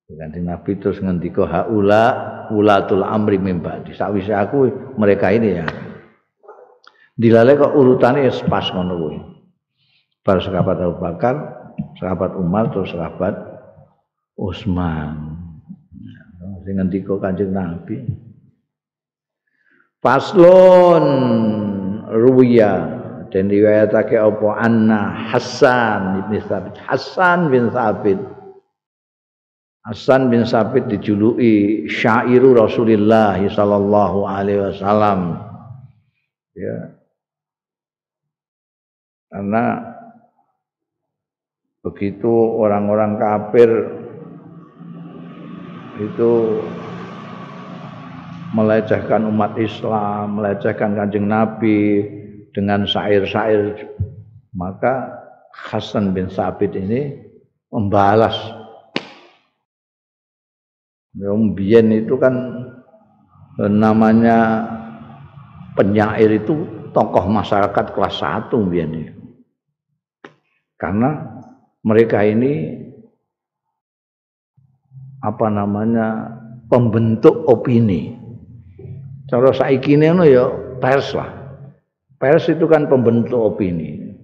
Kanjeng 0.06 0.46
Nabi 0.46 0.78
terus 0.78 1.02
ngendika 1.02 1.50
haula 1.50 2.04
ulatul 2.54 3.02
amri 3.02 3.42
mimba. 3.42 3.82
Sawise 3.90 4.30
aku 4.30 4.70
mereka 4.94 5.34
ini 5.34 5.58
ya. 5.58 5.66
Dilalai 7.16 7.56
kok 7.56 7.72
urutannya 7.72 8.28
pas 8.44 8.68
ngono 8.76 8.94
kuwi. 9.00 9.18
para 10.26 10.42
sahabat 10.42 10.82
Abu 10.82 10.98
Bakar, 10.98 11.34
sahabat 12.02 12.34
Umar, 12.34 12.74
terus 12.74 12.90
sahabat 12.90 13.38
Utsman. 14.34 15.38
Sing 16.66 16.82
ngendika 16.82 17.14
Kanjeng 17.22 17.54
Nabi. 17.54 18.02
Paslon 20.02 21.06
ruwiya 22.10 22.74
dan 23.30 23.46
riwayatake 23.46 24.18
apa 24.18 24.48
anna 24.58 25.14
Hasan 25.30 26.26
bin 26.26 26.42
Sabit. 26.42 26.74
Hasan 26.82 27.54
bin 27.54 27.70
Sabit. 27.70 28.18
Hasan 29.86 30.26
bin 30.26 30.42
Sabit 30.42 30.90
dijuluki 30.90 31.86
syairu 31.86 32.58
Rasulullah 32.58 33.38
sallallahu 33.38 34.26
alaihi 34.26 34.74
wasallam. 34.74 35.38
Ya. 36.58 36.95
Karena 39.36 39.84
begitu 41.84 42.56
orang-orang 42.56 43.20
kafir 43.20 43.68
itu 46.00 46.64
melecehkan 48.56 49.28
umat 49.28 49.60
Islam, 49.60 50.40
melecehkan 50.40 50.96
kanjeng 50.96 51.28
Nabi 51.28 52.08
dengan 52.56 52.88
syair-syair, 52.88 53.92
maka 54.56 55.12
Hasan 55.52 56.16
bin 56.16 56.32
Sabit 56.32 56.72
ini 56.72 57.20
membalas. 57.68 58.40
Yang 61.12 61.60
itu 61.92 62.16
kan 62.16 62.34
namanya 63.60 64.64
penyair 65.76 66.40
itu 66.40 66.64
tokoh 66.96 67.28
masyarakat 67.28 67.92
kelas 67.92 68.16
satu 68.16 68.64
biyen 68.64 69.15
Karena 70.76 71.40
mereka 71.80 72.20
ini 72.20 72.84
apa 75.24 75.48
namanya 75.48 76.36
pembentuk 76.68 77.48
opini. 77.48 78.14
Cara 79.26 79.50
saiki 79.50 79.96
ini 79.98 80.06
ya 80.28 80.46
pers 80.78 81.16
lah. 81.16 81.30
Pers 82.20 82.46
itu 82.52 82.68
kan 82.68 82.86
pembentuk 82.86 83.56
opini. 83.56 84.14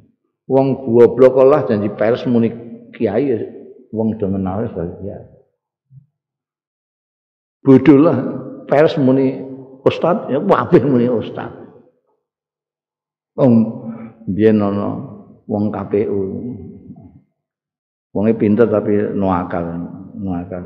Wong 0.46 0.84
goblok 0.84 1.40
lah 1.42 1.64
janji 1.64 1.88
pers 1.90 2.22
muni 2.28 2.52
kiai 2.92 3.32
wong 3.92 4.20
do 4.20 4.26
menawis 4.28 4.72
ya. 5.02 5.18
Bodoh 7.62 7.98
lah 7.98 8.18
pers 8.68 8.98
muni 8.98 9.38
ustad 9.86 10.28
ya 10.28 10.38
kabeh 10.38 10.82
muni 10.84 11.06
ustad. 11.08 11.50
Wong 13.38 13.52
biyen 14.28 14.60
ana 14.60 15.11
wong 15.50 15.74
KPU 15.74 16.20
Wonge 18.12 18.36
pinter 18.36 18.68
tapi 18.68 18.92
nuakal, 19.16 19.64
nuakal. 20.12 20.64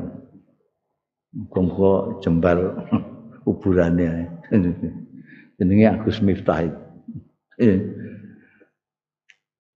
Muga 1.31 2.19
jembar 2.19 2.59
kuburane. 3.47 4.27
Jenenge 5.57 5.87
Agus 5.87 6.19
Miftah. 6.19 6.67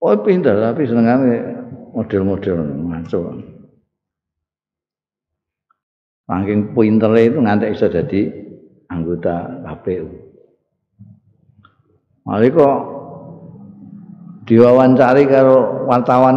Oh 0.02 0.16
pinter 0.20 0.54
tapi 0.60 0.84
senengane 0.84 1.34
model-model 1.96 2.56
ngaco. 2.60 3.20
Saking 6.28 6.76
pintere 6.76 7.20
itu 7.28 7.38
ngantek 7.40 7.72
iso 7.72 7.88
jadi 7.88 8.20
anggota 8.92 9.64
KPU. 9.64 10.06
Mari 12.22 12.48
kok 12.54 13.01
diwawancari 14.46 15.24
karo 15.30 15.86
wartawan, 15.86 16.36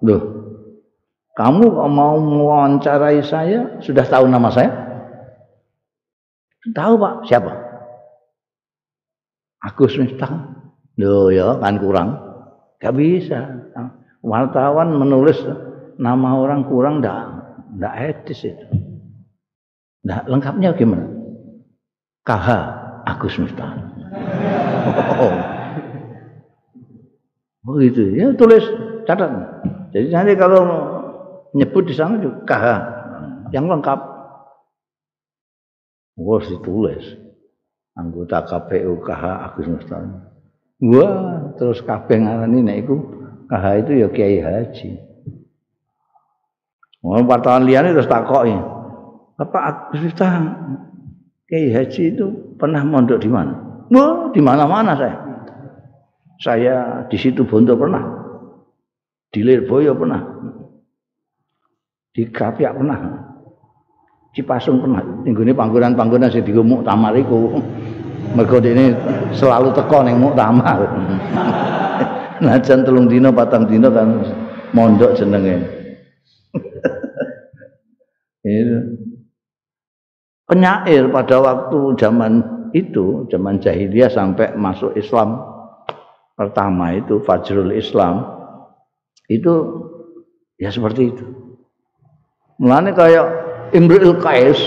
loh, 0.00 0.22
kamu 1.38 1.70
mau 1.70 2.18
mewawancarai 2.18 3.22
saya? 3.22 3.78
Sudah 3.78 4.02
tahu 4.02 4.26
nama 4.26 4.50
saya? 4.50 4.74
Tahu 6.74 6.94
pak, 6.98 7.14
siapa? 7.30 7.52
Agus 9.62 9.94
Miftah. 10.02 10.58
Loh 10.98 11.30
ya 11.30 11.54
kan 11.62 11.78
kurang. 11.78 12.18
Gak 12.82 12.94
bisa. 12.98 13.70
Wartawan 14.26 14.98
menulis 14.98 15.38
nama 15.98 16.42
orang 16.42 16.66
kurang 16.66 16.98
ndak 16.98 17.38
ndak 17.78 17.94
etis 18.02 18.50
itu. 18.50 18.66
Nah, 20.02 20.26
lengkapnya 20.26 20.74
gimana? 20.74 21.06
KH 22.26 22.46
Agus 23.06 23.34
Miftah. 23.38 23.72
Oh. 25.18 25.57
Oh 27.66 27.74
gitu. 27.80 28.02
Ya 28.14 28.30
tulis 28.36 28.62
catat. 29.08 29.30
Jadi 29.90 30.12
nanti 30.12 30.32
kalau 30.36 30.62
nyebut 31.56 31.88
di 31.88 31.94
sana 31.96 32.20
juga 32.20 32.58
yang 33.54 33.66
lengkap. 33.66 34.00
Wah, 36.18 36.42
ditulis. 36.42 37.04
Anggota 37.98 38.46
KPU 38.46 39.02
KH 39.02 39.22
Agus 39.50 39.66
Miftah. 39.66 40.02
Wah, 40.78 41.54
terus 41.58 41.82
kabeh 41.82 42.22
ngarani 42.22 42.58
nek 42.62 42.76
iku 42.86 42.96
KH 43.50 43.64
itu 43.86 43.92
ya 44.02 44.08
Kiai 44.10 44.38
Haji. 44.38 44.90
Wong 47.02 47.26
wartawan 47.26 47.66
liyane 47.66 47.94
terus 47.94 48.10
takoki. 48.10 48.54
Bapak 49.38 49.62
Agus 49.62 50.00
Miftah 50.02 50.32
Kiai 51.50 51.70
Haji 51.74 52.02
itu 52.14 52.26
pernah 52.58 52.82
mondok 52.86 53.18
di 53.22 53.30
mana? 53.30 53.86
Wah, 53.90 54.30
di 54.30 54.40
mana-mana 54.42 54.94
saya. 54.94 55.27
Saya 56.38 57.06
di 57.10 57.18
situ 57.18 57.42
Bondo 57.42 57.74
pernah. 57.74 58.02
Di 59.28 59.42
Lirboyo 59.42 59.92
pernah. 59.98 60.22
Di 62.14 62.22
Kapiak 62.30 62.72
pernah. 62.78 62.98
Cipasung 64.32 64.78
pernah. 64.80 65.02
Tinggune 65.26 65.52
panggonan-panggonan 65.52 66.30
sing 66.30 66.46
digo 66.46 66.62
muktamar 66.62 67.18
iku. 67.18 67.58
Mergo 68.38 68.62
ini 68.62 68.94
selalu 69.34 69.74
teko 69.74 69.98
ning 70.06 70.22
muktamar. 70.22 70.78
Najan 72.44 72.86
telung 72.86 73.10
dino 73.10 73.34
patang 73.34 73.66
dino 73.66 73.90
kan 73.90 74.22
mondok 74.70 75.18
jenenge. 75.18 75.58
Itu 78.46 78.78
penyair 80.48 81.12
pada 81.12 81.36
waktu 81.38 81.78
zaman 82.00 82.32
itu, 82.72 83.28
zaman 83.28 83.60
jahiliyah 83.60 84.08
sampai 84.08 84.56
masuk 84.56 84.96
Islam 84.96 85.36
pertama 86.38 86.94
itu 86.94 87.18
Fajrul 87.26 87.74
Islam 87.74 88.22
itu 89.26 89.52
ya 90.54 90.70
seperti 90.70 91.10
itu. 91.10 91.26
Mulane 92.62 92.94
kayak 92.94 93.26
Imrul 93.74 94.22
Qais 94.22 94.58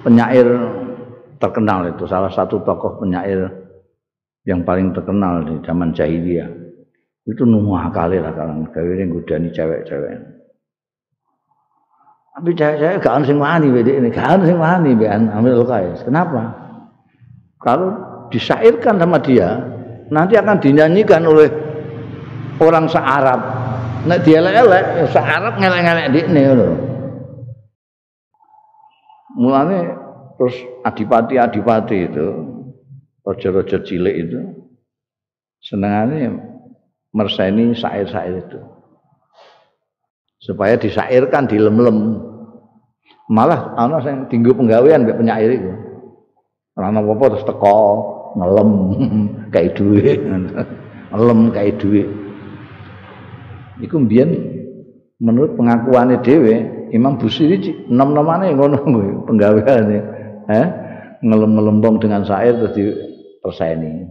penyair 0.00 0.48
terkenal 1.36 1.92
itu 1.92 2.08
salah 2.08 2.32
satu 2.32 2.64
tokoh 2.64 3.04
penyair 3.04 3.52
yang 4.48 4.64
paling 4.64 4.96
terkenal 4.96 5.44
di 5.44 5.60
zaman 5.62 5.92
jahiliyah 5.92 6.48
itu 7.28 7.44
nuh 7.44 7.68
kali 7.92 8.16
lah 8.16 8.32
kalau 8.32 8.64
gawe 8.72 8.92
ngudani 9.04 9.52
cewek-cewek. 9.52 10.16
Tapi 12.38 12.54
saya 12.54 12.96
gak 13.02 13.26
sing 13.26 13.36
wani 13.36 13.68
beda 13.68 13.92
ini, 13.98 14.08
gak 14.08 14.46
sing 14.46 14.56
wani 14.56 14.96
bean 14.96 15.28
ambil 15.28 15.66
Qais. 15.68 16.00
Kenapa? 16.06 16.54
Kalau 17.60 17.98
disairkan 18.30 18.96
sama 18.96 19.18
dia, 19.20 19.77
nanti 20.08 20.34
akan 20.36 20.56
dinyanyikan 20.60 21.22
oleh 21.24 21.48
orang 22.60 22.88
se-Arab. 22.88 23.40
Nek 24.08 24.22
dia 24.24 24.40
elek 24.40 24.84
ya 24.98 25.06
se-Arab 25.10 25.60
ngelek-ngelek 25.60 26.06
di 26.14 26.20
ini 26.26 26.42
loh. 26.54 26.72
Mulanya 29.38 29.94
terus 30.34 30.56
adipati-adipati 30.82 31.98
itu, 32.10 32.26
rojo-rojo 33.22 33.78
cilik 33.86 34.16
itu, 34.18 34.40
senengannya 35.62 36.34
merseni 37.14 37.74
sair-sair 37.74 38.42
itu 38.42 38.60
supaya 40.38 40.78
disairkan 40.78 41.50
di 41.50 41.58
lem-lem 41.58 42.22
malah 43.26 43.74
ana 43.74 43.98
sing 44.00 44.30
tinggu 44.30 44.54
penggawean 44.54 45.02
mbek 45.04 45.18
penyair 45.18 45.50
iku 45.58 45.72
ora 46.78 46.94
apa-apa 46.94 47.24
terus 47.34 47.44
teko 47.44 47.78
ngelem 48.38 48.70
kayak 49.54 49.74
duit. 49.74 50.18
Ngelem 51.10 51.40
kayak 51.50 51.76
duit. 51.82 52.08
Iku 53.82 53.94
mbiyen 53.98 54.30
menurut 55.18 55.58
pengakuannya 55.58 56.22
dewe 56.22 56.54
Imam 56.94 57.18
Busiri 57.18 57.58
enam-enamane 57.90 58.54
ngono 58.54 58.78
penggaweane. 59.26 59.98
Eh 60.48 60.66
ngelem-ngelembong 61.22 61.98
dengan 61.98 62.22
syair 62.22 62.54
terus 62.54 62.74
di 62.78 62.84
perseni 63.42 64.06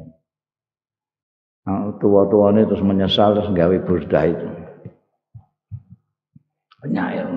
nah, 1.64 1.96
tua-tuane 2.00 2.68
terus 2.68 2.84
menyesal 2.84 3.36
terus 3.40 3.52
gawe 3.56 3.78
burdah 3.84 4.24
itu. 4.28 4.48
Penyair 6.84 7.28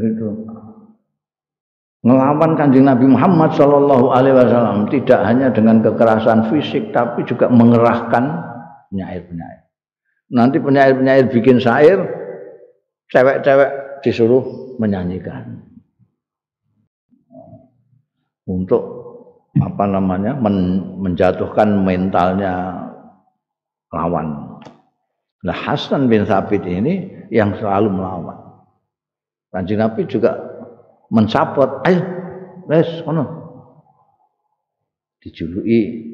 itu 0.00 0.26
ngelawan 2.02 2.58
kanjeng 2.58 2.86
Nabi 2.86 3.06
Muhammad 3.06 3.54
Shallallahu 3.54 4.10
Alaihi 4.10 4.34
Wasallam 4.34 4.90
tidak 4.90 5.22
hanya 5.22 5.54
dengan 5.54 5.78
kekerasan 5.80 6.50
fisik 6.50 6.90
tapi 6.90 7.22
juga 7.22 7.46
mengerahkan 7.46 8.24
penyair-penyair. 8.90 9.62
Nanti 10.34 10.58
penyair-penyair 10.58 11.30
bikin 11.30 11.62
syair, 11.62 12.02
cewek-cewek 13.14 14.02
disuruh 14.02 14.42
menyanyikan 14.82 15.62
untuk 18.50 18.82
apa 19.60 19.84
namanya 19.86 20.34
men, 20.34 20.80
menjatuhkan 20.98 21.86
mentalnya 21.86 22.82
lawan. 23.94 24.58
Nah 25.46 25.56
Hasan 25.56 26.10
bin 26.10 26.26
Thabit 26.26 26.64
ini 26.66 27.26
yang 27.30 27.54
selalu 27.54 27.92
melawan. 27.92 28.38
Kanjeng 29.52 29.84
Nabi 29.84 30.08
juga 30.08 30.32
mensapot 31.12 31.84
ayo 31.84 32.00
wes 32.66 32.88
kono 33.04 33.24
dijuluki 35.20 36.08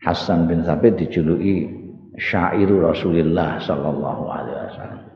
Hasan 0.00 0.48
bin 0.48 0.64
Sabit 0.64 0.96
dijuluki 0.96 1.68
syairu 2.16 2.88
Rasulullah 2.88 3.60
sallallahu 3.60 4.24
alaihi 4.32 4.64
wasallam 4.70 5.10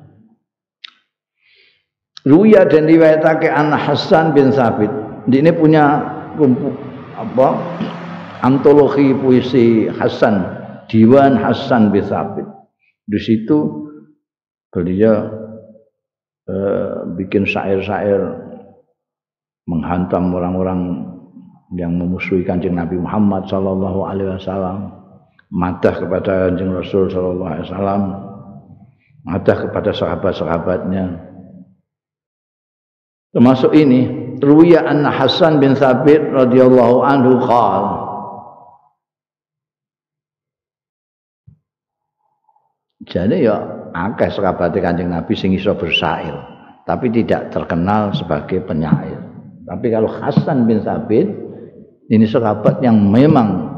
Ruya 2.24 2.64
dan 2.64 2.88
riwayatake 2.88 3.52
anak 3.52 3.84
Hasan 3.84 4.32
bin 4.32 4.48
Sabit. 4.48 4.88
Ini 5.28 5.52
punya 5.52 6.00
kumpul 6.40 6.72
apa? 7.20 7.52
Antologi 8.40 9.12
puisi 9.12 9.92
Hasan, 9.92 10.40
Diwan 10.88 11.36
Hasan 11.36 11.92
bin 11.92 12.00
Sabit. 12.00 12.48
Di 13.04 13.20
situ 13.20 13.88
beliau 14.72 15.28
eh, 16.48 16.96
bikin 17.12 17.44
syair-syair 17.44 18.43
menghantam 19.64 20.32
orang-orang 20.32 20.80
yang 21.74 21.96
memusuhi 21.96 22.44
kanjeng 22.44 22.76
Nabi 22.76 23.00
Muhammad 23.00 23.48
Sallallahu 23.48 24.00
Alaihi 24.04 24.30
Wasallam, 24.36 24.92
madah 25.50 25.94
kepada 26.04 26.50
kanjeng 26.50 26.70
Rasul 26.70 27.08
Sallallahu 27.08 27.50
Alaihi 27.50 27.66
Wasallam, 27.72 28.02
madah 29.24 29.56
kepada 29.68 29.90
sahabat-sahabatnya. 29.90 31.04
Termasuk 33.34 33.72
ini, 33.74 34.24
Ruya 34.38 34.84
anna 34.84 35.10
Hasan 35.10 35.58
bin 35.58 35.74
Thabit 35.74 36.22
radhiyallahu 36.30 36.96
anhu 37.02 37.40
qal 37.42 37.84
Jadi 43.04 43.44
ya 43.44 43.56
akeh 43.92 44.32
sahabat 44.32 44.72
Kanjeng 44.72 45.12
Nabi 45.12 45.36
sing 45.36 45.52
iso 45.52 45.76
bersair, 45.76 46.32
tapi 46.88 47.12
tidak 47.12 47.52
terkenal 47.52 48.16
sebagai 48.16 48.64
penyair. 48.64 49.23
Tapi 49.64 49.86
kalau 49.88 50.08
Hasan 50.08 50.68
bin 50.68 50.84
Sabit 50.84 51.28
ini 52.12 52.28
sahabat 52.28 52.84
yang 52.84 53.00
memang 53.08 53.72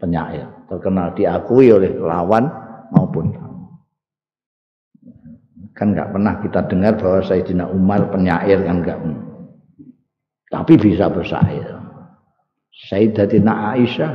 penyair, 0.00 0.48
terkenal 0.68 1.12
diakui 1.12 1.68
oleh 1.72 1.92
lawan 2.00 2.48
maupun 2.92 3.36
kan 5.76 5.92
nggak 5.92 6.08
pernah 6.08 6.40
kita 6.40 6.64
dengar 6.72 6.96
bahwa 6.96 7.20
Sayyidina 7.20 7.68
Umar 7.68 8.08
penyair 8.08 8.64
kan 8.64 8.80
nggak 8.80 8.98
tapi 10.48 10.74
bisa 10.80 11.12
bersair. 11.12 11.76
Sayyidatina 12.88 13.76
Aisyah 13.76 14.12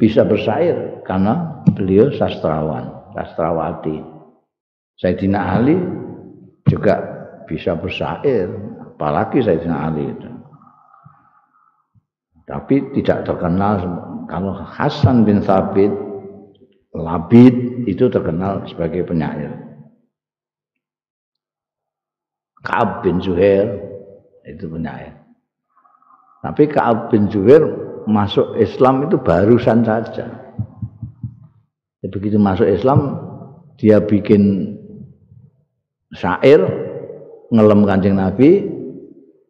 bisa 0.00 0.24
bersair 0.24 1.04
karena 1.04 1.60
beliau 1.76 2.08
sastrawan 2.16 3.12
sastrawati. 3.12 4.00
Sayyidina 4.96 5.40
Ali 5.40 5.76
juga 6.68 7.00
bisa 7.44 7.76
bersair 7.76 8.48
apalagi 9.02 9.42
Sayyidina 9.42 9.90
Ali 9.90 10.06
itu. 10.14 10.30
Tapi 12.46 12.94
tidak 12.94 13.26
terkenal 13.26 13.82
kalau 14.30 14.54
Hasan 14.54 15.26
bin 15.26 15.42
Sabit 15.42 15.90
Labid 16.94 17.82
itu 17.90 18.06
terkenal 18.06 18.62
sebagai 18.70 19.02
penyair. 19.02 19.58
Kaab 22.62 23.02
bin 23.02 23.18
Zuhair 23.18 23.74
itu 24.46 24.70
penyair. 24.70 25.18
Tapi 26.46 26.70
Kaab 26.70 27.10
bin 27.10 27.26
Zuhair 27.26 27.66
masuk 28.06 28.54
Islam 28.54 29.10
itu 29.10 29.18
barusan 29.18 29.82
saja. 29.82 30.30
Ya, 31.98 32.06
begitu 32.06 32.38
masuk 32.38 32.70
Islam 32.70 33.18
dia 33.82 33.98
bikin 33.98 34.74
syair 36.14 36.62
ngelem 37.50 37.82
kancing 37.82 38.14
Nabi 38.14 38.71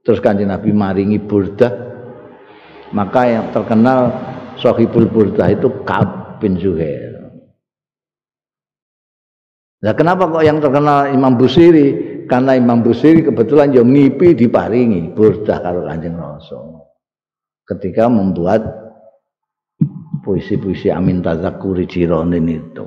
terus 0.03 0.19
kancing 0.19 0.51
Nabi 0.51 0.75
maringi 0.75 1.19
burdah 1.23 1.93
maka 2.93 3.25
yang 3.25 3.49
terkenal 3.51 4.13
Sohibul 4.61 5.09
Burdah 5.09 5.49
itu 5.49 5.69
Ka'ab 5.89 6.39
bin 6.39 6.61
Zuhair. 6.61 7.25
Nah, 9.83 9.93
kenapa 9.99 10.31
kok 10.31 10.45
yang 10.47 10.63
terkenal 10.63 11.11
Imam 11.11 11.35
Busiri? 11.35 12.23
Karena 12.31 12.55
Imam 12.55 12.87
Busiri 12.87 13.27
kebetulan 13.27 13.75
yang 13.75 13.91
ngipi 13.91 14.39
diparingi 14.39 15.11
Burdah 15.11 15.59
karo 15.59 15.89
Kanjeng 15.89 16.15
Rasul. 16.15 16.87
Ketika 17.67 18.07
membuat 18.07 18.63
puisi-puisi 20.23 20.93
Amin 20.93 21.19
Tazakuri 21.19 21.89
Jironin 21.91 22.47
itu. 22.47 22.87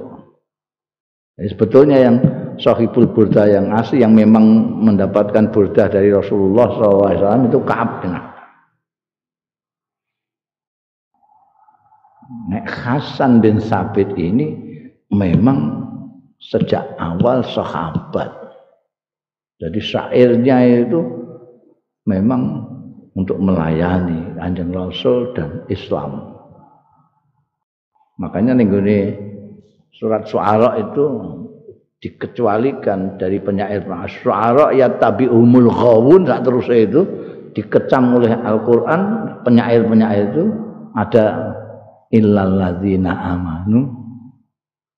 Jadi 1.36 1.48
sebetulnya 1.52 1.98
yang 2.00 2.16
Sohibul 2.60 3.12
Burdah 3.12 3.48
yang 3.48 3.72
asli 3.76 4.04
yang 4.04 4.16
memang 4.16 4.80
mendapatkan 4.84 5.52
Burdah 5.52 5.88
dari 5.92 6.12
Rasulullah 6.12 6.68
SAW 6.76 7.48
itu 7.50 7.60
Ka'ab 7.64 7.90
bin 8.04 8.14
Nek 12.46 12.66
Hasan 12.66 13.42
bin 13.42 13.62
Sabit 13.62 14.10
ini 14.18 14.54
memang 15.14 15.86
sejak 16.42 16.98
awal 16.98 17.46
sahabat. 17.46 18.30
Jadi 19.62 19.80
syairnya 19.80 20.86
itu 20.86 21.00
memang 22.06 22.66
untuk 23.16 23.40
melayani 23.40 24.36
Kanjeng 24.36 24.76
Rasul 24.76 25.32
dan 25.34 25.64
Islam. 25.72 26.36
Makanya 28.20 28.56
nih 28.56 29.16
surat 29.96 30.28
Suara 30.28 30.76
itu 30.80 31.06
dikecualikan 32.06 33.18
dari 33.18 33.42
penyair 33.42 33.82
Suara 34.22 34.70
ya 34.70 34.94
tabi 35.02 35.26
umul 35.26 35.74
khawun 35.74 36.30
tak 36.30 36.46
terus 36.46 36.70
itu 36.70 37.02
dikecam 37.58 38.22
oleh 38.22 38.30
Al-Quran 38.30 39.02
penyair-penyair 39.42 40.30
itu 40.38 40.46
ada 40.94 41.26
illal 42.14 42.62
ladzina 42.62 43.10
amanu 43.10 43.90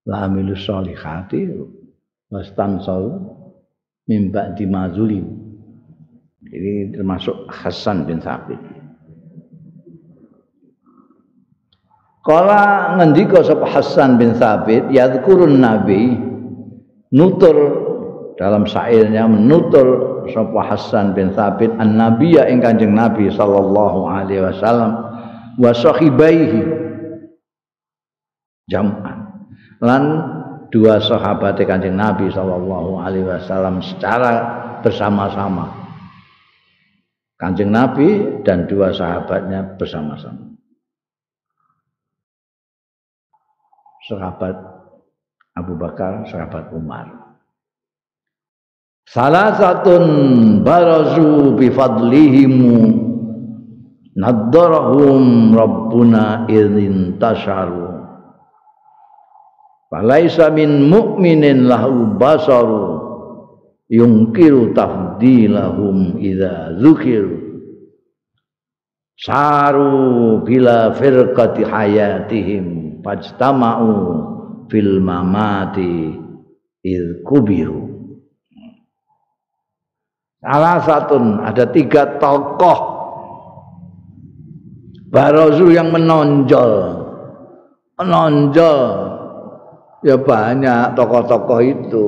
la 0.03 0.27
amilu 0.27 0.51
sholihati 0.51 1.47
wastansau 2.27 3.07
min 4.11 4.27
ba'di 4.27 4.67
mazulim 4.67 5.47
ini 6.47 6.95
termasuk 6.95 7.47
Hasan 7.51 8.07
bin 8.07 8.23
Thabit. 8.23 8.59
Kala 12.23 12.95
ngendika 12.99 13.39
sapa 13.43 13.67
Hasan 13.67 14.19
bin 14.19 14.35
Thabit 14.35 14.87
yadhkurun 14.91 15.63
nabi 15.63 16.15
nutur 17.11 17.57
dalam 18.37 18.69
syairnya 18.69 19.25
menutur 19.25 20.21
sapa 20.29 20.61
Hasan 20.61 21.17
bin 21.17 21.33
Thabit 21.33 21.73
an 21.81 21.97
nabiyya 21.97 22.47
ing 22.51 22.61
Kanjeng 22.61 22.93
Nabi 22.93 23.33
sallallahu 23.33 23.99
alaihi 24.05 24.45
wasallam 24.45 24.91
wa 25.57 25.71
sahibaihi. 25.73 26.85
Jam'an. 28.67 29.47
Lan 29.79 30.03
dua 30.69 30.99
sahabat 30.99 31.57
Kanjeng 31.63 31.97
Nabi 31.97 32.29
sallallahu 32.29 33.01
alaihi 33.01 33.25
wasallam 33.25 33.81
secara 33.81 34.33
bersama-sama. 34.85 35.73
Kanjeng 37.37 37.73
Nabi 37.73 38.41
dan 38.43 38.69
dua 38.69 38.93
sahabatnya 38.93 39.77
bersama-sama. 39.77 40.57
Sahabat 44.07 44.76
Abu 45.57 45.73
Bakar 45.73 46.29
sahabat 46.29 46.69
Umar. 46.69 47.09
Salah 49.09 49.57
satun 49.57 50.05
barazu 50.61 51.57
bifadlihimu 51.57 52.75
naddarahum 54.13 55.55
rabbuna 55.57 56.45
idzin 56.45 57.17
tasharu. 57.17 57.97
Falaisa 59.87 60.51
min 60.53 60.91
mu'minin 60.91 61.65
lahu 61.65 62.19
basaru 62.19 62.99
yungkiru 63.87 64.75
tafdilahum 64.75 66.19
idza 66.19 66.75
zukiru. 66.77 67.47
Saru 69.17 70.43
bila 70.45 70.93
firqati 70.93 71.65
hayatihim 71.65 72.99
fajtama'u 73.01 74.36
fil 74.67 74.99
mamati 75.03 76.15
id 76.83 77.23
kubiru. 77.27 77.87
Salah 80.37 80.79
satu 80.85 81.17
ada 81.43 81.65
tiga 81.73 82.21
tokoh 82.21 82.79
barozu 85.09 85.73
yang 85.73 85.91
menonjol. 85.91 87.03
Menonjol. 87.97 88.81
Ya 90.05 90.13
banyak 90.13 90.93
tokoh-tokoh 90.93 91.59
itu. 91.65 92.07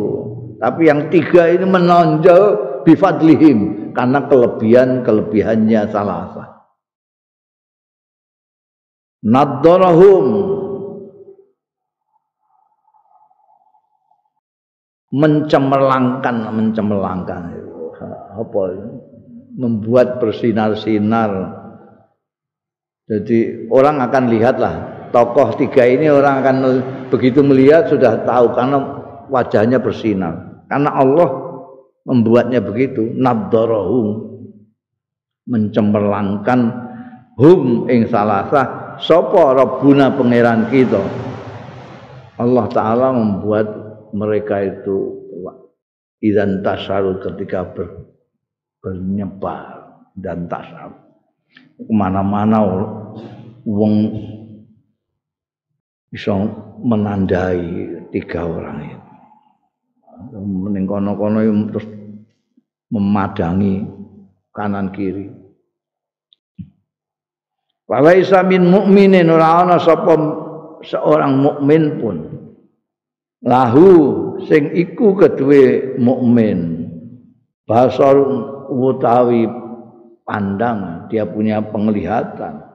Tapi 0.62 0.82
yang 0.88 1.10
tiga 1.10 1.50
ini 1.50 1.66
menonjol 1.66 2.42
bifadlihim. 2.86 3.92
Karena 3.98 4.30
kelebihan-kelebihannya 4.30 5.82
salasa 5.90 6.50
naddarahum 9.24 10.26
mencemerlangkan 15.14 16.36
mencemerlangkan. 16.54 17.42
Apa 18.40 18.62
membuat 19.58 20.24
bersinar-sinar. 20.24 21.60
Jadi 23.10 23.68
orang 23.74 24.00
akan 24.06 24.24
lihatlah 24.30 24.76
tokoh 25.10 25.58
tiga 25.58 25.84
ini 25.84 26.08
orang 26.08 26.46
akan 26.46 26.58
begitu 27.10 27.42
melihat 27.42 27.90
sudah 27.90 28.22
tahu 28.24 28.54
karena 28.54 28.78
wajahnya 29.28 29.82
bersinar. 29.82 30.64
Karena 30.70 30.94
Allah 30.94 31.30
membuatnya 32.06 32.62
begitu, 32.62 33.10
nabdarahum 33.18 34.30
mencemerlangkan. 35.50 36.90
Hum 37.40 37.88
ing 37.88 38.12
salasa 38.12 38.96
sapa 39.00 39.56
rabbuna 39.56 40.12
pangeran 40.12 40.68
kita. 40.68 41.00
Allah 42.36 42.68
taala 42.68 43.16
membuat 43.16 43.89
mereka 44.16 44.64
itu 44.64 45.20
idan 46.20 46.66
tasarut 46.66 47.24
ketika 47.24 47.64
ber, 47.72 48.10
bernyebar 48.84 49.98
dan 50.20 50.50
tasarut 50.52 51.10
ke 51.80 51.92
mana-mana 51.92 52.60
wong 53.64 53.94
bisa 56.10 56.36
menandai 56.82 57.62
tiga 58.10 58.44
orang 58.44 58.78
itu. 58.90 59.00
Mending 60.36 60.84
kono-kono 60.84 61.40
terus 61.72 61.88
memadangi 62.92 63.88
kanan 64.52 64.92
kiri. 64.92 65.32
Walaisa 67.90 68.46
min 68.46 68.70
mukminin 68.70 69.32
ora 69.34 69.66
ana 69.66 69.78
sapa 69.82 70.14
seorang 70.86 71.34
mukmin 71.40 71.84
pun. 71.98 72.18
Lahu 73.40 73.90
sing 74.48 74.76
iku 74.76 75.16
kedue 75.16 75.96
mukmin. 75.96 76.92
Basar 77.64 78.18
utawi 78.68 79.46
pandang, 80.26 81.08
dia 81.08 81.24
punya 81.24 81.62
penglihatan. 81.62 82.66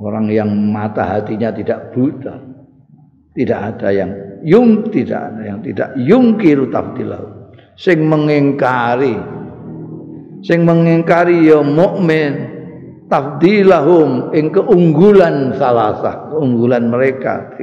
Orang 0.00 0.32
yang 0.32 0.48
mata 0.72 1.04
hatinya 1.04 1.52
tidak 1.52 1.92
buta. 1.92 2.40
Tidak 3.36 3.60
ada 3.60 3.88
yang 3.92 4.10
yung 4.44 4.88
tidak 4.88 5.20
ada 5.32 5.42
yang 5.44 5.60
tidak 5.60 5.88
yungkiru 5.96 6.72
tafdilahu. 6.72 7.52
Sing 7.76 8.04
mengingkari 8.08 9.40
sing 10.40 10.64
mengingkari 10.64 11.48
ya 11.48 11.60
mukmin 11.60 12.59
tafdilahum 13.10 14.30
ing 14.32 14.54
keunggulan 14.54 15.58
salasah, 15.58 16.30
keunggulan 16.30 16.86
mereka 16.88 17.58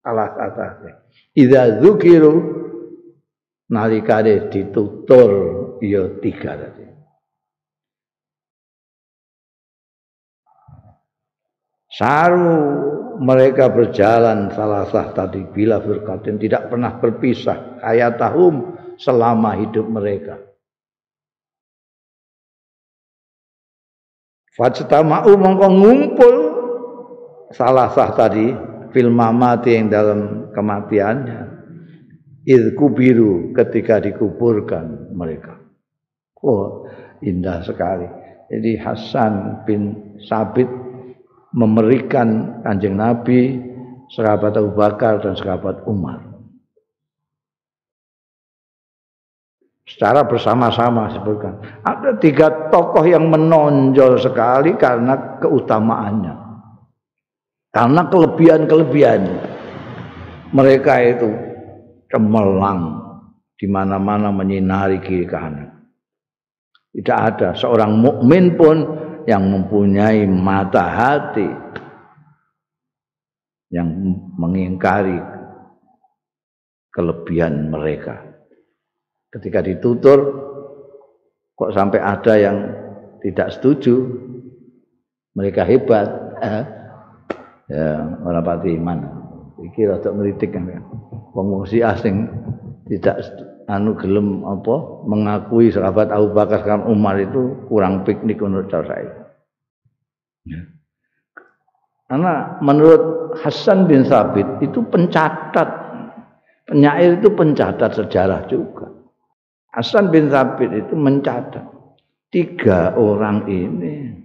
salah 0.00 0.32
satu. 0.34 0.88
Idza 1.36 1.78
dzukiru 1.78 2.34
nalikane 3.68 4.48
ditutur 4.48 5.30
ya 5.84 6.08
tiga 6.24 6.56
tadi. 6.56 6.86
Saru 11.88 12.54
mereka 13.18 13.68
berjalan 13.74 14.54
salah 14.54 14.86
sah 14.86 15.10
tadi 15.10 15.42
bila 15.42 15.82
firqatin 15.82 16.38
tidak 16.38 16.70
pernah 16.70 16.94
berpisah 17.00 17.82
tahum 18.14 18.78
selama 18.94 19.58
hidup 19.58 19.86
mereka. 19.90 20.47
Fajtama'u 24.58 25.38
mongko 25.38 25.66
ngumpul 25.70 26.34
salah 27.54 27.94
sah 27.94 28.10
tadi 28.10 28.50
fil 28.90 29.08
mamati 29.08 29.78
yang 29.78 29.86
dalam 29.86 30.50
kematiannya 30.50 31.40
idku 32.42 32.90
biru 32.90 33.54
ketika 33.54 34.02
dikuburkan 34.02 35.14
mereka. 35.14 35.62
Oh, 36.42 36.90
indah 37.22 37.62
sekali. 37.62 38.08
Jadi 38.48 38.80
Hasan 38.80 39.62
bin 39.68 40.16
Sabit 40.24 40.66
memberikan 41.52 42.60
kanjeng 42.64 42.96
Nabi, 42.96 43.60
sahabat 44.16 44.56
Abu 44.56 44.72
Bakar 44.72 45.20
dan 45.20 45.36
sahabat 45.36 45.84
Umar. 45.84 46.27
Secara 49.88 50.20
bersama-sama 50.28 51.08
sebutkan. 51.08 51.64
Ada 51.80 52.20
tiga 52.20 52.68
tokoh 52.68 53.08
yang 53.08 53.32
menonjol 53.32 54.20
sekali 54.20 54.76
karena 54.76 55.40
keutamaannya. 55.40 56.34
Karena 57.72 58.04
kelebihan-kelebihan 58.12 59.22
mereka 60.52 61.00
itu 61.00 61.28
cemerlang 62.12 63.00
di 63.56 63.64
mana-mana 63.64 64.28
menyinari 64.28 65.00
kiri 65.00 65.24
kanan. 65.24 65.72
Tidak 66.92 67.18
ada 67.18 67.48
seorang 67.56 67.96
mukmin 67.96 68.56
pun 68.60 68.76
yang 69.24 69.44
mempunyai 69.48 70.24
mata 70.28 70.84
hati 70.84 71.48
yang 73.72 73.88
mengingkari 74.36 75.20
kelebihan 76.92 77.68
mereka. 77.68 78.27
Ketika 79.28 79.60
ditutur 79.60 80.18
kok 81.58 81.74
sampai 81.74 82.00
ada 82.00 82.34
yang 82.38 82.56
tidak 83.20 83.50
setuju 83.52 83.98
mereka 85.34 85.66
hebat 85.66 86.06
eh, 86.38 86.64
ya 87.66 87.98
orang 88.22 88.46
pati 88.46 88.78
iman 88.78 88.98
iki 89.66 89.90
rada 89.90 90.14
meritik 90.14 90.54
kan 90.54 90.70
pengungsi 91.34 91.82
asing 91.82 92.30
tidak 92.86 93.20
anu 93.68 93.92
gelem 94.00 94.46
apa 94.48 95.04
mengakui 95.04 95.68
sahabat 95.68 96.08
Abu 96.08 96.32
Bakar 96.32 96.64
dan 96.64 96.88
Umar 96.88 97.20
itu 97.20 97.68
kurang 97.68 98.02
piknik 98.08 98.40
menurut 98.40 98.72
saya. 98.72 99.28
Ya. 100.48 100.60
Karena 102.08 102.56
menurut 102.64 103.36
Hasan 103.44 103.84
bin 103.84 104.08
Sabit 104.08 104.48
itu 104.64 104.80
pencatat 104.88 105.68
penyair 106.64 107.20
itu 107.20 107.28
pencatat 107.28 107.92
sejarah 107.92 108.48
juga. 108.48 108.97
Hasan 109.72 110.08
bin 110.08 110.32
Sabit 110.32 110.72
itu 110.72 110.94
mencatat 110.96 111.64
tiga 112.32 112.96
orang 112.96 113.44
ini 113.48 114.18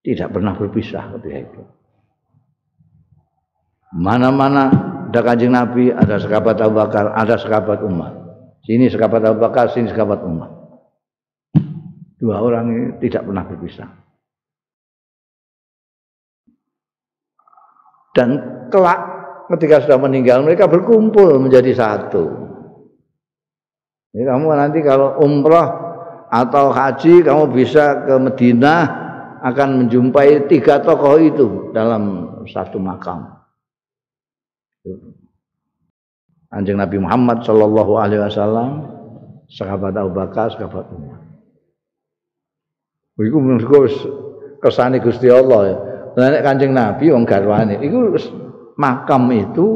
tidak 0.00 0.32
pernah 0.34 0.56
berpisah 0.56 1.12
ketika 1.18 1.38
itu. 1.38 1.62
Mana-mana 3.90 4.70
ada 5.10 5.20
kanjeng 5.26 5.50
Nabi, 5.50 5.90
ada 5.90 6.22
sahabat 6.22 6.62
Abu 6.62 6.78
Bakar, 6.78 7.10
ada 7.10 7.34
sahabat 7.34 7.82
Umar. 7.82 8.14
Sini 8.62 8.86
sekabat 8.86 9.26
Abu 9.26 9.42
Bakar, 9.42 9.74
sini 9.74 9.90
sekabat 9.90 10.22
Umar. 10.22 10.50
Dua 12.20 12.36
orang 12.38 12.70
ini 12.70 12.86
tidak 13.02 13.26
pernah 13.26 13.42
berpisah. 13.42 13.90
Dan 18.14 18.28
kelak 18.70 19.00
ketika 19.50 19.86
sudah 19.86 19.98
meninggal 19.98 20.46
mereka 20.46 20.70
berkumpul 20.70 21.42
menjadi 21.42 21.74
satu. 21.74 22.49
Jadi 24.10 24.24
kamu 24.26 24.46
nanti 24.58 24.78
kalau 24.82 25.22
umroh 25.22 25.68
atau 26.30 26.74
haji 26.74 27.22
kamu 27.22 27.44
bisa 27.54 28.06
ke 28.06 28.14
Madinah 28.18 28.82
akan 29.40 29.68
menjumpai 29.86 30.50
tiga 30.50 30.82
tokoh 30.82 31.16
itu 31.18 31.46
dalam 31.70 32.34
satu 32.50 32.76
makam. 32.76 33.40
Anjing 36.50 36.78
Nabi 36.78 36.98
Muhammad 36.98 37.46
Shallallahu 37.46 37.92
Alaihi 37.94 38.22
Wasallam, 38.26 38.70
sahabat 39.46 39.94
Abu 39.94 40.10
Bakar, 40.10 40.50
sahabat 40.50 40.90
Umar. 40.90 41.22
Iku 43.20 43.36
menurutku 43.36 43.86
kesane 44.64 44.98
Gusti 44.98 45.28
Allah 45.28 45.60
ya. 45.68 45.76
Nek 46.10 46.42
Kanjeng 46.42 46.74
Nabi 46.74 47.12
wong 47.12 47.22
garwane 47.22 47.78
iku 47.78 48.16
makam 48.74 49.30
itu 49.30 49.66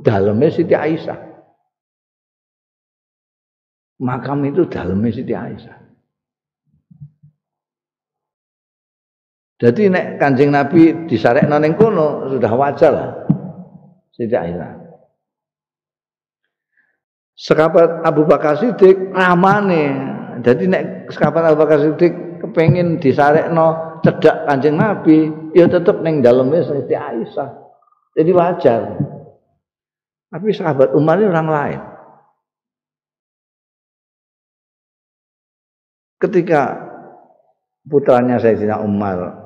dalamnya 0.00 0.48
Siti 0.54 0.72
Aisyah. 0.72 1.31
Makam 4.02 4.42
itu 4.42 4.66
dalamnya 4.66 5.14
Siti 5.14 5.30
Aisyah. 5.30 5.78
Jadi 9.62 9.82
nek 9.86 10.18
Kanjeng 10.18 10.50
Nabi 10.50 11.06
disarekno 11.06 11.54
ning 11.62 11.78
kono 11.78 12.26
sudah 12.34 12.52
wajar 12.58 12.90
lah. 12.90 13.10
Siti 14.10 14.34
Aisyah. 14.34 14.82
Sekabat 17.38 18.02
Abu 18.02 18.26
Bakar 18.26 18.58
Siddiq 18.58 19.14
ramane. 19.14 19.84
Jadi 20.42 20.66
nek 20.66 21.14
sekabat 21.14 21.54
Abu 21.54 21.62
Bakar 21.62 21.78
Siddiq 21.86 22.42
kepengin 22.42 22.98
disarekno 22.98 24.02
cedak 24.02 24.50
Kanjeng 24.50 24.82
Nabi, 24.82 25.30
ya 25.54 25.70
tetep 25.70 26.02
ning 26.02 26.26
daleme 26.26 26.58
Siti 26.58 26.98
Aisyah. 26.98 27.50
Jadi 28.18 28.30
wajar. 28.34 28.98
Tapi 30.26 30.48
sahabat 30.50 30.90
Umar 30.98 31.22
ini 31.22 31.30
orang 31.30 31.48
lain. 31.48 31.91
Ketika 36.22 36.78
putranya 37.82 38.38
Sayyidina 38.38 38.78
Umar 38.78 39.42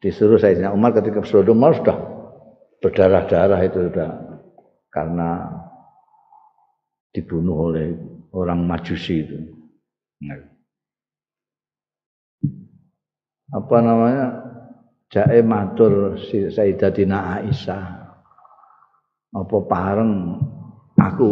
disuruh 0.00 0.40
Sayyidina 0.40 0.72
Umar 0.72 0.96
ketika 0.96 1.20
Sayyidina 1.20 1.52
Umar 1.52 1.76
sudah 1.76 1.98
berdarah-darah 2.80 3.60
itu 3.68 3.92
sudah 3.92 4.10
karena 4.88 5.52
dibunuh 7.12 7.70
oleh 7.70 7.92
orang 8.32 8.64
Majusi 8.64 9.20
itu. 9.20 9.36
Apa 13.50 13.76
namanya? 13.82 14.26
Jae 15.10 15.42
matur 15.42 16.22
si 16.30 16.48
Sayyidatina 16.48 17.42
Aisyah. 17.42 17.84
Apa 19.34 19.56
pareng 19.66 20.38
aku 20.94 21.30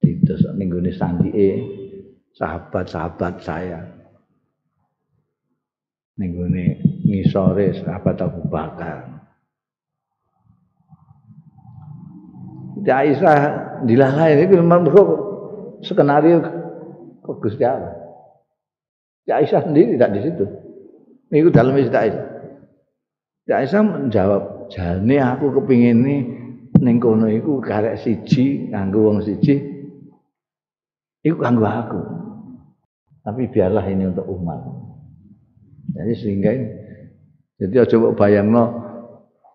dites 0.00 0.44
ning 0.56 0.68
gone 0.68 0.92
sandike 0.92 1.79
sahabat-sahabat 2.40 3.34
saya. 3.44 3.84
Ning 6.16 6.36
gone 6.36 6.80
ngisore 7.04 7.76
sahabat 7.84 8.16
Abu 8.24 8.48
Bakar. 8.48 9.20
Aisyah 12.80 13.36
dilalai 13.84 14.40
itu 14.40 14.56
memang 14.56 14.88
skenario 15.84 16.40
kok 17.20 17.36
Gusti 17.44 17.60
Allah. 17.60 17.92
Aisyah 19.28 19.68
sendiri 19.68 20.00
tidak 20.00 20.10
di 20.16 20.20
situ. 20.24 20.44
Ini 21.30 21.52
dalam 21.52 21.76
Siti 21.76 21.92
Aisyah. 21.92 22.26
Aisyah 23.50 23.82
menjawab, 23.84 24.42
jane 24.72 25.16
aku 25.20 25.60
kepingin 25.60 26.02
ini 26.02 26.16
ning 26.80 26.96
kono 26.96 27.28
iku 27.28 27.60
karek 27.60 28.00
siji 28.00 28.72
nganggo 28.72 29.12
wong 29.12 29.18
siji 29.20 29.60
iku 31.20 31.36
kanggo 31.36 31.68
aku. 31.68 32.00
Tapi 33.20 33.42
biarlah 33.52 33.84
ini 33.84 34.08
untuk 34.08 34.24
umat. 34.26 34.64
Jadi 35.90 36.12
sehingga 36.16 36.50
ini, 36.54 36.66
jadi 37.60 37.84
coba 37.92 38.16
bayangno 38.16 38.64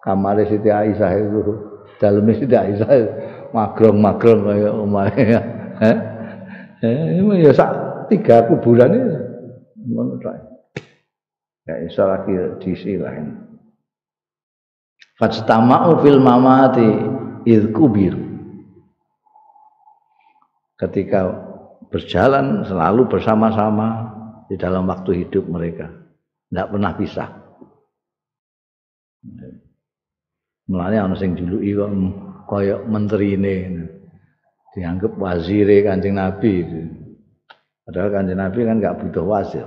kamar 0.06 0.38
Siti 0.46 0.70
Aisyah 0.70 1.12
itu 1.18 1.42
daleme 1.98 2.38
tidak 2.38 2.76
bisa 2.76 2.86
magrong-magrong 3.56 4.42
kaya 4.46 4.70
omahe 4.70 5.24
ya. 5.26 5.42
Eh? 5.82 5.98
Ya 7.42 7.52
sak 7.56 7.72
tiga 8.12 8.46
kuburan 8.46 8.94
itu. 8.94 9.16
Ngono 9.90 10.22
tok. 10.22 10.36
Ya 11.66 11.82
iso 11.82 12.06
lagi 12.06 12.36
diisi 12.62 13.02
lain. 13.02 13.42
Fajtama'u 15.18 16.04
fil 16.06 16.22
mamati 16.22 16.90
id 17.48 17.74
kubir. 17.74 18.14
Ketika 20.76 21.45
berjalan 21.96 22.68
selalu 22.68 23.08
bersama-sama 23.08 24.12
di 24.52 24.60
dalam 24.60 24.84
waktu 24.84 25.24
hidup 25.24 25.48
mereka. 25.48 25.88
Tidak 26.52 26.68
pernah 26.68 26.92
pisah. 26.92 27.30
Mulane 30.68 31.00
ana 31.00 31.16
sing 31.16 31.40
juluki 31.40 31.72
kok 31.72 31.92
kaya 32.52 32.84
menterine. 32.84 33.88
dianggap 34.76 35.16
wazire 35.16 35.88
Kanjeng 35.88 36.20
Nabi 36.20 36.52
itu. 36.68 36.84
Padahal 37.88 38.12
Kanjeng 38.12 38.44
Nabi 38.44 38.60
kan 38.68 38.76
nggak 38.84 38.98
butuh 39.08 39.24
wazir. 39.24 39.64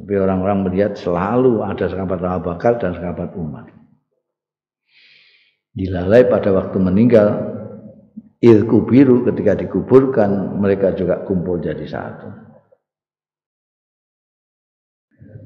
Tapi 0.00 0.14
orang-orang 0.16 0.64
melihat 0.64 0.96
selalu 0.96 1.60
ada 1.60 1.84
sekabat 1.84 2.24
Abu 2.24 2.48
Bakar 2.48 2.80
dan 2.80 2.96
sekabat 2.96 3.36
Umar. 3.36 3.68
Dilalai 5.76 6.24
pada 6.24 6.56
waktu 6.56 6.80
meninggal, 6.80 7.53
ilku 8.44 8.84
biru 8.84 9.24
ketika 9.24 9.56
dikuburkan 9.56 10.60
mereka 10.60 10.92
juga 10.92 11.24
kumpul 11.24 11.64
jadi 11.64 11.86
satu. 11.88 12.28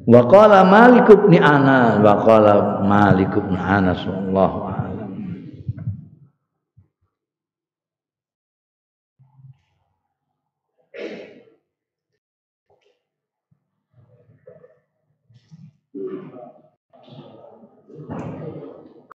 Waqala 0.08 0.64
Malik 0.64 1.06
bin 1.28 1.38
Anas, 1.38 2.00
waqala 2.00 2.80
Malik 2.82 3.32
bin 3.36 3.54
Anas 3.60 4.02
wallahu 4.08 4.67